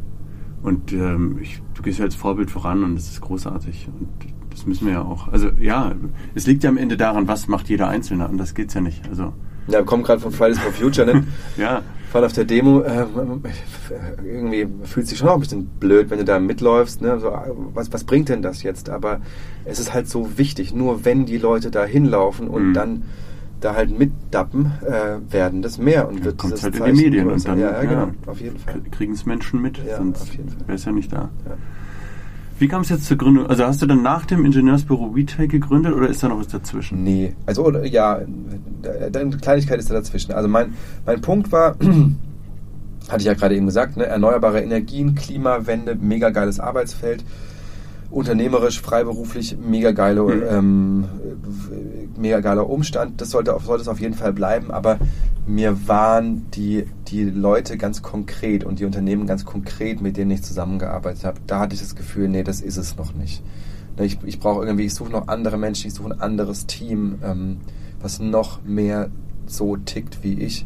Und 0.64 0.94
ähm, 0.94 1.38
ich, 1.42 1.62
du 1.76 1.84
gehst 1.84 2.00
ja 2.00 2.06
als 2.06 2.16
Vorbild 2.16 2.50
voran 2.50 2.84
und 2.84 2.96
das 2.96 3.08
ist 3.10 3.22
großartig. 3.22 3.88
Und 4.00 4.08
das 4.66 4.68
müssen 4.68 4.88
wir 4.88 4.94
ja 4.94 5.02
auch. 5.04 5.28
Also 5.32 5.50
ja, 5.60 5.94
es 6.34 6.48
liegt 6.48 6.64
ja 6.64 6.70
am 6.72 6.78
Ende 6.78 6.98
daran, 6.98 7.28
was 7.28 7.48
macht 7.48 7.70
jeder 7.70 7.88
Einzelne. 7.88 8.28
Und 8.28 8.38
das 8.40 8.54
geht's 8.56 8.74
ja 8.74 8.82
nicht. 8.82 9.08
Also 9.10 9.34
Ja, 9.68 9.80
wir 9.80 9.84
kommen 9.86 10.04
gerade 10.04 10.20
von 10.22 10.32
Fridays 10.32 10.60
for 10.60 10.72
Future, 10.72 11.06
ne? 11.14 11.24
ja, 11.58 11.82
Waren 12.12 12.24
auf 12.24 12.34
der 12.34 12.46
Demo, 12.46 12.80
äh, 12.82 13.06
irgendwie 14.24 14.68
fühlt 14.84 15.06
sich 15.08 15.18
schon 15.18 15.28
auch 15.28 15.36
ein 15.36 15.42
bisschen 15.42 15.66
blöd, 15.66 16.10
wenn 16.10 16.18
du 16.20 16.24
da 16.26 16.40
mitläufst. 16.40 17.02
Ne? 17.02 17.20
So, 17.20 17.32
was, 17.74 17.92
was 17.92 18.06
bringt 18.06 18.30
denn 18.30 18.42
das 18.42 18.64
jetzt? 18.64 18.90
Aber 18.90 19.20
es 19.66 19.80
ist 19.80 19.94
halt 19.94 20.08
so 20.08 20.38
wichtig, 20.38 20.74
nur 20.74 21.04
wenn 21.06 21.26
die 21.26 21.38
Leute 21.38 21.72
da 21.72 21.86
hinlaufen 21.86 22.48
und 22.48 22.70
Mhm. 22.70 22.74
dann 22.74 23.04
da 23.60 23.76
halt 23.76 23.98
mitdappen, 23.98 24.72
äh, 24.86 25.32
werden 25.34 25.62
das 25.62 25.78
mehr 25.78 26.08
und 26.08 26.20
Ja, 26.20 26.26
wird 26.26 26.44
dieses 26.44 26.64
halt 26.64 26.76
in 26.76 26.84
die 26.86 26.92
Medien 27.04 27.26
und 27.28 27.34
größer. 27.34 27.50
dann, 27.50 27.60
ja, 27.60 27.72
ja, 27.74 27.82
genau, 27.90 28.12
auf 28.28 28.40
jeden 28.40 28.60
Fall. 28.60 28.82
kriegen 28.92 29.14
es 29.14 29.26
Menschen 29.26 29.62
mit, 29.62 29.78
Ja, 29.86 29.98
sonst 29.98 30.38
wäre 30.68 30.76
es 30.76 30.86
ja 30.86 30.92
nicht 30.92 31.12
da. 31.12 31.30
Ja. 31.46 31.58
Wie 32.58 32.68
kam 32.70 32.82
es 32.82 32.90
jetzt 32.90 33.06
zur 33.06 33.18
Gründung? 33.18 33.48
Also 33.48 33.66
hast 33.66 33.82
du 33.82 33.86
dann 33.86 34.02
nach 34.02 34.26
dem 34.26 34.46
Ingenieursbüro 34.46 35.08
Retail 35.08 35.48
gegründet 35.48 35.94
oder 35.94 36.08
ist 36.08 36.24
da 36.24 36.30
noch 36.30 36.40
was 36.40 36.48
dazwischen? 36.48 37.04
Nee, 37.04 37.36
also 37.46 37.66
oder, 37.66 37.86
ja, 37.86 38.20
eine 39.14 39.38
Kleinigkeit 39.38 39.80
ist 39.80 39.90
da 39.90 39.94
dazwischen. 39.96 40.32
Also 40.32 40.48
mein, 40.48 40.74
mein 41.06 41.20
Punkt 41.20 41.52
war, 41.52 41.76
hatte 43.10 43.20
ich 43.20 43.26
ja 43.26 43.34
gerade 43.34 43.56
eben 43.56 43.66
gesagt, 43.66 43.98
ne, 43.98 44.06
erneuerbare 44.06 44.62
Energien, 44.62 45.16
Klimawende, 45.16 45.96
mega 46.00 46.30
geiles 46.30 46.62
Arbeitsfeld, 46.62 47.26
unternehmerisch, 48.10 48.82
freiberuflich, 48.82 49.58
mega 49.58 49.92
geile, 49.92 50.24
Mhm. 50.24 50.44
ähm, 50.50 51.04
mega 52.18 52.40
geiler 52.40 52.70
Umstand. 52.70 53.20
Das 53.20 53.32
sollte, 53.32 53.54
auf, 53.54 53.66
sollte 53.66 53.82
es 53.82 53.88
auf 53.90 54.00
jeden 54.00 54.14
Fall 54.16 54.32
bleiben, 54.32 54.72
aber 54.72 54.98
mir 55.48 55.88
waren 55.88 56.50
die, 56.52 56.88
die 57.08 57.24
Leute 57.24 57.78
ganz 57.78 58.02
konkret 58.02 58.64
und 58.64 58.80
die 58.80 58.86
Unternehmen 58.86 59.28
ganz 59.28 59.46
konkret, 59.46 60.02
mit 60.02 60.18
denen 60.18 60.32
ich 60.32 60.44
zusammengearbeitet 60.44 61.24
habe, 61.24 61.40
da 61.46 61.60
hatte 61.60 61.76
ich 61.76 61.82
das 61.82 61.96
Gefühl, 61.96 62.28
nee, 62.30 62.44
das 62.44 62.62
ist 62.62 62.78
es 62.78 62.98
noch 62.98 63.14
nicht. 63.14 63.44
Ich, 64.00 64.18
ich 64.26 64.40
brauche 64.40 64.66
irgendwie, 64.66 64.86
ich 64.86 64.94
suche 64.94 65.12
noch 65.12 65.28
andere 65.28 65.58
Menschen, 65.58 65.88
ich 65.88 65.94
suche 65.94 66.14
ein 66.14 66.20
anderes 66.20 66.66
Team, 66.66 67.20
ähm, 67.24 67.58
was 68.02 68.20
noch 68.20 68.64
mehr 68.64 69.10
so 69.46 69.78
tickt 69.78 70.24
wie 70.24 70.34
ich. 70.34 70.66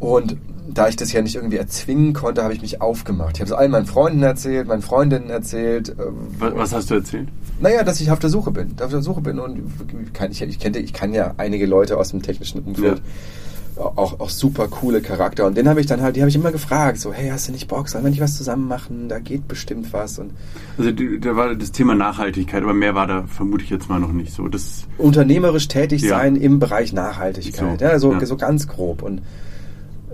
Und 0.00 0.36
da 0.68 0.88
ich 0.88 0.96
das 0.96 1.12
ja 1.12 1.20
nicht 1.22 1.34
irgendwie 1.36 1.56
erzwingen 1.56 2.12
konnte, 2.14 2.42
habe 2.42 2.54
ich 2.54 2.62
mich 2.62 2.80
aufgemacht. 2.80 3.36
Ich 3.36 3.40
habe 3.40 3.50
es 3.50 3.56
allen 3.56 3.70
meinen 3.70 3.86
Freunden 3.86 4.22
erzählt, 4.22 4.66
meinen 4.66 4.82
Freundinnen 4.82 5.30
erzählt. 5.30 5.90
äh, 5.90 5.94
Was, 6.38 6.54
was 6.56 6.72
hast 6.72 6.90
du 6.90 6.94
erzählt? 6.94 7.28
Naja, 7.60 7.82
dass 7.84 8.00
ich 8.00 8.10
auf 8.10 8.18
der 8.18 8.30
Suche 8.30 8.50
bin. 8.50 8.74
Auf 8.80 8.90
der 8.90 9.02
Suche 9.02 9.20
bin 9.20 9.38
und 9.38 9.60
kann, 10.14 10.30
ich, 10.32 10.42
ich, 10.42 10.58
kenne, 10.58 10.78
ich 10.78 10.92
kann 10.92 11.12
ja 11.14 11.34
einige 11.36 11.66
Leute 11.66 11.98
aus 11.98 12.10
dem 12.10 12.22
technischen 12.22 12.60
Umfeld. 12.62 13.00
Auch, 13.76 14.20
auch 14.20 14.30
super 14.30 14.68
coole 14.68 15.00
Charakter. 15.00 15.46
Und 15.46 15.56
den 15.56 15.68
habe 15.68 15.80
ich 15.80 15.86
dann 15.86 16.00
halt, 16.00 16.14
die 16.14 16.20
habe 16.20 16.28
ich 16.30 16.36
immer 16.36 16.52
gefragt, 16.52 16.98
so, 17.00 17.12
hey, 17.12 17.28
hast 17.30 17.48
du 17.48 17.52
nicht 17.52 17.66
Bock, 17.66 17.88
sollen 17.88 18.04
wir 18.04 18.10
nicht 18.10 18.20
was 18.20 18.36
zusammen 18.36 18.68
machen? 18.68 19.08
Da 19.08 19.18
geht 19.18 19.48
bestimmt 19.48 19.92
was. 19.92 20.20
Und 20.20 20.30
Also 20.78 20.92
da 20.92 21.34
war 21.36 21.54
das 21.56 21.72
Thema 21.72 21.96
Nachhaltigkeit, 21.96 22.62
aber 22.62 22.72
mehr 22.72 22.94
war 22.94 23.08
da 23.08 23.24
vermute 23.26 23.64
ich 23.64 23.70
jetzt 23.70 23.88
mal 23.88 23.98
noch 23.98 24.12
nicht 24.12 24.32
so. 24.32 24.46
Das, 24.46 24.84
unternehmerisch 24.96 25.66
tätig 25.66 26.02
Ja. 26.02 26.18
sein 26.18 26.36
im 26.36 26.60
Bereich 26.60 26.92
Nachhaltigkeit. 26.92 27.80
So, 27.80 27.84
ja, 27.84 27.98
so, 27.98 28.12
ja. 28.12 28.24
so 28.24 28.36
ganz 28.36 28.68
grob. 28.68 29.02
Und 29.02 29.22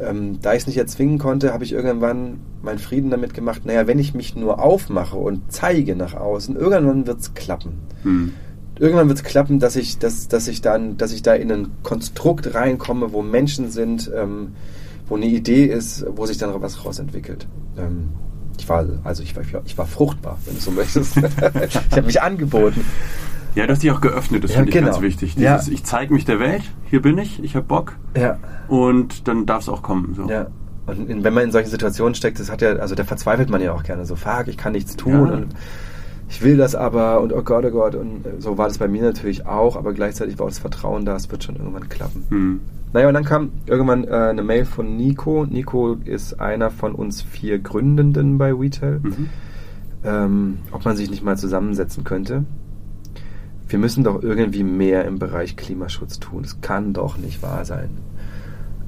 ähm, 0.01 0.38
da 0.40 0.53
ich 0.53 0.61
es 0.62 0.66
nicht 0.66 0.76
erzwingen 0.76 1.18
konnte, 1.18 1.53
habe 1.53 1.64
ich 1.64 1.72
irgendwann 1.72 2.40
meinen 2.62 2.78
Frieden 2.78 3.11
damit 3.11 3.34
gemacht, 3.34 3.64
naja, 3.64 3.86
wenn 3.86 3.98
ich 3.98 4.14
mich 4.14 4.36
nur 4.36 4.62
aufmache 4.62 5.16
und 5.16 5.53
zeige 5.53 5.96
nach 5.96 6.14
außen, 6.14 6.57
irgendwann 6.57 7.07
wird 7.07 7.20
es 7.20 7.34
klappen. 7.34 7.72
hm. 8.03 8.32
Irgendwann 8.78 9.09
wird 9.09 9.18
es 9.18 9.24
klappen, 9.24 9.59
dass 9.59 9.76
ich, 9.76 9.98
dass, 9.98 10.28
dass 10.28 10.48
ich 10.48 10.62
dann, 10.62 10.96
dass 10.96 11.12
ich 11.12 11.20
da 11.20 11.34
in 11.34 11.53
ein 11.53 11.68
Konstrukt 11.82 12.55
reinkomme, 12.55 13.12
wo 13.12 13.20
Menschen 13.20 13.70
sind, 13.70 14.11
ähm, 14.16 14.53
wo 15.07 15.16
eine 15.16 15.26
Idee 15.26 15.66
ist, 15.66 16.07
wo 16.16 16.24
sich 16.24 16.38
dann 16.38 16.51
was 16.62 16.82
rausentwickelt. 16.82 17.46
Ähm, 17.76 18.09
ich 18.59 18.66
war, 18.70 18.86
also 19.05 19.22
ich 19.22 19.36
war, 19.36 19.42
ich 19.66 19.76
war 19.76 19.86
fruchtbar, 19.86 20.38
wenn 20.46 20.55
du 20.55 20.61
so 20.62 20.70
möchtest. 20.70 21.14
ich 21.68 21.76
habe 21.90 22.07
mich 22.07 22.22
angeboten. 22.22 22.82
Ja, 23.55 23.66
du 23.66 23.72
hast 23.72 23.82
dich 23.82 23.90
auch 23.90 24.01
geöffnet, 24.01 24.44
das 24.44 24.53
Ja, 24.53 24.57
finde 24.59 24.70
ich 24.70 24.74
genau. 24.76 24.90
ganz 24.90 25.01
wichtig. 25.03 25.34
Ja. 25.36 25.57
Dieses, 25.59 25.72
Ich 25.72 25.84
zeige 25.84 26.12
mich 26.14 26.24
der 26.24 26.38
Welt, 26.40 26.62
hier 26.88 27.03
bin 27.03 27.18
ich, 27.18 27.42
ich 27.42 27.57
habe 27.57 27.66
Bock 27.66 27.96
Ja. 28.16 28.38
und 28.68 29.26
dann 29.28 29.46
darf 29.46 29.62
es 29.62 29.68
auch 29.68 29.82
kommen. 29.82 30.14
So. 30.14 30.28
Ja. 30.28 30.46
Und 30.86 31.22
wenn 31.24 31.34
man 31.34 31.44
in 31.44 31.53
solchen 31.53 31.70
Situationen 31.70 32.14
steckt, 32.14 32.40
das 32.40 32.51
hat 32.51 32.62
ja, 32.62 32.70
also 32.76 32.94
da 32.94 33.05
verzweifelt 33.05 33.48
man 33.51 33.61
ja 33.61 33.72
auch 33.72 33.82
gerne 33.84 34.05
so, 34.05 34.16
fuck, 34.16 34.48
ich 34.48 34.57
kann 34.57 34.72
nichts 34.72 34.96
tun 34.96 35.12
Ja. 35.12 35.20
und 35.34 35.46
ich 36.28 36.42
will 36.42 36.57
das 36.57 36.74
aber 36.76 37.20
und 37.20 37.32
oh 37.32 37.42
Gott, 37.42 37.64
oh 37.64 37.70
Gott. 37.70 37.94
Und 37.96 38.24
so 38.38 38.57
war 38.59 38.68
das 38.68 38.78
bei 38.78 38.88
mir 38.88 39.03
natürlich 39.03 39.46
auch, 39.46 39.76
aber 39.76 39.92
gleichzeitig 39.92 40.38
war 40.38 40.46
auch 40.46 40.51
das 40.51 40.59
Vertrauen 40.61 41.05
da, 41.05 41.16
es 41.16 41.30
wird 41.30 41.42
schon 41.44 41.57
irgendwann 41.57 41.88
klappen. 41.88 42.24
Hm. 42.28 42.61
Naja, 42.92 43.07
und 43.09 43.14
dann 43.14 43.24
kam 43.24 43.51
irgendwann 43.66 44.05
äh, 44.05 44.11
eine 44.11 44.42
Mail 44.42 44.64
von 44.64 44.96
Nico. 44.96 45.44
Nico 45.48 45.94
ist 46.05 46.40
einer 46.40 46.70
von 46.70 46.94
uns 46.94 47.22
vier 47.22 47.61
Gründenden 47.61 48.36
bei 48.38 48.53
Retail. 48.53 48.98
Mhm. 49.03 49.28
Ähm, 50.03 50.59
ob 50.72 50.84
man 50.84 50.96
sich 50.96 51.11
nicht 51.11 51.22
mal 51.22 51.36
zusammensetzen 51.36 52.03
könnte. 52.05 52.44
Wir 53.70 53.78
müssen 53.78 54.04
doch 54.04 54.22
irgendwie 54.22 54.64
mehr 54.64 55.04
im 55.04 55.18
Bereich 55.18 55.56
Klimaschutz 55.56 56.18
tun. 56.18 56.42
Das 56.42 56.60
kann 56.60 56.92
doch 56.92 57.16
nicht 57.16 57.42
wahr 57.42 57.64
sein. 57.64 57.90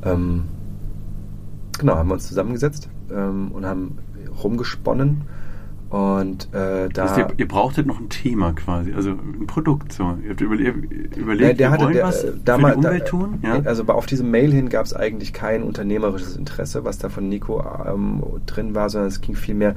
Ähm, 0.05 0.45
genau, 1.79 1.95
haben 1.97 2.09
wir 2.09 2.15
uns 2.15 2.27
zusammengesetzt 2.29 2.89
ähm, 3.11 3.53
und 3.53 3.65
haben 3.65 3.99
rumgesponnen. 4.43 5.23
Und 5.89 6.49
äh, 6.55 6.89
da. 6.89 7.05
Heißt, 7.05 7.19
ihr, 7.19 7.29
ihr 7.37 7.47
brauchtet 7.49 7.87
noch 7.87 8.01
ein 8.01 8.09
Thema 8.09 8.55
quasi, 8.55 8.93
also 8.95 9.11
ein 9.11 9.47
Produkt. 9.47 9.93
So. 9.93 10.17
Ihr 10.25 10.31
habt 10.31 10.41
überle 10.41 10.71
überlegt, 10.71 11.41
Ja, 11.43 11.53
der 11.53 11.59
wir 11.59 11.71
hatte 11.71 11.85
wollen 11.85 11.95
der, 11.95 12.05
was 12.05 12.25
äh, 12.25 12.33
für 12.33 12.39
damals, 12.39 12.75
die 12.75 12.79
Umwelt 12.87 13.03
da- 13.03 13.07
tun. 13.07 13.39
Ja? 13.43 13.61
Also 13.65 13.85
auf 13.85 14.07
diese 14.07 14.25
Mail 14.25 14.51
hin 14.53 14.69
gab 14.71 14.87
es 14.87 14.95
eigentlich 14.95 15.33
kein 15.35 15.63
unternehmerisches 15.63 16.35
Interesse, 16.37 16.85
was 16.85 16.99
da 16.99 17.09
von 17.11 17.29
Nico 17.29 17.63
ähm, 17.87 18.23
drin 18.47 18.75
war, 18.75 18.89
sondern 18.91 19.09
es 19.09 19.21
ging 19.21 19.37
vielmehr 19.37 19.75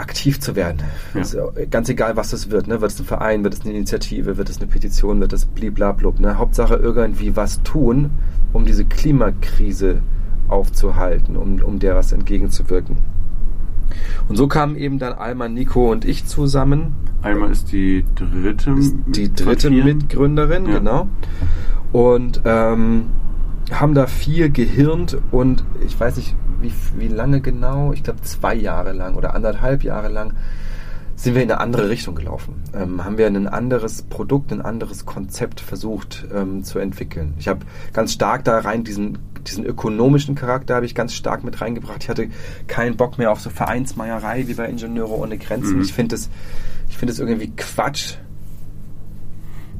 aktiv 0.00 0.40
zu 0.40 0.56
werden. 0.56 0.78
Ja. 1.14 1.22
Äh, 1.54 1.66
ganz 1.66 1.88
egal, 1.88 2.16
was 2.16 2.32
es 2.32 2.50
wird. 2.50 2.66
Ne? 2.66 2.80
Wird 2.80 2.90
es 2.90 2.98
ein 3.00 3.04
Verein, 3.06 3.44
wird 3.44 3.54
es 3.54 3.60
eine 3.60 3.72
Initiative, 3.74 4.36
wird 4.36 4.48
es 4.50 4.58
eine 4.58 4.66
Petition, 4.66 5.20
wird 5.20 5.32
es 5.32 5.44
bliblablub. 5.44 6.18
Ne? 6.20 6.38
Hauptsache 6.38 6.74
irgendwie 6.76 7.36
was 7.36 7.62
tun, 7.62 8.10
um 8.52 8.64
diese 8.64 8.84
Klimakrise 8.84 10.02
aufzuhalten, 10.48 11.36
um, 11.36 11.60
um 11.62 11.78
der 11.78 11.94
was 11.94 12.12
entgegenzuwirken. 12.12 12.96
Und 14.28 14.36
so 14.36 14.46
kamen 14.48 14.76
eben 14.76 14.98
dann 14.98 15.12
Alma, 15.12 15.48
Nico 15.48 15.90
und 15.90 16.04
ich 16.04 16.24
zusammen. 16.26 16.94
Einmal 17.22 17.50
ist 17.50 17.72
die 17.72 18.04
dritte, 18.14 18.70
ist 18.72 18.94
die 19.06 19.32
dritte. 19.32 19.70
Mitgründerin, 19.70 20.66
Ja. 20.66 20.78
genau. 20.78 21.08
Und 21.92 22.40
ähm, 22.44 23.06
haben 23.72 23.94
da 23.94 24.06
viel 24.06 24.50
gehirnt 24.50 25.18
und 25.30 25.64
ich 25.84 25.98
weiß 25.98 26.16
nicht, 26.16 26.34
wie, 26.60 26.72
wie 26.96 27.08
lange 27.08 27.40
genau, 27.40 27.92
ich 27.92 28.02
glaube 28.02 28.22
zwei 28.22 28.54
Jahre 28.54 28.92
lang 28.92 29.14
oder 29.14 29.34
anderthalb 29.34 29.82
Jahre 29.82 30.08
lang 30.08 30.34
sind 31.16 31.34
wir 31.34 31.42
in 31.42 31.50
eine 31.50 31.60
andere 31.60 31.90
Richtung 31.90 32.14
gelaufen. 32.14 32.62
Ähm, 32.74 33.04
haben 33.04 33.18
wir 33.18 33.26
ein 33.26 33.46
anderes 33.46 34.02
Produkt, 34.02 34.52
ein 34.52 34.62
anderes 34.62 35.04
Konzept 35.04 35.60
versucht 35.60 36.26
ähm, 36.34 36.64
zu 36.64 36.78
entwickeln. 36.78 37.34
Ich 37.38 37.46
habe 37.46 37.60
ganz 37.92 38.12
stark 38.12 38.44
da 38.44 38.58
rein 38.58 38.84
diesen, 38.84 39.18
diesen 39.46 39.66
ökonomischen 39.66 40.34
Charakter 40.34 40.76
habe 40.76 40.86
ich 40.86 40.94
ganz 40.94 41.12
stark 41.12 41.44
mit 41.44 41.60
reingebracht. 41.60 42.04
Ich 42.04 42.08
hatte 42.08 42.28
keinen 42.68 42.96
Bock 42.96 43.18
mehr 43.18 43.30
auf 43.32 43.40
so 43.40 43.50
Vereinsmeierei 43.50 44.44
wie 44.46 44.54
bei 44.54 44.66
Ingenieure 44.66 45.18
ohne 45.18 45.36
Grenzen. 45.36 45.76
Mhm. 45.76 45.82
Ich 45.82 45.92
finde 45.92 46.14
es 46.14 46.30
ich 46.88 46.96
finde 46.98 47.12
es 47.12 47.20
irgendwie 47.20 47.52
Quatsch, 47.54 48.14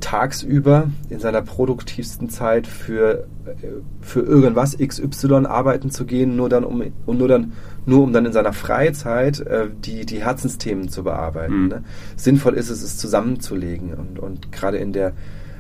tagsüber 0.01 0.91
in 1.09 1.21
seiner 1.21 1.43
produktivsten 1.43 2.29
Zeit 2.29 2.67
für, 2.67 3.27
äh, 3.47 3.67
für 4.01 4.21
irgendwas 4.21 4.77
XY 4.77 5.47
arbeiten 5.47 5.91
zu 5.91 6.05
gehen, 6.05 6.37
nur 6.37 6.49
dann 6.49 6.65
um, 6.65 6.83
und 7.07 7.19
nur 7.19 7.29
dann 7.29 7.53
nur 7.87 8.03
um 8.03 8.13
dann 8.13 8.27
in 8.27 8.33
seiner 8.33 8.53
Freizeit 8.53 9.41
äh, 9.41 9.69
die, 9.85 10.05
die 10.05 10.23
Herzensthemen 10.23 10.89
zu 10.89 11.03
bearbeiten. 11.03 11.63
Mhm. 11.63 11.69
Ne? 11.69 11.85
Sinnvoll 12.17 12.55
ist 12.55 12.71
es, 12.71 12.83
es 12.83 12.99
zusammenzulegen 12.99 13.95
und, 13.95 14.19
und 14.19 14.53
gerade 14.53 14.79
in 14.79 14.93
der 14.93 15.13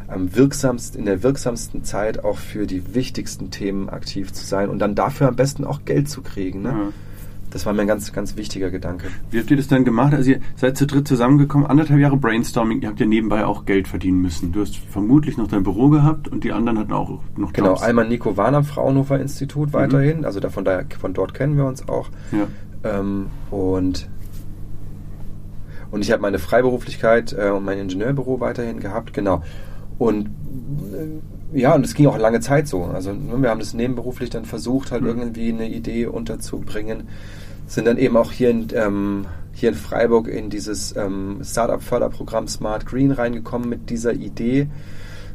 am 0.06 0.34
wirksamsten, 0.34 0.98
in 0.98 1.06
der 1.06 1.22
wirksamsten 1.22 1.84
Zeit 1.84 2.24
auch 2.24 2.38
für 2.38 2.66
die 2.66 2.94
wichtigsten 2.94 3.50
Themen 3.50 3.88
aktiv 3.88 4.32
zu 4.32 4.44
sein 4.44 4.68
und 4.68 4.80
dann 4.80 4.96
dafür 4.96 5.28
am 5.28 5.36
besten 5.36 5.64
auch 5.64 5.84
Geld 5.84 6.08
zu 6.08 6.20
kriegen. 6.22 6.62
Ne? 6.62 6.68
Ja. 6.68 6.92
Das 7.50 7.66
war 7.66 7.72
mir 7.72 7.82
ein 7.82 7.88
ganz, 7.88 8.12
ganz 8.12 8.36
wichtiger 8.36 8.70
Gedanke. 8.70 9.08
Wie 9.30 9.38
habt 9.40 9.50
ihr 9.50 9.56
das 9.56 9.66
dann 9.68 9.84
gemacht? 9.84 10.14
Also 10.14 10.30
ihr 10.30 10.40
seid 10.56 10.76
zu 10.76 10.86
dritt 10.86 11.08
zusammengekommen, 11.08 11.66
anderthalb 11.66 11.98
Jahre 12.00 12.16
Brainstorming, 12.16 12.80
ihr 12.82 12.88
habt 12.88 13.00
ja 13.00 13.06
nebenbei 13.06 13.44
auch 13.44 13.64
Geld 13.64 13.88
verdienen 13.88 14.20
müssen. 14.22 14.52
Du 14.52 14.60
hast 14.60 14.76
vermutlich 14.76 15.36
noch 15.36 15.48
dein 15.48 15.62
Büro 15.64 15.88
gehabt 15.88 16.28
und 16.28 16.44
die 16.44 16.52
anderen 16.52 16.78
hatten 16.78 16.92
auch 16.92 17.18
noch 17.36 17.52
Genau, 17.52 17.70
Jobs. 17.70 17.82
einmal 17.82 18.06
Nico 18.08 18.36
waren 18.36 18.54
am 18.54 18.64
Fraunhofer 18.64 19.18
Institut 19.20 19.72
weiterhin, 19.72 20.24
also 20.24 20.38
da 20.40 20.48
von, 20.50 20.64
daher, 20.64 20.86
von 21.00 21.12
dort 21.12 21.34
kennen 21.34 21.56
wir 21.56 21.64
uns 21.66 21.88
auch. 21.88 22.08
Ja. 22.32 22.46
Ähm, 23.00 23.26
und, 23.50 24.08
und 25.90 26.02
ich 26.02 26.12
habe 26.12 26.22
meine 26.22 26.38
Freiberuflichkeit 26.38 27.32
äh, 27.36 27.50
und 27.50 27.64
mein 27.64 27.78
Ingenieurbüro 27.78 28.40
weiterhin 28.40 28.80
gehabt, 28.80 29.12
genau. 29.12 29.42
Und 29.98 30.26
äh, 30.92 31.58
ja, 31.58 31.74
und 31.74 31.84
es 31.84 31.94
ging 31.94 32.06
auch 32.06 32.16
lange 32.16 32.38
Zeit 32.40 32.68
so. 32.68 32.84
Also 32.84 33.12
ne, 33.12 33.42
wir 33.42 33.50
haben 33.50 33.58
das 33.58 33.74
nebenberuflich 33.74 34.30
dann 34.30 34.44
versucht, 34.44 34.92
halt 34.92 35.02
Mhm. 35.02 35.08
irgendwie 35.08 35.48
eine 35.48 35.68
Idee 35.68 36.06
unterzubringen. 36.06 37.08
Sind 37.70 37.86
dann 37.86 37.98
eben 37.98 38.16
auch 38.16 38.32
hier 38.32 38.50
in, 38.50 38.66
ähm, 38.74 39.26
hier 39.52 39.68
in 39.68 39.74
Freiburg 39.76 40.26
in 40.26 40.50
dieses 40.50 40.96
ähm, 40.96 41.38
Startup-Förderprogramm 41.44 42.48
Smart 42.48 42.84
Green 42.84 43.12
reingekommen 43.12 43.68
mit 43.68 43.90
dieser 43.90 44.12
Idee. 44.12 44.66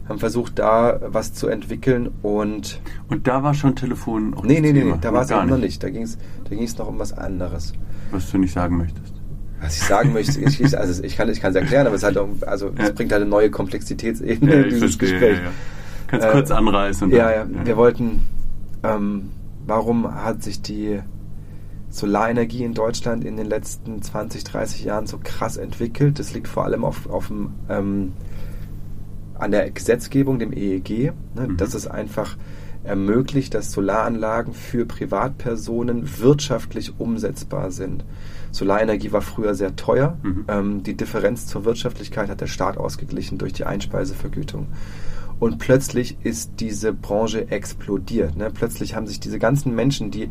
Haben 0.09 0.19
versucht, 0.19 0.59
da 0.59 0.99
was 1.07 1.33
zu 1.33 1.47
entwickeln 1.47 2.09
und 2.23 2.81
Und 3.07 3.25
da 3.25 3.41
war 3.41 3.53
schon 3.53 3.73
Telefon 3.77 4.33
auch 4.33 4.43
Nee, 4.43 4.59
nee, 4.59 4.73
nee, 4.73 4.81
Thema. 4.81 4.95
nee, 4.95 5.01
da 5.01 5.13
war 5.13 5.21
es 5.21 5.29
noch 5.29 5.57
nicht. 5.57 5.81
Da 5.81 5.89
ging 5.89 6.03
es 6.03 6.17
da 6.43 6.55
ging's 6.55 6.77
noch 6.77 6.89
um 6.89 6.99
was 6.99 7.13
anderes. 7.13 7.71
Was 8.11 8.29
du 8.29 8.38
nicht 8.38 8.51
sagen 8.53 8.77
möchtest. 8.79 9.13
Was 9.61 9.77
ich 9.77 9.83
sagen 9.83 10.11
möchte, 10.11 10.38
ich, 10.41 10.77
also 10.77 11.03
ich 11.03 11.15
kann 11.15 11.29
es 11.29 11.39
erklären, 11.39 11.88
aber 11.88 11.95
es, 11.95 12.03
hat 12.03 12.17
auch, 12.17 12.27
also 12.45 12.69
es 12.75 12.91
bringt 12.91 13.13
halt 13.13 13.21
eine 13.21 13.29
neue 13.31 13.49
Komplexitätsebene 13.49 14.51
Ja, 14.53 14.57
in 14.63 14.69
dieses 14.71 14.95
verstehe, 14.97 15.09
Gespräch. 15.19 15.38
Ja. 15.38 15.51
Kannst 16.07 16.27
Äh, 16.27 16.31
kurz 16.31 16.51
anreißen. 16.51 17.09
Ja, 17.11 17.31
ja, 17.31 17.45
wir 17.63 17.77
wollten, 17.77 18.25
ähm, 18.83 19.29
warum 19.65 20.13
hat 20.13 20.43
sich 20.43 20.61
die 20.61 20.99
Solarenergie 21.95 22.65
in 22.65 22.73
Deutschland 22.73 23.23
in 23.23 23.37
den 23.37 23.45
letzten 23.45 24.01
20, 24.01 24.43
30 24.43 24.83
Jahren 24.83 25.07
so 25.07 25.17
krass 25.23 25.55
entwickelt? 25.55 26.19
Das 26.19 26.33
liegt 26.33 26.49
vor 26.49 26.65
allem 26.65 26.83
auf, 26.83 27.09
auf 27.09 27.27
dem, 27.27 27.53
ähm, 27.69 28.11
an 29.35 29.51
der 29.51 29.71
Gesetzgebung, 29.71 30.37
dem 30.37 30.51
EEG. 30.51 31.13
Ne? 31.35 31.47
Mhm. 31.47 31.57
Das 31.57 31.73
ist 31.73 31.87
einfach 31.87 32.35
ermöglicht, 32.83 33.53
dass 33.53 33.71
Solaranlagen 33.71 34.53
für 34.53 34.85
Privatpersonen 34.85 36.19
wirtschaftlich 36.19 36.99
umsetzbar 36.99 37.71
sind. 37.71 38.03
Solarenergie 38.51 39.13
war 39.13 39.21
früher 39.21 39.55
sehr 39.55 39.77
teuer. 39.77 40.17
Mhm. 40.21 40.45
Ähm, 40.49 40.83
die 40.83 40.97
Differenz 40.97 41.47
zur 41.47 41.63
Wirtschaftlichkeit 41.63 42.29
hat 42.29 42.41
der 42.41 42.47
Staat 42.47 42.77
ausgeglichen 42.77 43.37
durch 43.37 43.53
die 43.53 43.63
Einspeisevergütung. 43.63 44.67
Und 45.39 45.59
plötzlich 45.59 46.17
ist 46.23 46.59
diese 46.59 46.91
Branche 46.91 47.49
explodiert. 47.51 48.35
Ne? 48.35 48.51
Plötzlich 48.53 48.95
haben 48.95 49.07
sich 49.07 49.21
diese 49.21 49.39
ganzen 49.39 49.73
Menschen, 49.73 50.11
die 50.11 50.29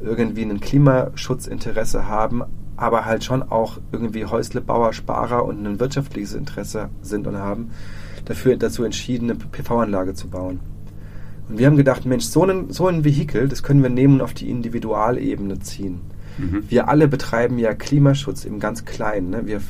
irgendwie 0.00 0.42
ein 0.42 0.60
Klimaschutzinteresse 0.60 2.06
haben, 2.06 2.42
aber 2.76 3.04
halt 3.04 3.24
schon 3.24 3.42
auch 3.42 3.78
irgendwie 3.92 4.24
Häuslebauer, 4.24 4.92
Sparer 4.92 5.44
und 5.44 5.66
ein 5.66 5.80
wirtschaftliches 5.80 6.34
Interesse 6.34 6.90
sind 7.02 7.26
und 7.26 7.36
haben, 7.36 7.70
dafür 8.24 8.56
dazu 8.56 8.84
entschieden, 8.84 9.30
eine 9.30 9.38
PV-Anlage 9.38 10.14
zu 10.14 10.28
bauen. 10.28 10.60
Und 11.48 11.58
wir 11.58 11.66
haben 11.66 11.76
gedacht, 11.76 12.04
Mensch, 12.04 12.26
so 12.26 12.44
ein, 12.44 12.70
so 12.70 12.86
ein 12.86 13.04
Vehikel, 13.04 13.48
das 13.48 13.62
können 13.62 13.82
wir 13.82 13.90
nehmen 13.90 14.14
und 14.14 14.20
auf 14.20 14.34
die 14.34 14.50
Individualebene 14.50 15.58
ziehen. 15.60 16.00
Mhm. 16.36 16.64
Wir 16.68 16.88
alle 16.88 17.08
betreiben 17.08 17.58
ja 17.58 17.74
Klimaschutz 17.74 18.44
im 18.44 18.60
ganz 18.60 18.84
Kleinen. 18.84 19.30
Ne? 19.30 19.46
Wir 19.46 19.60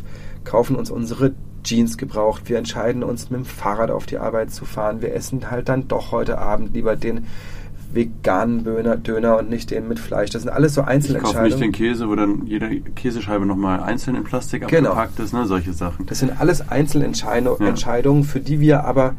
kaufen 0.45 0.77
uns 0.77 0.91
unsere 0.91 1.33
Jeans 1.63 1.99
gebraucht, 1.99 2.49
wir 2.49 2.59
entscheiden 2.59 3.03
uns 3.03 3.31
mit 3.31 3.41
dem 3.41 3.45
Fahrrad 3.45 3.91
auf 3.91 4.07
die 4.07 4.19
Arbeit 4.19 4.53
zu 4.53 4.65
fahren, 4.65 5.03
wir 5.03 5.15
essen 5.15 5.51
halt 5.51 5.69
dann 5.69 5.89
doch 5.89 6.13
heute 6.13 6.39
Abend 6.39 6.73
lieber 6.73 6.97
den 6.97 7.27
veganen 7.93 8.65
Döner, 8.65 8.97
Döner 8.97 9.39
und 9.39 9.49
nicht 9.51 9.71
den 9.71 9.89
mit 9.89 9.99
Fleisch. 9.99 10.31
Das 10.31 10.43
sind 10.43 10.51
alles 10.51 10.75
so 10.75 10.83
Ich 10.83 10.87
kaufe 10.87 10.97
nicht 10.97 11.05
Einzelentscheidungen. 11.15 11.61
den 11.61 11.73
Käse, 11.73 12.09
wo 12.09 12.15
dann 12.15 12.47
jede 12.47 12.81
Käsescheibe 12.81 13.47
nochmal 13.47 13.81
einzeln 13.81 14.17
in 14.17 14.25
Plastik 14.25 14.69
Genau. 14.69 14.91
abgepackt 14.91 15.21
ist, 15.21 15.33
ne? 15.33 15.47
solche 15.47 15.73
Sachen. 15.73 16.07
Das 16.07 16.19
sind 16.19 16.41
alles 16.41 16.69
Einzelentscheidungen, 16.69 17.63
Ja. 17.63 17.69
Entscheidungen, 17.69 18.25
für 18.25 18.41
die 18.41 18.61
wir 18.61 18.85
aber 18.85 19.15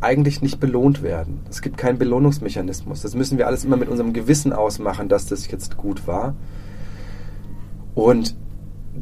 eigentlich 0.00 0.42
nicht 0.42 0.60
belohnt 0.60 1.02
werden. 1.02 1.40
Es 1.50 1.60
gibt 1.60 1.76
keinen 1.76 1.98
Belohnungsmechanismus. 1.98 3.02
Das 3.02 3.14
müssen 3.16 3.36
wir 3.38 3.48
alles 3.48 3.64
immer 3.64 3.76
mit 3.76 3.88
unserem 3.88 4.12
Gewissen 4.12 4.52
ausmachen, 4.52 5.08
dass 5.08 5.26
das 5.26 5.50
jetzt 5.50 5.76
gut 5.76 6.06
war. 6.06 6.34
Und 7.94 8.36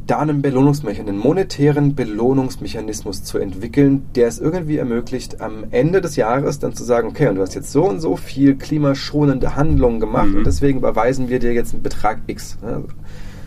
da 0.07 0.19
einen 0.19 0.41
Belohnungsmechanismus, 0.41 1.09
einen 1.09 1.19
monetären 1.19 1.93
Belohnungsmechanismus 1.95 3.23
zu 3.23 3.37
entwickeln, 3.37 4.05
der 4.15 4.27
es 4.27 4.39
irgendwie 4.39 4.77
ermöglicht, 4.77 5.41
am 5.41 5.65
Ende 5.71 5.99
des 6.01 6.15
Jahres 6.15 6.59
dann 6.59 6.73
zu 6.73 6.83
sagen, 6.83 7.09
okay, 7.09 7.27
und 7.27 7.35
du 7.35 7.41
hast 7.41 7.55
jetzt 7.55 7.71
so 7.71 7.85
und 7.87 7.99
so 7.99 8.15
viel 8.15 8.55
klimaschonende 8.55 9.55
Handlungen 9.55 9.99
gemacht 9.99 10.29
Mhm. 10.29 10.37
und 10.37 10.47
deswegen 10.47 10.79
überweisen 10.79 11.29
wir 11.29 11.39
dir 11.39 11.53
jetzt 11.53 11.73
einen 11.73 11.83
Betrag 11.83 12.19
X. 12.27 12.57
ne? 12.61 12.83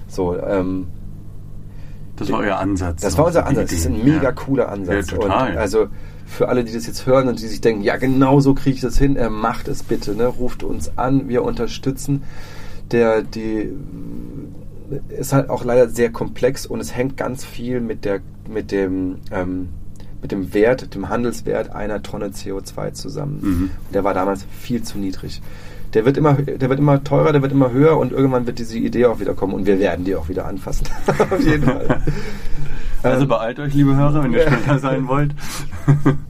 So, 0.06 0.36
ähm, 0.38 0.86
Das 2.16 2.30
war 2.30 2.40
euer 2.40 2.58
Ansatz. 2.58 3.00
das 3.00 3.16
war 3.16 3.26
unser 3.26 3.46
Ansatz. 3.46 3.70
Das 3.70 3.78
ist 3.78 3.86
ein 3.86 4.04
mega 4.04 4.22
Ja. 4.24 4.32
cooler 4.32 4.68
Ansatz. 4.68 5.10
Ja, 5.10 5.16
total. 5.16 5.52
Und 5.52 5.56
also 5.58 5.86
für 6.26 6.48
alle, 6.48 6.62
die 6.64 6.72
das 6.72 6.86
jetzt 6.86 7.06
hören 7.06 7.28
und 7.28 7.40
die 7.40 7.46
sich 7.46 7.60
denken, 7.60 7.82
ja, 7.82 7.96
genau 7.96 8.40
so 8.40 8.54
kriege 8.54 8.74
ich 8.76 8.82
das 8.82 8.98
hin, 8.98 9.16
äh, 9.16 9.30
macht 9.30 9.66
es 9.68 9.82
bitte, 9.82 10.14
ne? 10.14 10.26
ruft 10.26 10.62
uns 10.62 10.92
an, 10.98 11.28
wir 11.28 11.42
unterstützen. 11.42 12.22
Der, 12.92 13.22
die 13.22 13.72
ist 15.08 15.32
halt 15.32 15.50
auch 15.50 15.64
leider 15.64 15.88
sehr 15.88 16.10
komplex 16.10 16.66
und 16.66 16.80
es 16.80 16.94
hängt 16.94 17.16
ganz 17.16 17.44
viel 17.44 17.80
mit 17.80 18.04
der, 18.04 18.20
mit 18.48 18.72
dem, 18.72 19.16
ähm, 19.30 19.68
mit 20.22 20.32
dem 20.32 20.52
Wert, 20.52 20.94
dem 20.94 21.08
Handelswert 21.08 21.70
einer 21.70 22.02
Tonne 22.02 22.28
CO2 22.28 22.92
zusammen. 22.92 23.40
Mhm. 23.42 23.70
Der 23.94 24.04
war 24.04 24.14
damals 24.14 24.46
viel 24.58 24.82
zu 24.82 24.98
niedrig. 24.98 25.40
Der 25.94 26.04
wird 26.04 26.16
immer, 26.16 26.34
der 26.34 26.68
wird 26.68 26.78
immer 26.78 27.02
teurer, 27.02 27.32
der 27.32 27.42
wird 27.42 27.52
immer 27.52 27.72
höher 27.72 27.98
und 27.98 28.12
irgendwann 28.12 28.46
wird 28.46 28.58
diese 28.58 28.78
Idee 28.78 29.06
auch 29.06 29.18
wieder 29.18 29.34
kommen 29.34 29.54
und 29.54 29.66
wir 29.66 29.78
werden 29.80 30.04
die 30.04 30.14
auch 30.14 30.28
wieder 30.28 30.46
anfassen. 30.46 30.86
Auf 31.18 31.44
jeden 31.44 31.64
Fall. 31.64 32.02
Also 33.02 33.26
beeilt 33.26 33.58
euch, 33.58 33.74
liebe 33.74 33.96
Hörer, 33.96 34.22
wenn 34.22 34.32
ihr 34.32 34.46
schneller 34.46 34.78
sein 34.78 35.08
wollt. 35.08 35.34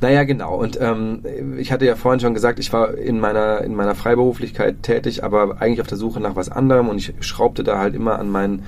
Naja, 0.00 0.24
genau. 0.24 0.56
Und 0.56 0.78
ähm, 0.80 1.22
ich 1.58 1.72
hatte 1.72 1.84
ja 1.84 1.94
vorhin 1.94 2.20
schon 2.20 2.32
gesagt, 2.32 2.58
ich 2.58 2.72
war 2.72 2.94
in 2.94 3.20
meiner, 3.20 3.60
in 3.60 3.74
meiner 3.74 3.94
Freiberuflichkeit 3.94 4.82
tätig, 4.82 5.22
aber 5.24 5.60
eigentlich 5.60 5.82
auf 5.82 5.86
der 5.86 5.98
Suche 5.98 6.20
nach 6.20 6.36
was 6.36 6.50
anderem 6.50 6.88
und 6.88 6.96
ich 6.96 7.12
schraubte 7.20 7.64
da 7.64 7.78
halt 7.78 7.94
immer 7.94 8.18
an 8.18 8.30
meinen 8.30 8.62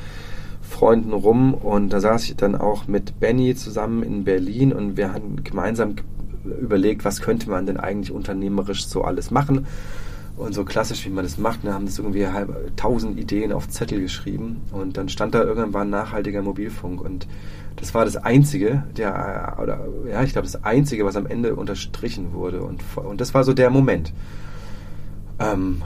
Freunden 0.60 1.12
rum 1.12 1.54
und 1.54 1.90
da 1.90 2.00
saß 2.00 2.24
ich 2.24 2.36
dann 2.36 2.54
auch 2.54 2.86
mit 2.86 3.18
Benny 3.18 3.54
zusammen 3.54 4.02
in 4.02 4.24
Berlin 4.24 4.72
und 4.72 4.96
wir 4.96 5.12
hatten 5.12 5.42
gemeinsam 5.42 5.96
überlegt, 6.44 7.04
was 7.04 7.20
könnte 7.20 7.48
man 7.48 7.66
denn 7.66 7.78
eigentlich 7.78 8.12
unternehmerisch 8.12 8.86
so 8.86 9.02
alles 9.02 9.30
machen. 9.30 9.66
Und 10.36 10.54
so 10.54 10.64
klassisch, 10.64 11.04
wie 11.04 11.10
man 11.10 11.24
das 11.24 11.36
macht, 11.36 11.62
ne, 11.62 11.74
haben 11.74 11.84
das 11.84 11.98
irgendwie 11.98 12.26
halb, 12.26 12.76
tausend 12.76 13.18
Ideen 13.18 13.52
auf 13.52 13.68
Zettel 13.68 14.00
geschrieben. 14.00 14.62
Und 14.72 14.96
dann 14.96 15.08
stand 15.08 15.34
da 15.34 15.42
irgendwann 15.42 15.90
nachhaltiger 15.90 16.42
Mobilfunk. 16.42 17.00
Und 17.00 17.26
das 17.76 17.94
war 17.94 18.04
das 18.04 18.16
Einzige, 18.16 18.84
der, 18.96 19.58
oder 19.62 19.86
ja, 20.08 20.22
ich 20.22 20.32
glaube, 20.32 20.46
das 20.46 20.64
Einzige, 20.64 21.04
was 21.04 21.16
am 21.16 21.26
Ende 21.26 21.54
unterstrichen 21.54 22.32
wurde. 22.32 22.62
Und, 22.62 22.82
und 22.96 23.20
das 23.20 23.34
war 23.34 23.44
so 23.44 23.52
der 23.52 23.70
Moment. 23.70 24.12
Ähm, 25.38 25.82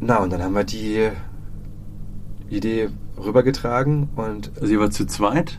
na, 0.00 0.18
und 0.18 0.32
dann 0.32 0.42
haben 0.42 0.54
wir 0.54 0.64
die 0.64 1.10
Idee 2.48 2.90
rübergetragen 3.18 4.10
und 4.14 4.52
Also 4.60 4.72
ihr 4.72 4.80
wart 4.80 4.92
zu 4.92 5.06
zweit 5.06 5.58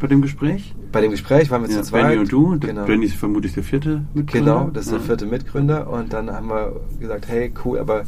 bei 0.00 0.06
dem 0.06 0.22
Gespräch? 0.22 0.74
bei 0.90 1.00
dem 1.02 1.10
Gespräch 1.10 1.50
waren 1.50 1.62
wir 1.62 1.70
Ja, 1.70 1.76
zu 1.76 1.82
zweit. 1.90 2.04
Benny 2.08 2.18
und 2.18 2.32
du. 2.32 2.58
Genau. 2.58 2.84
Benny 2.86 3.06
ist 3.06 3.16
vermutlich 3.16 3.52
der 3.54 3.62
vierte 3.62 4.04
Mitgründer. 4.14 4.54
Genau, 4.60 4.70
das 4.70 4.84
ist 4.86 4.92
der 4.92 5.00
Ja. 5.00 5.04
vierte 5.04 5.26
Mitgründer. 5.26 5.90
Und 5.90 6.12
dann 6.12 6.30
haben 6.30 6.48
wir 6.48 6.80
gesagt, 6.98 7.28
hey, 7.28 7.52
cool, 7.64 7.78
aber 7.78 8.04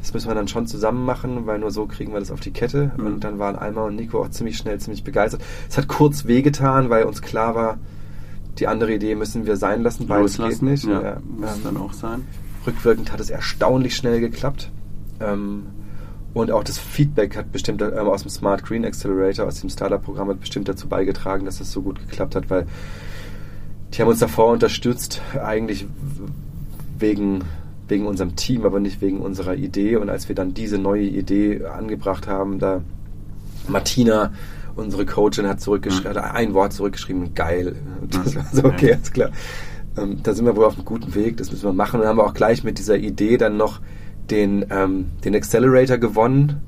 das 0.00 0.12
müssen 0.14 0.28
wir 0.28 0.34
dann 0.34 0.48
schon 0.48 0.66
zusammen 0.66 1.04
machen, 1.04 1.46
weil 1.46 1.58
nur 1.58 1.70
so 1.70 1.86
kriegen 1.86 2.12
wir 2.12 2.20
das 2.20 2.30
auf 2.30 2.40
die 2.40 2.50
Kette. 2.52 2.92
Mhm. 2.96 3.06
Und 3.06 3.24
dann 3.24 3.38
waren 3.38 3.56
Alma 3.56 3.84
und 3.86 3.96
Nico 3.96 4.20
auch 4.20 4.28
ziemlich 4.30 4.56
schnell, 4.58 4.78
ziemlich 4.78 5.02
begeistert. 5.04 5.42
Es 5.68 5.78
hat 5.78 5.88
kurz 5.88 6.26
wehgetan, 6.26 6.90
weil 6.90 7.04
uns 7.04 7.22
klar 7.22 7.54
war, 7.54 7.78
die 8.58 8.66
andere 8.66 8.92
Idee 8.94 9.14
müssen 9.14 9.46
wir 9.46 9.56
sein 9.56 9.82
lassen, 9.82 10.06
beides 10.06 10.32
geht 10.36 10.40
Loslassen. 10.46 10.64
nicht. 10.70 10.84
Ja, 10.84 11.02
Ja, 11.02 11.16
muss 11.38 11.54
ähm, 11.56 11.60
dann 11.64 11.76
auch 11.78 11.92
sein. 11.94 12.24
Rückwirkend 12.66 13.10
hat 13.12 13.20
es 13.20 13.30
erstaunlich 13.30 13.96
schnell 13.96 14.20
geklappt. 14.20 14.70
Ähm, 15.20 15.62
und 16.32 16.50
auch 16.50 16.62
das 16.62 16.78
Feedback 16.78 17.36
hat 17.36 17.50
bestimmt 17.52 17.82
ähm, 17.82 17.92
aus 17.92 18.22
dem 18.22 18.30
Smart 18.30 18.64
Green 18.64 18.84
Accelerator, 18.84 19.46
aus 19.46 19.60
dem 19.60 19.70
Startup-Programm, 19.70 20.28
hat 20.28 20.40
bestimmt 20.40 20.68
dazu 20.68 20.88
beigetragen, 20.88 21.44
dass 21.44 21.60
es 21.60 21.72
so 21.72 21.82
gut 21.82 21.98
geklappt 21.98 22.36
hat, 22.36 22.50
weil 22.50 22.66
die 23.92 24.00
haben 24.00 24.08
uns 24.08 24.20
davor 24.20 24.52
unterstützt, 24.52 25.20
eigentlich 25.42 25.86
wegen, 26.98 27.40
wegen 27.88 28.06
unserem 28.06 28.36
Team, 28.36 28.64
aber 28.64 28.78
nicht 28.78 29.00
wegen 29.00 29.18
unserer 29.18 29.54
Idee. 29.56 29.96
Und 29.96 30.08
als 30.10 30.28
wir 30.28 30.36
dann 30.36 30.54
diese 30.54 30.78
neue 30.78 31.02
Idee 31.02 31.64
angebracht 31.64 32.28
haben, 32.28 32.60
da 32.60 32.82
Martina, 33.66 34.32
unsere 34.76 35.04
Coachin, 35.06 35.48
hat 35.48 35.60
zurückgeschrieben, 35.60 36.12
Mhm. 36.12 36.18
ein 36.18 36.54
Wort 36.54 36.72
zurückgeschrieben, 36.72 37.34
geil. 37.34 37.74
Das 38.08 38.34
war 38.36 38.46
so, 38.52 38.64
okay, 38.64 38.92
alles 38.92 39.10
klar. 39.10 39.30
Ähm, 39.96 40.18
da 40.22 40.34
sind 40.34 40.46
wir 40.46 40.54
wohl 40.54 40.64
auf 40.66 40.76
einem 40.76 40.84
guten 40.84 41.12
Weg, 41.16 41.36
das 41.38 41.50
müssen 41.50 41.64
wir 41.64 41.72
machen. 41.72 41.96
Und 41.96 42.02
dann 42.02 42.10
haben 42.10 42.18
wir 42.18 42.26
auch 42.26 42.34
gleich 42.34 42.62
mit 42.62 42.78
dieser 42.78 42.96
Idee 42.96 43.36
dann 43.38 43.56
noch 43.56 43.80
den, 44.30 44.64
ähm, 44.70 45.06
den 45.24 45.34
Accelerator 45.34 45.98
gewonnen 45.98 46.60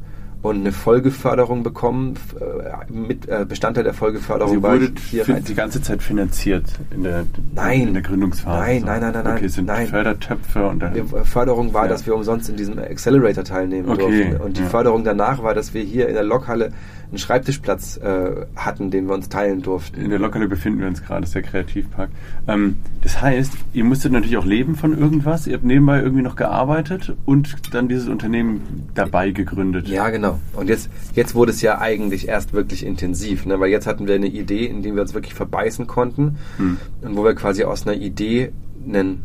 und 0.42 0.56
eine 0.60 0.72
Folgeförderung 0.72 1.62
bekommen. 1.62 2.14
Äh, 2.40 2.92
Mit 2.92 3.28
äh, 3.28 3.46
Bestandteil 3.48 3.84
der 3.84 3.94
Folgeförderung 3.94 4.56
Sie 4.56 4.62
war 4.62 4.72
wurde 4.74 4.92
hier 5.10 5.28
rein. 5.28 5.44
die 5.44 5.54
ganze 5.54 5.80
Zeit 5.80 6.02
finanziert 6.02 6.64
in 6.94 7.04
der, 7.04 7.24
Nein. 7.54 7.88
in 7.88 7.94
der 7.94 8.02
Gründungsphase. 8.02 8.60
Nein, 8.60 8.82
nein, 8.84 9.00
nein, 9.00 9.12
nein, 9.12 9.20
Okay, 9.22 9.34
nein, 9.34 9.44
es 9.44 9.54
sind 9.54 9.66
nein. 9.66 9.86
Fördertöpfe 9.86 10.66
und 10.68 10.80
dann. 10.80 10.94
Die 10.94 11.02
Förderung 11.24 11.72
war, 11.72 11.84
Ja. 11.84 11.88
dass 11.90 12.06
wir 12.06 12.14
umsonst 12.14 12.48
in 12.48 12.56
diesem 12.56 12.78
Accelerator 12.78 13.44
teilnehmen 13.44 13.88
Okay, 13.88 14.24
durften. 14.24 14.36
Und 14.44 14.56
die 14.58 14.62
ja. 14.62 14.68
Förderung 14.68 15.04
danach 15.04 15.42
war, 15.42 15.54
dass 15.54 15.74
wir 15.74 15.82
hier 15.82 16.08
in 16.08 16.14
der 16.14 16.24
Lokhalle 16.24 16.72
einen 17.10 17.18
Schreibtischplatz 17.18 17.98
äh, 17.98 18.46
hatten, 18.56 18.90
den 18.90 19.06
wir 19.06 19.14
uns 19.14 19.28
teilen 19.28 19.60
durften. 19.60 20.00
In 20.00 20.08
der 20.08 20.18
Lokale 20.18 20.48
befinden 20.48 20.80
wir 20.80 20.86
uns 20.88 21.02
gerade, 21.04 21.20
das 21.20 21.28
ist 21.28 21.34
der 21.34 21.42
Kreativpark. 21.42 22.08
Ähm, 22.48 22.76
das 23.02 23.20
heißt, 23.20 23.52
ihr 23.74 23.84
musstet 23.84 24.12
natürlich 24.12 24.38
auch 24.38 24.46
leben 24.46 24.76
von 24.76 24.96
irgendwas. 24.98 25.46
Ihr 25.46 25.54
habt 25.54 25.64
nebenbei 25.64 26.00
irgendwie 26.00 26.22
noch 26.22 26.36
gearbeitet 26.36 27.12
und 27.26 27.54
dann 27.74 27.86
dieses 27.88 28.08
Unternehmen 28.08 28.88
dabei 28.94 29.30
gegründet. 29.30 29.88
Ja, 29.88 30.08
genau. 30.08 30.31
Und 30.54 30.68
jetzt, 30.68 30.88
jetzt 31.14 31.34
wurde 31.34 31.52
es 31.52 31.62
ja 31.62 31.78
eigentlich 31.78 32.28
erst 32.28 32.52
wirklich 32.52 32.84
intensiv, 32.84 33.46
ne? 33.46 33.58
weil 33.60 33.70
jetzt 33.70 33.86
hatten 33.86 34.06
wir 34.06 34.14
eine 34.14 34.26
Idee, 34.26 34.66
in 34.66 34.82
die 34.82 34.94
wir 34.94 35.02
uns 35.02 35.14
wirklich 35.14 35.34
verbeißen 35.34 35.86
konnten 35.86 36.38
Hm. 36.56 36.78
und 37.02 37.16
wo 37.16 37.24
wir 37.24 37.34
quasi 37.34 37.64
aus 37.64 37.86
einer 37.86 37.96
Idee 37.96 38.52
ein 38.86 39.22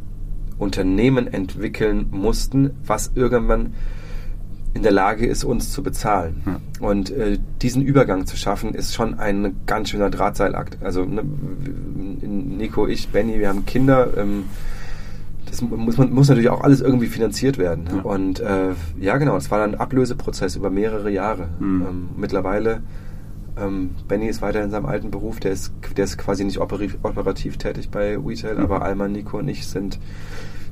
Unternehmen 0.58 1.28
entwickeln 1.28 2.08
mussten, 2.12 2.72
was 2.86 3.12
irgendwann 3.16 3.74
in 4.74 4.84
der 4.84 4.91
Lage 4.91 5.26
ist, 5.26 5.43
uns 5.43 5.72
zu 5.72 5.82
bezahlen. 5.82 6.41
Ja. 6.45 6.88
Und 6.88 7.10
äh, 7.10 7.39
diesen 7.62 7.82
Übergang 7.82 8.26
zu 8.26 8.38
schaffen, 8.38 8.76
ist 8.76 8.93
schon 8.93 9.18
ein 9.20 9.55
ganz 9.66 9.89
schöner 9.89 10.10
Drahtseilakt. 10.10 10.78
Also 10.84 11.03
ne, 11.03 11.24
Nico, 12.22 12.88
ich, 12.88 13.10
Benny, 13.10 13.39
wir 13.39 13.49
haben 13.49 13.66
Kinder. 13.66 14.16
Ähm, 14.18 14.45
das 15.50 15.62
muss, 15.62 15.98
man, 15.98 16.14
muss 16.14 16.28
natürlich 16.30 16.50
auch 16.50 16.62
alles 16.62 16.82
irgendwie 16.82 17.08
finanziert 17.08 17.58
werden. 17.58 17.86
Ja. 17.93 18.02
Und 18.02 18.39
äh, 18.39 18.70
ja, 19.00 19.18
genau, 19.18 19.36
es 19.38 19.50
war 19.52 19.60
dann 19.60 19.76
ein 19.76 19.80
Ablöseprozess 19.80 20.56
über 20.56 20.70
mehrere 20.70 21.10
Jahre. 21.10 21.48
Mhm. 21.60 21.82
Ähm, 21.88 22.10
mittlerweile, 22.18 22.82
ähm, 23.60 23.91
Benny 24.08 24.28
ist 24.28 24.41
weiter 24.41 24.62
in 24.64 24.70
seinem 24.70 24.86
alten 24.86 25.10
Beruf, 25.12 25.39
der 25.39 25.52
ist, 25.52 25.72
der 25.95 26.04
ist 26.06 26.18
quasi 26.18 26.43
nicht 26.45 26.60
operativ, 26.60 26.98
operativ 27.04 27.58
tätig 27.58 27.89
bei 27.89 28.18
Retail, 28.18 28.56
Mhm. 28.56 28.62
aber 28.64 28.82
Alma, 28.84 29.08
Nico 29.08 29.39
und 29.39 29.48
ich 29.48 29.68
sind 29.68 30.00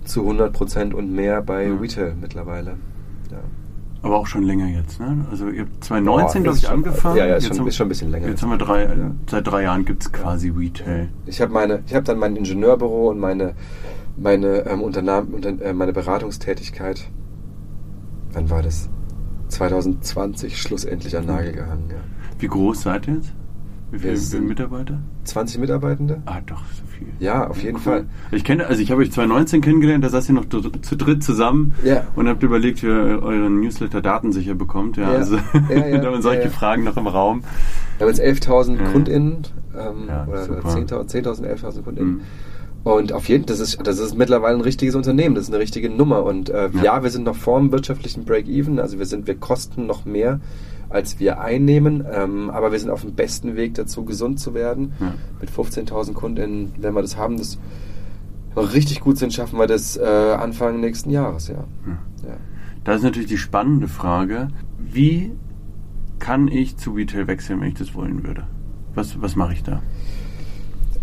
zu 0.04 0.22
100% 0.24 0.94
und 0.94 1.12
mehr 1.12 1.42
bei 1.42 1.68
Ja. 1.68 1.76
Retail 1.76 2.14
mittlerweile. 2.20 2.72
Ja. 3.32 3.38
Aber 4.04 4.18
auch 4.18 4.28
schon 4.28 4.44
länger 4.44 4.68
jetzt, 4.68 5.00
ne? 5.00 5.26
Also 5.32 5.50
ihr 5.50 5.62
habt 5.62 5.84
2019, 5.84 6.44
Boah, 6.44 6.44
glaube 6.44 6.58
ich, 6.60 6.64
schon- 6.64 6.74
angefangen. 6.76 7.18
ja, 7.18 7.26
ja, 7.26 7.36
ist 7.38 7.44
Jetzt 7.46 7.54
schon- 7.56 7.60
haben- 7.62 7.68
ist 7.70 7.76
schon 7.76 7.86
ein 7.88 7.90
bisschen 7.90 8.12
länger. 8.12 8.28
Jetzt 8.28 8.44
haben 8.44 8.52
wir 8.52 8.58
drei, 8.60 8.84
Ja. 8.84 8.92
seit 9.32 9.48
drei 9.48 9.64
Jahren 9.64 9.84
gibt 9.84 10.04
es 10.04 10.12
quasi 10.12 10.50
Retail. 10.56 11.10
Ich 11.26 11.42
habe 11.42 11.52
meine, 11.52 11.80
ich 11.88 11.96
habe 11.96 12.04
dann 12.04 12.20
mein 12.20 12.36
Ingenieurbüro 12.36 13.10
und 13.10 13.18
meine 13.20 13.54
meine 14.18 14.66
ähm, 14.68 14.82
Unternahm, 14.82 15.28
unter, 15.34 15.50
äh, 15.62 15.74
meine 15.74 15.94
Beratungstätigkeit. 15.94 17.10
Wann 18.34 18.50
war 18.50 18.62
das? 18.62 18.90
2020 19.50 20.58
schlussendlich 20.62 21.16
an 21.18 21.26
Nagel 21.26 21.54
gehangen. 21.54 21.86
Ja. 21.90 21.98
Wie 22.40 22.48
groß 22.48 22.82
seid 22.82 23.08
ihr 23.08 23.16
jetzt? 23.16 23.34
Wie 23.92 24.00
viele 24.00 24.18
sind- 24.18 24.48
Mitarbeiter? 24.48 25.00
20 25.26 25.60
Mitarbeitende? 25.60 26.22
Ah, 26.26 26.42
doch, 26.46 26.62
so 26.74 26.84
viel. 26.88 27.08
Ja, 27.20 27.48
auf 27.48 27.62
jeden 27.62 27.76
Cool. 27.78 27.82
Fall. 27.82 28.06
Ich 28.32 28.44
kenne, 28.44 28.66
also 28.68 28.82
ich 28.82 28.92
habe 28.92 29.02
euch 29.02 29.12
2019 29.12 29.62
kennengelernt, 29.62 30.04
da 30.04 30.10
saß 30.10 30.28
ihr 30.30 30.36
noch 30.36 30.46
zu, 30.50 30.60
dritt 30.96 31.24
zusammen 31.24 31.74
Ja. 31.84 32.06
und 32.16 32.28
habt 32.28 32.42
überlegt, 32.44 32.82
wie 32.84 32.88
ihr 32.88 33.22
euren 33.24 33.60
Newsletter 33.62 34.02
datensicher 34.02 34.56
bekommt. 34.56 34.98
Ja, 34.98 35.12
Ja. 35.12 35.18
also 35.20 35.38
Ja, 35.38 35.98
da 36.00 36.12
waren 36.12 36.22
solche. 36.22 36.50
Fragen 36.50 36.84
noch 36.84 36.98
im 36.98 37.08
Raum. 37.08 37.44
Wir 37.98 38.08
haben 38.08 38.14
jetzt 38.14 38.22
11.000 38.22 38.78
Ja. 38.82 38.92
KundInnen 38.92 39.38
ähm, 39.78 40.10
oder 40.28 40.44
super. 40.46 40.68
10.000, 40.70 41.10
10.000, 41.10 41.46
11.000 41.46 41.82
KundInnen. 41.84 42.12
Mhm. 42.16 42.22
Und 42.86 43.14
auf 43.14 43.30
jeden 43.30 43.48
das 43.48 43.60
ist, 43.60 43.80
das 43.84 43.98
ist 43.98 44.16
mittlerweile 44.16 44.58
ein 44.58 44.62
richtiges 44.62 44.94
Unternehmen, 44.94 45.34
das 45.34 45.46
ist 45.46 45.50
eine 45.50 45.58
richtige 45.58 45.90
Nummer. 45.90 46.24
Und 46.24 46.50
äh, 46.50 46.70
ja. 46.70 46.84
ja. 46.84 47.04
wir 47.04 47.10
sind 47.10 47.24
noch 47.24 47.36
vor 47.36 47.60
dem 47.60 47.72
wirtschaftlichen 47.72 48.26
Break-Even, 48.26 48.80
also 48.80 49.00
wir 49.00 49.08
sind, 49.08 49.26
wir 49.26 49.36
kosten 49.36 49.88
noch 49.88 50.06
mehr, 50.06 50.40
als 50.88 51.20
wir 51.20 51.42
einnehmen, 51.42 52.06
ähm, 52.10 52.52
aber 52.52 52.72
wir 52.72 52.78
sind 52.78 52.92
auf 52.92 53.02
dem 53.02 53.16
besten 53.16 53.56
Weg 53.56 53.74
dazu, 53.74 54.06
gesund 54.06 54.40
zu 54.40 54.54
werden. 54.54 54.94
Ja. 55.00 55.16
Mit 55.42 55.50
15.000 55.50 56.14
Kunden, 56.14 56.74
wenn 56.78 56.94
wir 56.94 57.02
das 57.02 57.18
haben, 57.18 57.38
das 57.38 57.58
noch 58.56 58.72
richtig 58.76 59.00
gut 59.00 59.18
sind, 59.18 59.34
schaffen 59.34 59.58
wir 59.58 59.66
das 59.66 59.98
äh, 59.98 60.04
Anfang 60.04 60.80
nächsten 60.80 61.10
Jahres, 61.10 61.48
ja. 61.48 61.64
ja. 62.24 62.38
Da 62.84 62.94
ist 62.94 63.02
natürlich 63.02 63.30
die 63.30 63.40
spannende 63.40 63.88
Frage, 63.88 64.50
wie 64.78 65.32
kann 66.20 66.48
ich 66.48 66.78
zu 66.78 66.92
Retail 66.92 67.26
wechseln, 67.26 67.62
wenn 67.62 67.70
ich 67.70 67.74
das 67.74 67.96
wollen 67.96 68.24
würde? 68.24 68.44
Was, 68.94 69.20
was 69.20 69.36
mache 69.36 69.54
ich 69.54 69.64
da? 69.64 69.82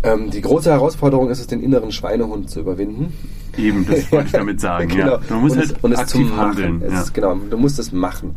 Ähm, 0.03 0.29
die 0.29 0.41
große 0.41 0.69
Herausforderung 0.69 1.29
ist 1.29 1.39
es, 1.39 1.47
den 1.47 1.61
inneren 1.61 1.91
Schweinehund 1.91 2.49
zu 2.49 2.59
überwinden. 2.59 3.13
Eben, 3.57 3.85
das 3.87 4.11
wollte 4.11 4.25
ich 4.27 4.31
damit 4.33 4.59
sagen. 4.59 4.89
genau. 4.89 5.13
Ja. 5.13 5.17
Du 5.27 5.35
musst 5.35 5.55
und 5.55 5.61
halt 5.61 5.71
es, 5.71 5.83
und 5.83 5.95
aktiv 5.95 6.27
es 6.29 6.37
handeln. 6.37 6.81
Ja. 6.81 7.01
Ist, 7.01 7.13
genau, 7.13 7.35
du 7.35 7.57
musst 7.57 7.79
es 7.79 7.91
machen. 7.93 8.35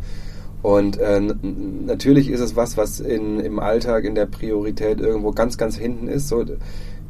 Und 0.61 0.97
äh, 0.97 1.19
natürlich 1.19 2.29
ist 2.29 2.39
es 2.39 2.55
was, 2.55 2.77
was 2.77 2.99
in, 2.99 3.39
im 3.39 3.59
Alltag, 3.59 4.05
in 4.05 4.15
der 4.15 4.25
Priorität 4.25 4.99
irgendwo 4.99 5.31
ganz, 5.31 5.57
ganz 5.57 5.77
hinten 5.77 6.07
ist. 6.07 6.29
So, 6.29 6.45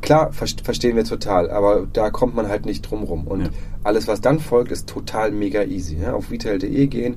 klar, 0.01 0.33
ver 0.33 0.47
verstehen 0.63 0.95
wir 0.95 1.05
total, 1.05 1.49
aber 1.49 1.87
da 1.91 2.09
kommt 2.09 2.35
man 2.35 2.47
halt 2.47 2.65
nicht 2.65 2.81
drum 2.81 3.03
rum. 3.03 3.27
Und 3.27 3.41
ja. 3.41 3.49
alles, 3.83 4.07
was 4.07 4.21
dann 4.21 4.39
folgt, 4.39 4.71
ist 4.71 4.87
total 4.87 5.31
mega 5.31 5.63
easy. 5.63 5.97
Ja? 5.97 6.13
Auf 6.13 6.31
retail.de 6.31 6.87
gehen, 6.87 7.15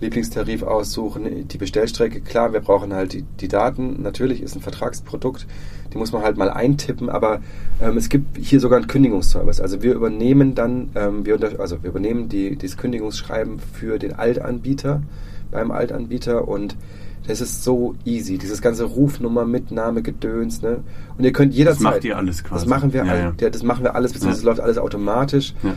Lieblingstarif 0.00 0.62
aussuchen, 0.62 1.48
die 1.48 1.58
Bestellstrecke, 1.58 2.20
klar, 2.20 2.52
wir 2.52 2.60
brauchen 2.60 2.92
halt 2.92 3.12
die, 3.12 3.22
die, 3.22 3.48
Daten. 3.48 4.02
Natürlich 4.02 4.42
ist 4.42 4.56
ein 4.56 4.60
Vertragsprodukt, 4.60 5.46
die 5.92 5.98
muss 5.98 6.12
man 6.12 6.22
halt 6.22 6.36
mal 6.36 6.50
eintippen, 6.50 7.08
aber 7.08 7.40
ähm, 7.80 7.96
es 7.96 8.08
gibt 8.08 8.36
hier 8.36 8.60
sogar 8.60 8.78
einen 8.78 8.88
Kündigungsservice. 8.88 9.60
Also 9.60 9.82
wir 9.82 9.94
übernehmen 9.94 10.54
dann, 10.54 10.90
ähm, 10.94 11.24
wir 11.24 11.34
unter, 11.34 11.60
also 11.60 11.82
wir 11.82 11.90
übernehmen 11.90 12.28
die, 12.28 12.56
dieses 12.56 12.76
Kündigungsschreiben 12.76 13.58
für 13.58 13.98
den 13.98 14.14
Altanbieter 14.14 15.02
beim 15.50 15.70
Altanbieter 15.70 16.48
und 16.48 16.76
das 17.26 17.40
ist 17.40 17.64
so 17.64 17.94
easy, 18.04 18.36
dieses 18.36 18.60
ganze 18.60 18.84
Rufnummer, 18.84 19.46
Mitnahme, 19.46 20.02
Gedöns, 20.02 20.60
ne? 20.60 20.80
Und 21.16 21.24
ihr 21.24 21.32
könnt 21.32 21.54
jederzeit. 21.54 21.84
Das 21.84 21.92
macht 21.94 22.04
ihr 22.04 22.18
alles 22.18 22.44
quasi. 22.44 22.64
Das 22.64 22.68
machen 22.68 22.92
wir, 22.92 23.06
ja, 23.06 23.10
all, 23.10 23.34
ja. 23.40 23.50
das 23.50 23.62
machen 23.62 23.82
wir 23.82 23.94
alles, 23.94 24.12
beziehungsweise 24.12 24.44
ja. 24.44 24.50
läuft 24.50 24.60
alles 24.60 24.76
automatisch. 24.76 25.54
Ja. 25.62 25.74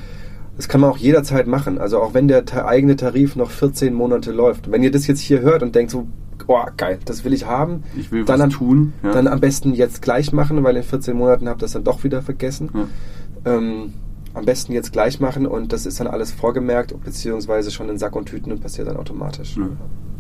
Das 0.58 0.68
kann 0.68 0.82
man 0.82 0.90
auch 0.90 0.98
jederzeit 0.98 1.48
machen. 1.48 1.78
Also 1.78 2.02
auch 2.02 2.14
wenn 2.14 2.28
der 2.28 2.44
eigene 2.66 2.96
Tarif 2.96 3.36
noch 3.36 3.52
14 3.52 3.94
Monate 3.94 4.32
läuft. 4.32 4.72
Wenn 4.72 4.84
ihr 4.84 4.92
das 4.92 5.08
jetzt 5.08 5.22
hier 5.22 5.42
hört 5.42 5.62
und 5.64 5.76
denkt 5.76 5.92
so, 5.92 6.08
oh 6.48 6.64
geil, 6.76 7.00
das 7.06 7.24
will 7.24 7.34
ich 7.34 7.46
haben, 7.46 7.84
ich 7.96 8.12
will 8.12 8.26
dann, 8.26 8.42
am, 8.42 8.50
tun, 8.50 8.94
ja. 9.04 9.12
dann 9.12 9.28
am 9.28 9.40
besten 9.40 9.74
jetzt 9.74 10.02
gleich 10.02 10.34
machen, 10.34 10.64
weil 10.64 10.76
in 10.76 10.84
14 10.84 11.16
Monaten 11.16 11.48
habt 11.48 11.62
ihr 11.62 11.66
das 11.66 11.74
dann 11.74 11.84
doch 11.84 12.04
wieder 12.04 12.22
vergessen. 12.22 12.70
Ja. 12.74 13.54
Ähm, 13.54 13.94
am 14.34 14.46
besten 14.46 14.74
jetzt 14.74 14.92
gleich 14.92 15.20
machen 15.20 15.46
und 15.48 15.74
das 15.74 15.86
ist 15.86 16.00
dann 16.00 16.08
alles 16.08 16.32
vorgemerkt, 16.32 16.94
beziehungsweise 17.04 17.72
schon 17.72 17.90
in 17.90 17.98
Sack 17.98 18.16
und 18.16 18.26
Tüten 18.28 18.52
und 18.52 18.62
passiert 18.62 18.88
dann 18.88 18.98
automatisch. 18.98 19.58
Ja. 19.58 19.70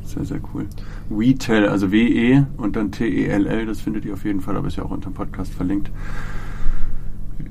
Sehr, 0.03 0.23
sehr 0.23 0.39
cool. 0.53 0.67
WeTel, 1.09 1.67
also 1.67 1.91
W-E 1.91 2.43
und 2.57 2.75
dann 2.77 2.91
T-E-L-L, 2.91 3.65
das 3.65 3.81
findet 3.81 4.05
ihr 4.05 4.13
auf 4.13 4.23
jeden 4.23 4.39
Fall, 4.39 4.55
aber 4.55 4.67
ist 4.67 4.77
ja 4.77 4.83
auch 4.83 4.91
unter 4.91 5.09
dem 5.09 5.13
Podcast 5.13 5.53
verlinkt 5.53 5.91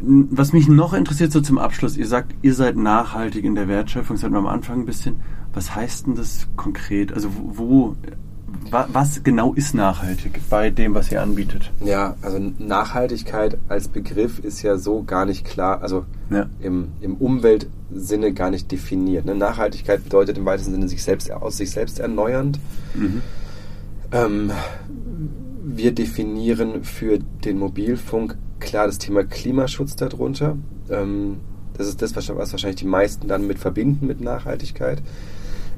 was 0.00 0.52
mich 0.52 0.68
noch 0.68 0.92
interessiert, 0.92 1.32
so 1.32 1.40
zum 1.40 1.58
Abschluss, 1.58 1.96
ihr 1.96 2.06
sagt, 2.06 2.34
ihr 2.42 2.54
seid 2.54 2.76
nachhaltig 2.76 3.44
in 3.44 3.54
der 3.54 3.68
Wertschöpfung, 3.68 4.16
seid 4.16 4.30
wir 4.30 4.38
am 4.38 4.46
Anfang 4.46 4.80
ein 4.80 4.86
bisschen. 4.86 5.16
Was 5.52 5.74
heißt 5.74 6.06
denn 6.06 6.14
das 6.16 6.48
konkret? 6.56 7.12
Also 7.12 7.30
wo, 7.34 7.96
was 8.70 9.22
genau 9.22 9.54
ist 9.54 9.74
nachhaltig 9.74 10.40
bei 10.50 10.70
dem, 10.70 10.94
was 10.94 11.10
ihr 11.10 11.22
anbietet? 11.22 11.72
Ja, 11.84 12.16
also 12.22 12.38
Nachhaltigkeit 12.58 13.58
als 13.68 13.88
Begriff 13.88 14.38
ist 14.38 14.62
ja 14.62 14.76
so 14.76 15.02
gar 15.02 15.24
nicht 15.24 15.44
klar, 15.44 15.82
also 15.82 16.04
ja. 16.30 16.46
im, 16.60 16.88
im 17.00 17.14
Umweltsinne 17.14 18.32
gar 18.32 18.50
nicht 18.50 18.70
definiert. 18.70 19.24
Ne? 19.24 19.34
Nachhaltigkeit 19.34 20.04
bedeutet 20.04 20.38
im 20.38 20.44
weitesten 20.44 20.72
Sinne 20.72 20.88
sich 20.88 21.02
selbst 21.02 21.30
aus 21.30 21.56
sich 21.56 21.70
selbst 21.70 21.98
erneuernd. 21.98 22.58
Mhm. 22.94 23.22
Ähm, 24.12 24.50
wir 25.64 25.92
definieren 25.92 26.84
für 26.84 27.18
den 27.18 27.58
Mobilfunk 27.58 28.36
klar 28.60 28.86
das 28.86 28.98
Thema 28.98 29.24
Klimaschutz 29.24 29.96
darunter. 29.96 30.56
Ähm, 30.90 31.40
das 31.76 31.88
ist 31.88 32.00
das, 32.00 32.16
was 32.16 32.28
wahrscheinlich 32.28 32.76
die 32.76 32.86
meisten 32.86 33.28
dann 33.28 33.46
mit 33.46 33.58
verbinden 33.58 34.06
mit 34.06 34.20
Nachhaltigkeit. 34.20 35.02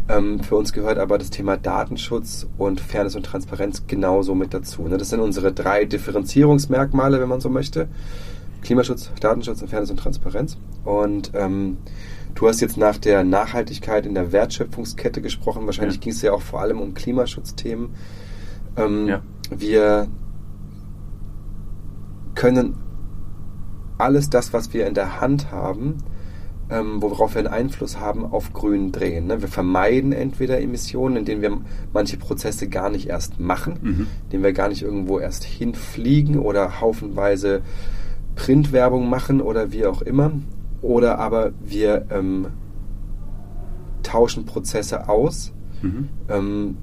Ähm, 0.09 0.41
für 0.41 0.57
uns 0.57 0.73
gehört 0.73 0.99
aber 0.99 1.19
das 1.19 1.31
Thema 1.31 1.57
Datenschutz 1.57 2.47
und 2.57 2.81
Fairness 2.81 3.15
und 3.15 3.25
Transparenz 3.25 3.85
genauso 3.87 4.35
mit 4.35 4.55
dazu. 4.55 4.83
Ne? 4.83 4.97
Das 4.97 5.11
sind 5.11 5.21
unsere 5.21 5.53
drei 5.53 5.85
Differenzierungsmerkmale, 5.85 7.21
wenn 7.21 7.29
man 7.29 7.41
so 7.41 7.51
möchte. 7.51 7.89
Klimaschutz, 8.63 9.11
Datenschutz 9.21 9.61
und 9.61 9.69
Fairness 9.69 9.91
und 9.91 9.99
Transparenz. 9.99 10.57
Und 10.85 11.33
ähm, 11.35 11.79
du 12.35 12.49
hast 12.49 12.61
jetzt 12.61 12.77
nach 12.77 12.97
der 12.97 13.23
Nachhaltigkeit 13.23 14.07
in 14.07 14.15
der 14.15 14.33
Wertschöpfungskette 14.33 15.21
gesprochen. 15.21 15.67
Wahrscheinlich 15.67 15.97
ja. 15.97 16.01
ging 16.01 16.13
es 16.13 16.23
ja 16.23 16.33
auch 16.33 16.43
vor 16.43 16.61
allem 16.61 16.81
um 16.81 16.95
Klimaschutzthemen. 16.95 17.91
Ähm, 18.77 19.09
ja. 19.09 19.23
Wir 19.51 20.09
können 22.39 22.77
alles 23.99 24.31
das, 24.31 24.53
was 24.53 24.73
wir 24.73 24.87
in 24.87 24.95
der 24.95 25.21
Hand 25.21 25.51
haben, 25.51 25.97
ähm, 26.71 27.03
worauf 27.03 27.35
wir 27.35 27.41
einen 27.41 27.49
Einfluss 27.49 27.99
haben, 27.99 28.25
auf 28.25 28.53
grün 28.53 28.93
drehen. 28.93 29.27
Ne? 29.27 29.41
Wir 29.41 29.49
vermeiden 29.49 30.13
entweder 30.13 30.61
Emissionen, 30.61 31.17
indem 31.17 31.43
wir 31.43 31.59
manche 31.93 32.17
Prozesse 32.17 32.69
gar 32.69 32.91
nicht 32.91 33.09
erst 33.09 33.41
machen, 33.41 33.79
mhm. 33.83 34.07
indem 34.25 34.45
wir 34.45 34.53
gar 34.53 34.69
nicht 34.69 34.83
irgendwo 34.83 35.19
erst 35.19 35.43
hinfliegen 35.43 36.39
oder 36.39 36.81
haufenweise 36.81 37.63
Printwerbung 38.37 39.11
machen 39.11 39.41
oder 39.41 39.73
wie 39.73 39.85
auch 39.85 40.01
immer. 40.01 40.31
Oder 40.81 41.19
aber 41.19 41.51
wir 41.61 42.07
ähm, 42.11 42.47
tauschen 44.05 44.45
Prozesse 44.47 45.09
aus. 45.09 45.53
Mhm. 45.83 46.09
Ähm, 46.29 46.77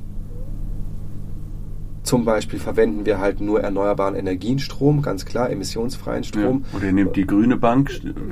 zum 2.05 2.23
Beispiel 2.23 2.59
verwenden 2.59 3.05
wir 3.05 3.19
halt 3.19 3.41
nur 3.41 3.61
erneuerbaren 3.61 4.15
Energienstrom, 4.15 5.01
ganz 5.01 5.25
klar, 5.25 5.49
emissionsfreien 5.49 6.23
Strom. 6.23 6.63
Ja. 6.71 6.77
Oder 6.77 6.85
ihr 6.85 6.93
nehmt 6.93 7.15
die 7.15 7.25
grüne 7.25 7.57
Bank, 7.57 7.91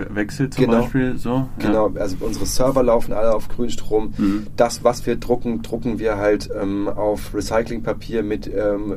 wechselt 0.10 0.54
zum 0.54 0.66
genau, 0.66 0.82
Beispiel 0.82 1.18
so. 1.18 1.30
Ja. 1.30 1.50
Genau, 1.60 1.92
also 1.96 2.18
unsere 2.20 2.46
Server 2.46 2.84
laufen 2.84 3.14
alle 3.14 3.34
auf 3.34 3.50
Grünstrom. 3.50 4.14
Mhm. 4.18 4.48
Das, 4.56 4.84
was 4.84 5.06
wir 5.06 5.16
drucken, 5.16 5.64
drucken 5.64 5.98
wir 5.98 6.18
halt 6.18 6.50
ähm, 6.60 6.88
auf 6.88 7.34
Recyclingpapier 7.34 8.22
mit 8.22 8.48
ähm, 8.48 8.94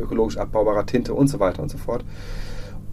ökologisch 0.00 0.36
abbaubarer 0.36 0.84
Tinte 0.84 1.14
und 1.14 1.28
so 1.28 1.40
weiter 1.40 1.62
und 1.62 1.70
so 1.70 1.78
fort. 1.78 2.04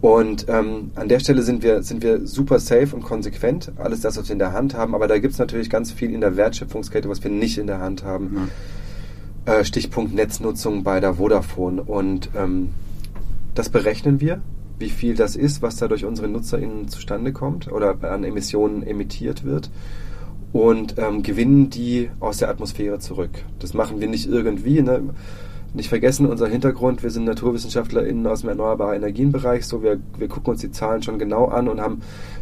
Und 0.00 0.46
ähm, 0.48 0.90
an 0.94 1.08
der 1.08 1.20
Stelle 1.20 1.42
sind 1.42 1.62
wir, 1.62 1.82
sind 1.82 2.02
wir 2.02 2.26
super 2.26 2.58
safe 2.58 2.94
und 2.94 3.02
konsequent. 3.02 3.72
Alles 3.76 4.00
das, 4.00 4.16
was 4.16 4.28
wir 4.28 4.34
in 4.34 4.38
der 4.38 4.52
Hand 4.52 4.74
haben. 4.74 4.94
Aber 4.94 5.08
da 5.08 5.18
gibt 5.18 5.32
es 5.32 5.38
natürlich 5.38 5.70
ganz 5.70 5.90
viel 5.90 6.12
in 6.12 6.20
der 6.20 6.36
Wertschöpfungskette, 6.36 7.08
was 7.08 7.24
wir 7.24 7.30
nicht 7.30 7.58
in 7.58 7.66
der 7.66 7.80
Hand 7.80 8.04
haben. 8.04 8.24
Mhm. 8.24 8.48
Äh, 9.46 9.64
Stichpunkt 9.64 10.12
Netznutzung 10.12 10.82
bei 10.82 10.98
der 10.98 11.14
Vodafone. 11.14 11.80
Und 11.80 12.30
ähm, 12.36 12.70
das 13.54 13.68
berechnen 13.68 14.20
wir, 14.20 14.40
wie 14.80 14.90
viel 14.90 15.14
das 15.14 15.36
ist, 15.36 15.62
was 15.62 15.76
da 15.76 15.86
durch 15.86 16.04
unsere 16.04 16.26
NutzerInnen 16.26 16.88
zustande 16.88 17.32
kommt 17.32 17.70
oder 17.70 17.96
an 18.10 18.24
Emissionen 18.24 18.82
emittiert 18.82 19.44
wird. 19.44 19.70
Und 20.52 20.96
ähm, 20.98 21.22
gewinnen 21.22 21.70
die 21.70 22.10
aus 22.18 22.38
der 22.38 22.48
Atmosphäre 22.48 22.98
zurück. 22.98 23.30
Das 23.60 23.72
machen 23.72 24.00
wir 24.00 24.08
nicht 24.08 24.28
irgendwie. 24.28 24.82
Ne? 24.82 25.14
Nicht 25.76 25.90
vergessen, 25.90 26.24
unser 26.24 26.46
Hintergrund, 26.48 27.02
wir 27.02 27.10
sind 27.10 27.24
NaturwissenschaftlerInnen 27.24 28.26
aus 28.26 28.40
dem 28.40 28.48
erneuerbaren 28.48 28.96
Energienbereich. 28.96 29.66
So, 29.66 29.82
wir, 29.82 30.00
wir 30.16 30.26
gucken 30.26 30.52
uns 30.52 30.62
die 30.62 30.70
Zahlen 30.70 31.02
schon 31.02 31.18
genau 31.18 31.48
an 31.48 31.68
und 31.68 31.82
haben 31.82 32.00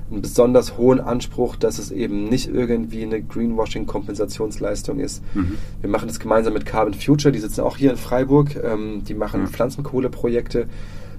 einen 0.09 0.23
besonders 0.23 0.79
hohen 0.79 1.01
Anspruch, 1.01 1.57
dass 1.57 1.81
es 1.81 1.91
eben 1.91 2.29
nicht 2.29 2.47
irgendwie 2.47 3.03
eine 3.03 3.21
Greenwashing-Kompensationsleistung 3.21 5.01
ist. 5.01 5.25
Mhm. 5.35 5.59
Wir 5.81 5.91
machen 5.91 6.07
das 6.07 6.21
gemeinsam 6.21 6.53
mit 6.53 6.65
Carbon 6.65 6.95
Future, 6.95 7.33
die 7.33 7.41
sitzen 7.41 7.63
auch 7.63 7.77
hier 7.77 7.91
in 7.91 7.97
Freiburg, 7.97 8.55
ähm, 8.55 9.03
die 9.03 9.15
machen 9.15 9.41
mhm. 9.41 9.49
Pflanzenkohleprojekte. 9.49 10.69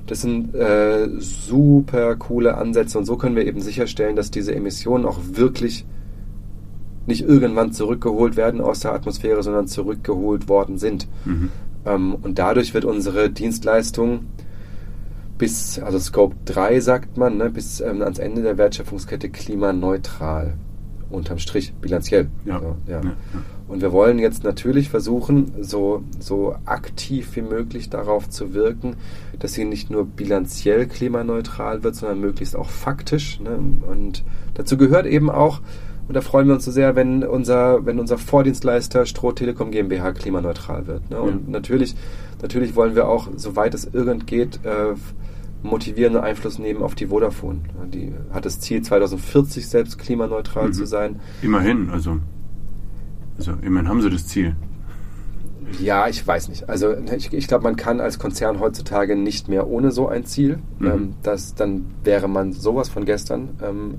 Das 0.07 0.21
sind 0.21 0.55
äh, 0.55 1.09
super 1.19 2.15
coole 2.15 2.55
Ansätze 2.55 2.97
und 2.97 3.03
so 3.03 3.17
können 3.17 3.35
wir 3.35 3.45
eben 3.45 3.59
sicherstellen, 3.59 4.15
dass 4.15 4.31
diese 4.31 4.55
Emissionen 4.55 5.05
auch 5.05 5.19
wirklich 5.33 5.85
nicht 7.07 7.27
irgendwann 7.27 7.73
zurückgeholt 7.73 8.37
werden 8.37 8.61
aus 8.61 8.79
der 8.79 8.93
Atmosphäre, 8.93 9.43
sondern 9.43 9.67
zurückgeholt 9.67 10.47
worden 10.47 10.77
sind. 10.77 11.09
Mhm. 11.25 11.49
Ähm, 11.85 12.15
und 12.15 12.39
dadurch 12.39 12.73
wird 12.73 12.85
unsere 12.85 13.29
Dienstleistung 13.29 14.27
bis, 15.37 15.79
also 15.79 15.99
Scope 15.99 16.35
3 16.45 16.79
sagt 16.79 17.17
man, 17.17 17.37
ne, 17.37 17.49
bis 17.49 17.81
ähm, 17.81 18.01
ans 18.01 18.19
Ende 18.19 18.41
der 18.41 18.57
Wertschöpfungskette 18.57 19.29
klimaneutral. 19.29 20.53
Unterm 21.09 21.37
Strich, 21.37 21.73
bilanziell. 21.81 22.29
Ja. 22.45 22.59
So, 22.59 22.75
ja. 22.87 23.01
ja. 23.01 23.13
Und 23.67 23.81
wir 23.81 23.91
wollen 23.91 24.19
jetzt 24.19 24.43
natürlich 24.43 24.89
versuchen, 24.89 25.51
so, 25.59 26.03
so 26.19 26.55
aktiv 26.65 27.35
wie 27.35 27.41
möglich 27.41 27.89
darauf 27.89 28.29
zu 28.29 28.53
wirken, 28.53 28.95
dass 29.39 29.53
sie 29.53 29.65
nicht 29.65 29.89
nur 29.89 30.05
bilanziell 30.05 30.85
klimaneutral 30.87 31.83
wird, 31.83 31.95
sondern 31.95 32.19
möglichst 32.19 32.55
auch 32.55 32.69
faktisch. 32.69 33.39
Ne? 33.39 33.57
Und 33.87 34.23
dazu 34.53 34.77
gehört 34.77 35.07
eben 35.07 35.31
auch, 35.31 35.61
und 36.07 36.13
da 36.13 36.21
freuen 36.21 36.47
wir 36.47 36.53
uns 36.55 36.65
so 36.65 36.71
sehr, 36.71 36.95
wenn 36.95 37.23
unser, 37.23 37.85
wenn 37.85 37.99
unser 37.99 38.17
Vordienstleister 38.17 39.05
Stroh 39.05 39.31
Telekom 39.31 39.71
GmbH 39.71 40.11
klimaneutral 40.13 40.87
wird. 40.87 41.09
Ne? 41.09 41.19
Und 41.19 41.45
ja. 41.45 41.51
natürlich, 41.51 41.95
natürlich 42.41 42.75
wollen 42.75 42.95
wir 42.95 43.07
auch, 43.07 43.29
soweit 43.35 43.73
es 43.73 43.85
irgend 43.85 44.27
geht, 44.27 44.59
äh, 44.63 44.93
motivierenden 45.63 46.23
Einfluss 46.23 46.59
nehmen 46.59 46.83
auf 46.83 46.93
die 46.93 47.07
Vodafone. 47.07 47.59
Die 47.87 48.13
hat 48.31 48.45
das 48.45 48.59
Ziel, 48.59 48.81
2040 48.83 49.67
selbst 49.67 49.97
klimaneutral 49.97 50.67
Mhm. 50.67 50.73
zu 50.73 50.85
sein. 50.85 51.19
Immerhin, 51.41 51.89
also, 51.89 52.17
also 53.37 53.53
immerhin 53.63 53.89
haben 53.89 54.01
sie 54.01 54.11
das 54.11 54.27
Ziel. 54.27 54.55
Ja, 55.81 56.07
ich 56.07 56.25
weiß 56.25 56.49
nicht. 56.49 56.69
Also 56.69 56.93
ich, 57.17 57.33
ich 57.33 57.47
glaube, 57.47 57.63
man 57.63 57.75
kann 57.75 57.99
als 57.99 58.19
Konzern 58.19 58.59
heutzutage 58.59 59.15
nicht 59.15 59.49
mehr 59.49 59.67
ohne 59.67 59.89
so 59.91 60.07
ein 60.07 60.23
Ziel. 60.25 60.59
Mhm. 60.77 60.87
Ähm, 60.87 61.13
das, 61.23 61.55
dann 61.55 61.85
wäre 62.03 62.27
man 62.27 62.53
sowas 62.53 62.89
von 62.89 63.05
gestern. 63.05 63.49
Ähm, 63.63 63.95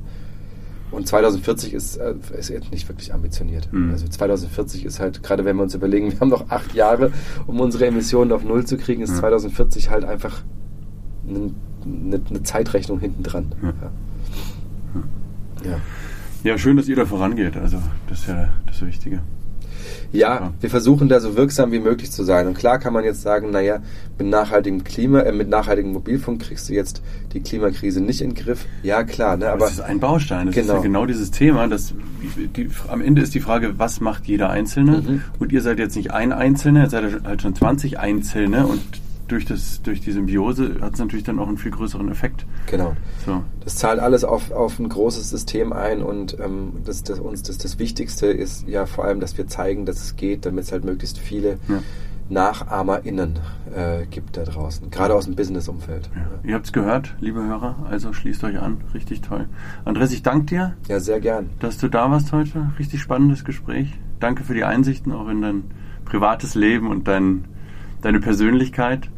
und 0.90 1.06
2040 1.06 1.74
ist, 1.74 1.96
äh, 1.96 2.14
ist 2.38 2.48
jetzt 2.48 2.70
nicht 2.70 2.88
wirklich 2.88 3.12
ambitioniert. 3.12 3.68
Mhm. 3.72 3.90
Also 3.90 4.06
2040 4.06 4.84
ist 4.84 5.00
halt, 5.00 5.22
gerade 5.22 5.44
wenn 5.44 5.56
wir 5.56 5.62
uns 5.62 5.74
überlegen, 5.74 6.10
wir 6.12 6.20
haben 6.20 6.28
noch 6.28 6.50
acht 6.50 6.74
Jahre, 6.74 7.12
um 7.46 7.60
unsere 7.60 7.86
Emissionen 7.86 8.32
auf 8.32 8.44
Null 8.44 8.64
zu 8.66 8.76
kriegen, 8.76 9.02
ist 9.02 9.10
Ja. 9.10 9.20
2040 9.20 9.90
halt 9.90 10.04
einfach 10.04 10.42
eine, 11.28 11.52
eine, 11.84 12.42
Zeitrechnung 12.42 13.00
hinten 13.00 13.22
dran. 13.22 13.52
Ja. 13.62 13.72
Ja. 15.64 15.70
Ja. 15.70 15.80
Ja, 16.44 16.58
schön, 16.58 16.76
dass 16.76 16.86
ihr 16.86 16.94
da 16.94 17.04
vorangeht. 17.06 17.56
Also, 17.56 17.78
das 18.08 18.20
ist 18.20 18.28
ja 18.28 18.50
das 18.66 18.80
Wichtige. 18.82 19.20
Ja, 20.12 20.52
wir 20.60 20.70
versuchen 20.70 21.08
da 21.08 21.20
so 21.20 21.36
wirksam 21.36 21.72
wie 21.72 21.78
möglich 21.78 22.10
zu 22.10 22.22
sein. 22.24 22.46
Und 22.46 22.54
klar 22.56 22.78
kann 22.78 22.92
man 22.92 23.04
jetzt 23.04 23.22
sagen, 23.22 23.50
naja, 23.50 23.80
mit 24.18 24.28
nachhaltigem 24.28 24.84
Klima, 24.84 25.20
äh, 25.20 25.32
mit 25.32 25.48
nachhaltigem 25.48 25.92
Mobilfunk 25.92 26.42
kriegst 26.42 26.68
du 26.68 26.72
jetzt 26.74 27.02
die 27.32 27.40
Klimakrise 27.40 28.00
nicht 28.00 28.20
in 28.20 28.30
den 28.30 28.42
Griff. 28.42 28.64
Ja, 28.82 29.04
klar, 29.04 29.36
ne? 29.36 29.46
Aber 29.46 29.56
aber 29.56 29.66
es 29.66 29.72
ist 29.72 29.80
ein 29.80 30.00
Baustein. 30.00 30.46
Das 30.46 30.56
ist 30.56 30.62
Genau. 30.62 30.76
ja 30.76 30.80
genau 30.82 31.06
dieses 31.06 31.30
Thema. 31.30 31.66
Dass 31.68 31.92
die, 32.56 32.68
am 32.88 33.00
Ende 33.00 33.22
ist 33.22 33.34
die 33.34 33.40
Frage, 33.40 33.78
was 33.78 34.00
macht 34.00 34.26
jeder 34.26 34.50
Einzelne? 34.50 35.02
Mhm. 35.06 35.22
Und 35.38 35.52
ihr 35.52 35.62
seid 35.62 35.78
jetzt 35.78 35.96
nicht 35.96 36.12
ein 36.12 36.32
Einzelner, 36.32 36.84
ihr 36.84 36.90
seid 36.90 37.24
halt 37.24 37.42
schon 37.42 37.54
20 37.54 37.98
Einzelne 37.98 38.66
und 38.66 38.80
durch, 39.28 39.44
das, 39.44 39.82
durch 39.82 40.00
die 40.00 40.12
Symbiose 40.12 40.76
hat 40.80 40.94
es 40.94 40.98
natürlich 41.00 41.24
dann 41.24 41.38
auch 41.38 41.48
einen 41.48 41.58
viel 41.58 41.70
größeren 41.72 42.08
Effekt. 42.10 42.46
genau. 42.66 42.94
So. 43.24 43.42
Das 43.64 43.76
zahlt 43.76 43.98
alles 44.00 44.24
auf, 44.24 44.50
auf 44.52 44.78
ein 44.78 44.88
großes 44.88 45.28
System 45.30 45.72
ein 45.72 46.02
und 46.02 46.38
ähm, 46.40 46.72
das, 46.84 47.02
das, 47.02 47.18
uns 47.18 47.42
das, 47.42 47.58
das 47.58 47.78
Wichtigste 47.78 48.26
ist 48.26 48.66
ja 48.68 48.86
vor 48.86 49.04
allem, 49.04 49.20
dass 49.20 49.36
wir 49.36 49.46
zeigen, 49.48 49.86
dass 49.86 49.96
es 50.02 50.16
geht, 50.16 50.46
damit 50.46 50.64
es 50.64 50.72
halt 50.72 50.84
möglichst 50.84 51.18
viele 51.18 51.58
Ja. 51.68 51.80
NachahmerInnen 52.28 53.38
äh, 53.74 54.04
gibt 54.06 54.36
da 54.36 54.42
draußen, 54.44 54.90
gerade 54.90 55.14
aus 55.14 55.24
dem 55.26 55.36
Business-Umfeld. 55.36 56.10
Ja. 56.14 56.48
Ihr 56.48 56.54
habt 56.56 56.66
es 56.66 56.72
gehört, 56.72 57.14
liebe 57.20 57.42
Hörer, 57.44 57.76
also 57.88 58.12
schließt 58.12 58.42
euch 58.44 58.58
an. 58.60 58.78
Richtig 58.94 59.20
toll. 59.22 59.46
Andres, 59.84 60.12
ich 60.12 60.22
danke 60.22 60.46
dir, 60.46 60.74
Ja, 60.88 61.00
sehr 61.00 61.20
gern. 61.20 61.50
dass 61.60 61.78
du 61.78 61.88
da 61.88 62.10
warst 62.10 62.32
heute. 62.32 62.70
Richtig 62.78 63.00
spannendes 63.00 63.44
Gespräch. 63.44 63.92
Danke 64.20 64.44
für 64.44 64.54
die 64.54 64.64
Einsichten 64.64 65.12
auch 65.12 65.28
in 65.28 65.40
dein 65.42 65.64
privates 66.04 66.54
Leben 66.54 66.88
und 66.90 67.06
dein, 67.08 67.44
deine 68.02 68.20
Persönlichkeit. 68.20 69.10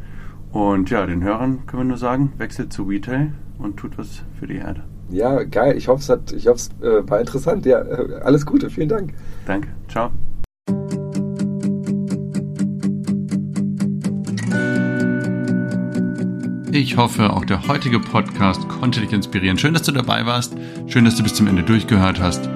Und 0.51 0.89
ja, 0.89 1.05
den 1.05 1.23
Hörern 1.23 1.65
können 1.67 1.83
wir 1.83 1.87
nur 1.89 1.97
sagen, 1.97 2.33
wechselt 2.37 2.73
zu 2.73 2.83
Retail 2.83 3.33
und 3.59 3.77
tut 3.77 3.97
was 3.97 4.23
für 4.39 4.47
die 4.47 4.55
Erde. 4.55 4.83
Ja, 5.11 5.43
geil. 5.43 5.75
Ich 5.77 5.87
hoffe, 5.87 6.01
es, 6.01 6.09
hat, 6.09 6.31
ich 6.31 6.47
hoffe, 6.47 6.69
es 6.79 6.85
äh, 6.85 7.09
war 7.09 7.19
interessant. 7.19 7.65
Ja, 7.65 7.81
äh, 7.81 8.21
alles 8.23 8.45
Gute. 8.45 8.69
Vielen 8.69 8.89
Dank. 8.89 9.13
Danke. 9.45 9.69
Ciao. 9.87 10.11
Ich 16.71 16.97
hoffe, 16.97 17.33
auch 17.33 17.45
der 17.45 17.67
heutige 17.67 17.99
Podcast 17.99 18.67
konnte 18.69 19.01
dich 19.01 19.11
inspirieren. 19.11 19.57
Schön, 19.57 19.73
dass 19.73 19.81
du 19.81 19.91
dabei 19.91 20.25
warst. 20.27 20.55
Schön, 20.85 21.05
dass 21.05 21.15
du 21.15 21.23
bis 21.23 21.33
zum 21.33 21.47
Ende 21.47 21.63
durchgehört 21.63 22.21
hast. 22.21 22.47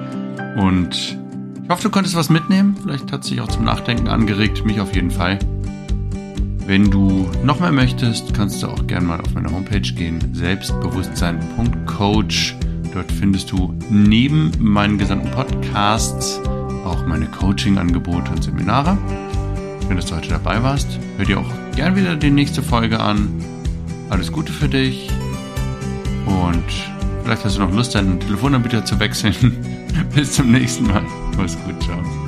Und 0.56 1.18
ich 1.62 1.68
hoffe, 1.68 1.82
du 1.82 1.90
konntest 1.90 2.14
was 2.14 2.30
mitnehmen. 2.30 2.76
Vielleicht 2.80 3.10
hat 3.10 3.22
es 3.22 3.30
dich 3.30 3.40
auch 3.40 3.48
zum 3.48 3.64
Nachdenken 3.64 4.06
angeregt. 4.06 4.64
Mich 4.64 4.80
auf 4.80 4.94
jeden 4.94 5.10
Fall. 5.10 5.38
Wenn 6.66 6.90
du 6.90 7.30
noch 7.42 7.60
mehr 7.60 7.72
möchtest, 7.72 8.32
kannst 8.32 8.62
du 8.62 8.68
auch 8.68 8.86
gerne 8.86 9.06
mal 9.06 9.20
auf 9.20 9.34
meine 9.34 9.50
Homepage 9.50 9.80
gehen. 9.80 10.18
Selbstbewusstsein.coach. 10.32 12.56
Dort 12.94 13.12
findest 13.12 13.52
du 13.52 13.74
neben 13.90 14.50
meinen 14.58 14.96
gesamten 14.96 15.30
Podcasts 15.30 16.40
auch 16.84 17.04
meine 17.06 17.26
Coaching-Angebote 17.26 18.30
und 18.30 18.42
Seminare. 18.42 18.96
Schön, 19.86 19.96
dass 19.96 20.06
du 20.06 20.16
heute 20.16 20.30
dabei 20.30 20.62
warst. 20.62 20.98
Hör 21.18 21.26
dir 21.26 21.40
auch 21.40 21.52
gern 21.76 21.96
wieder 21.96 22.16
die 22.16 22.30
nächste 22.30 22.62
Folge 22.62 22.98
an. 22.98 23.28
Alles 24.08 24.32
Gute 24.32 24.52
für 24.52 24.68
dich. 24.68 25.10
Und 26.24 26.64
vielleicht 27.24 27.44
hast 27.44 27.56
du 27.56 27.60
noch 27.60 27.72
Lust, 27.72 27.94
deinen 27.94 28.18
Telefonanbieter 28.20 28.86
zu 28.86 28.98
wechseln. 29.00 29.34
Bis 30.14 30.32
zum 30.32 30.50
nächsten 30.50 30.86
Mal. 30.86 31.02
Mach's 31.36 31.58
gut. 31.64 31.82
Ciao. 31.82 32.23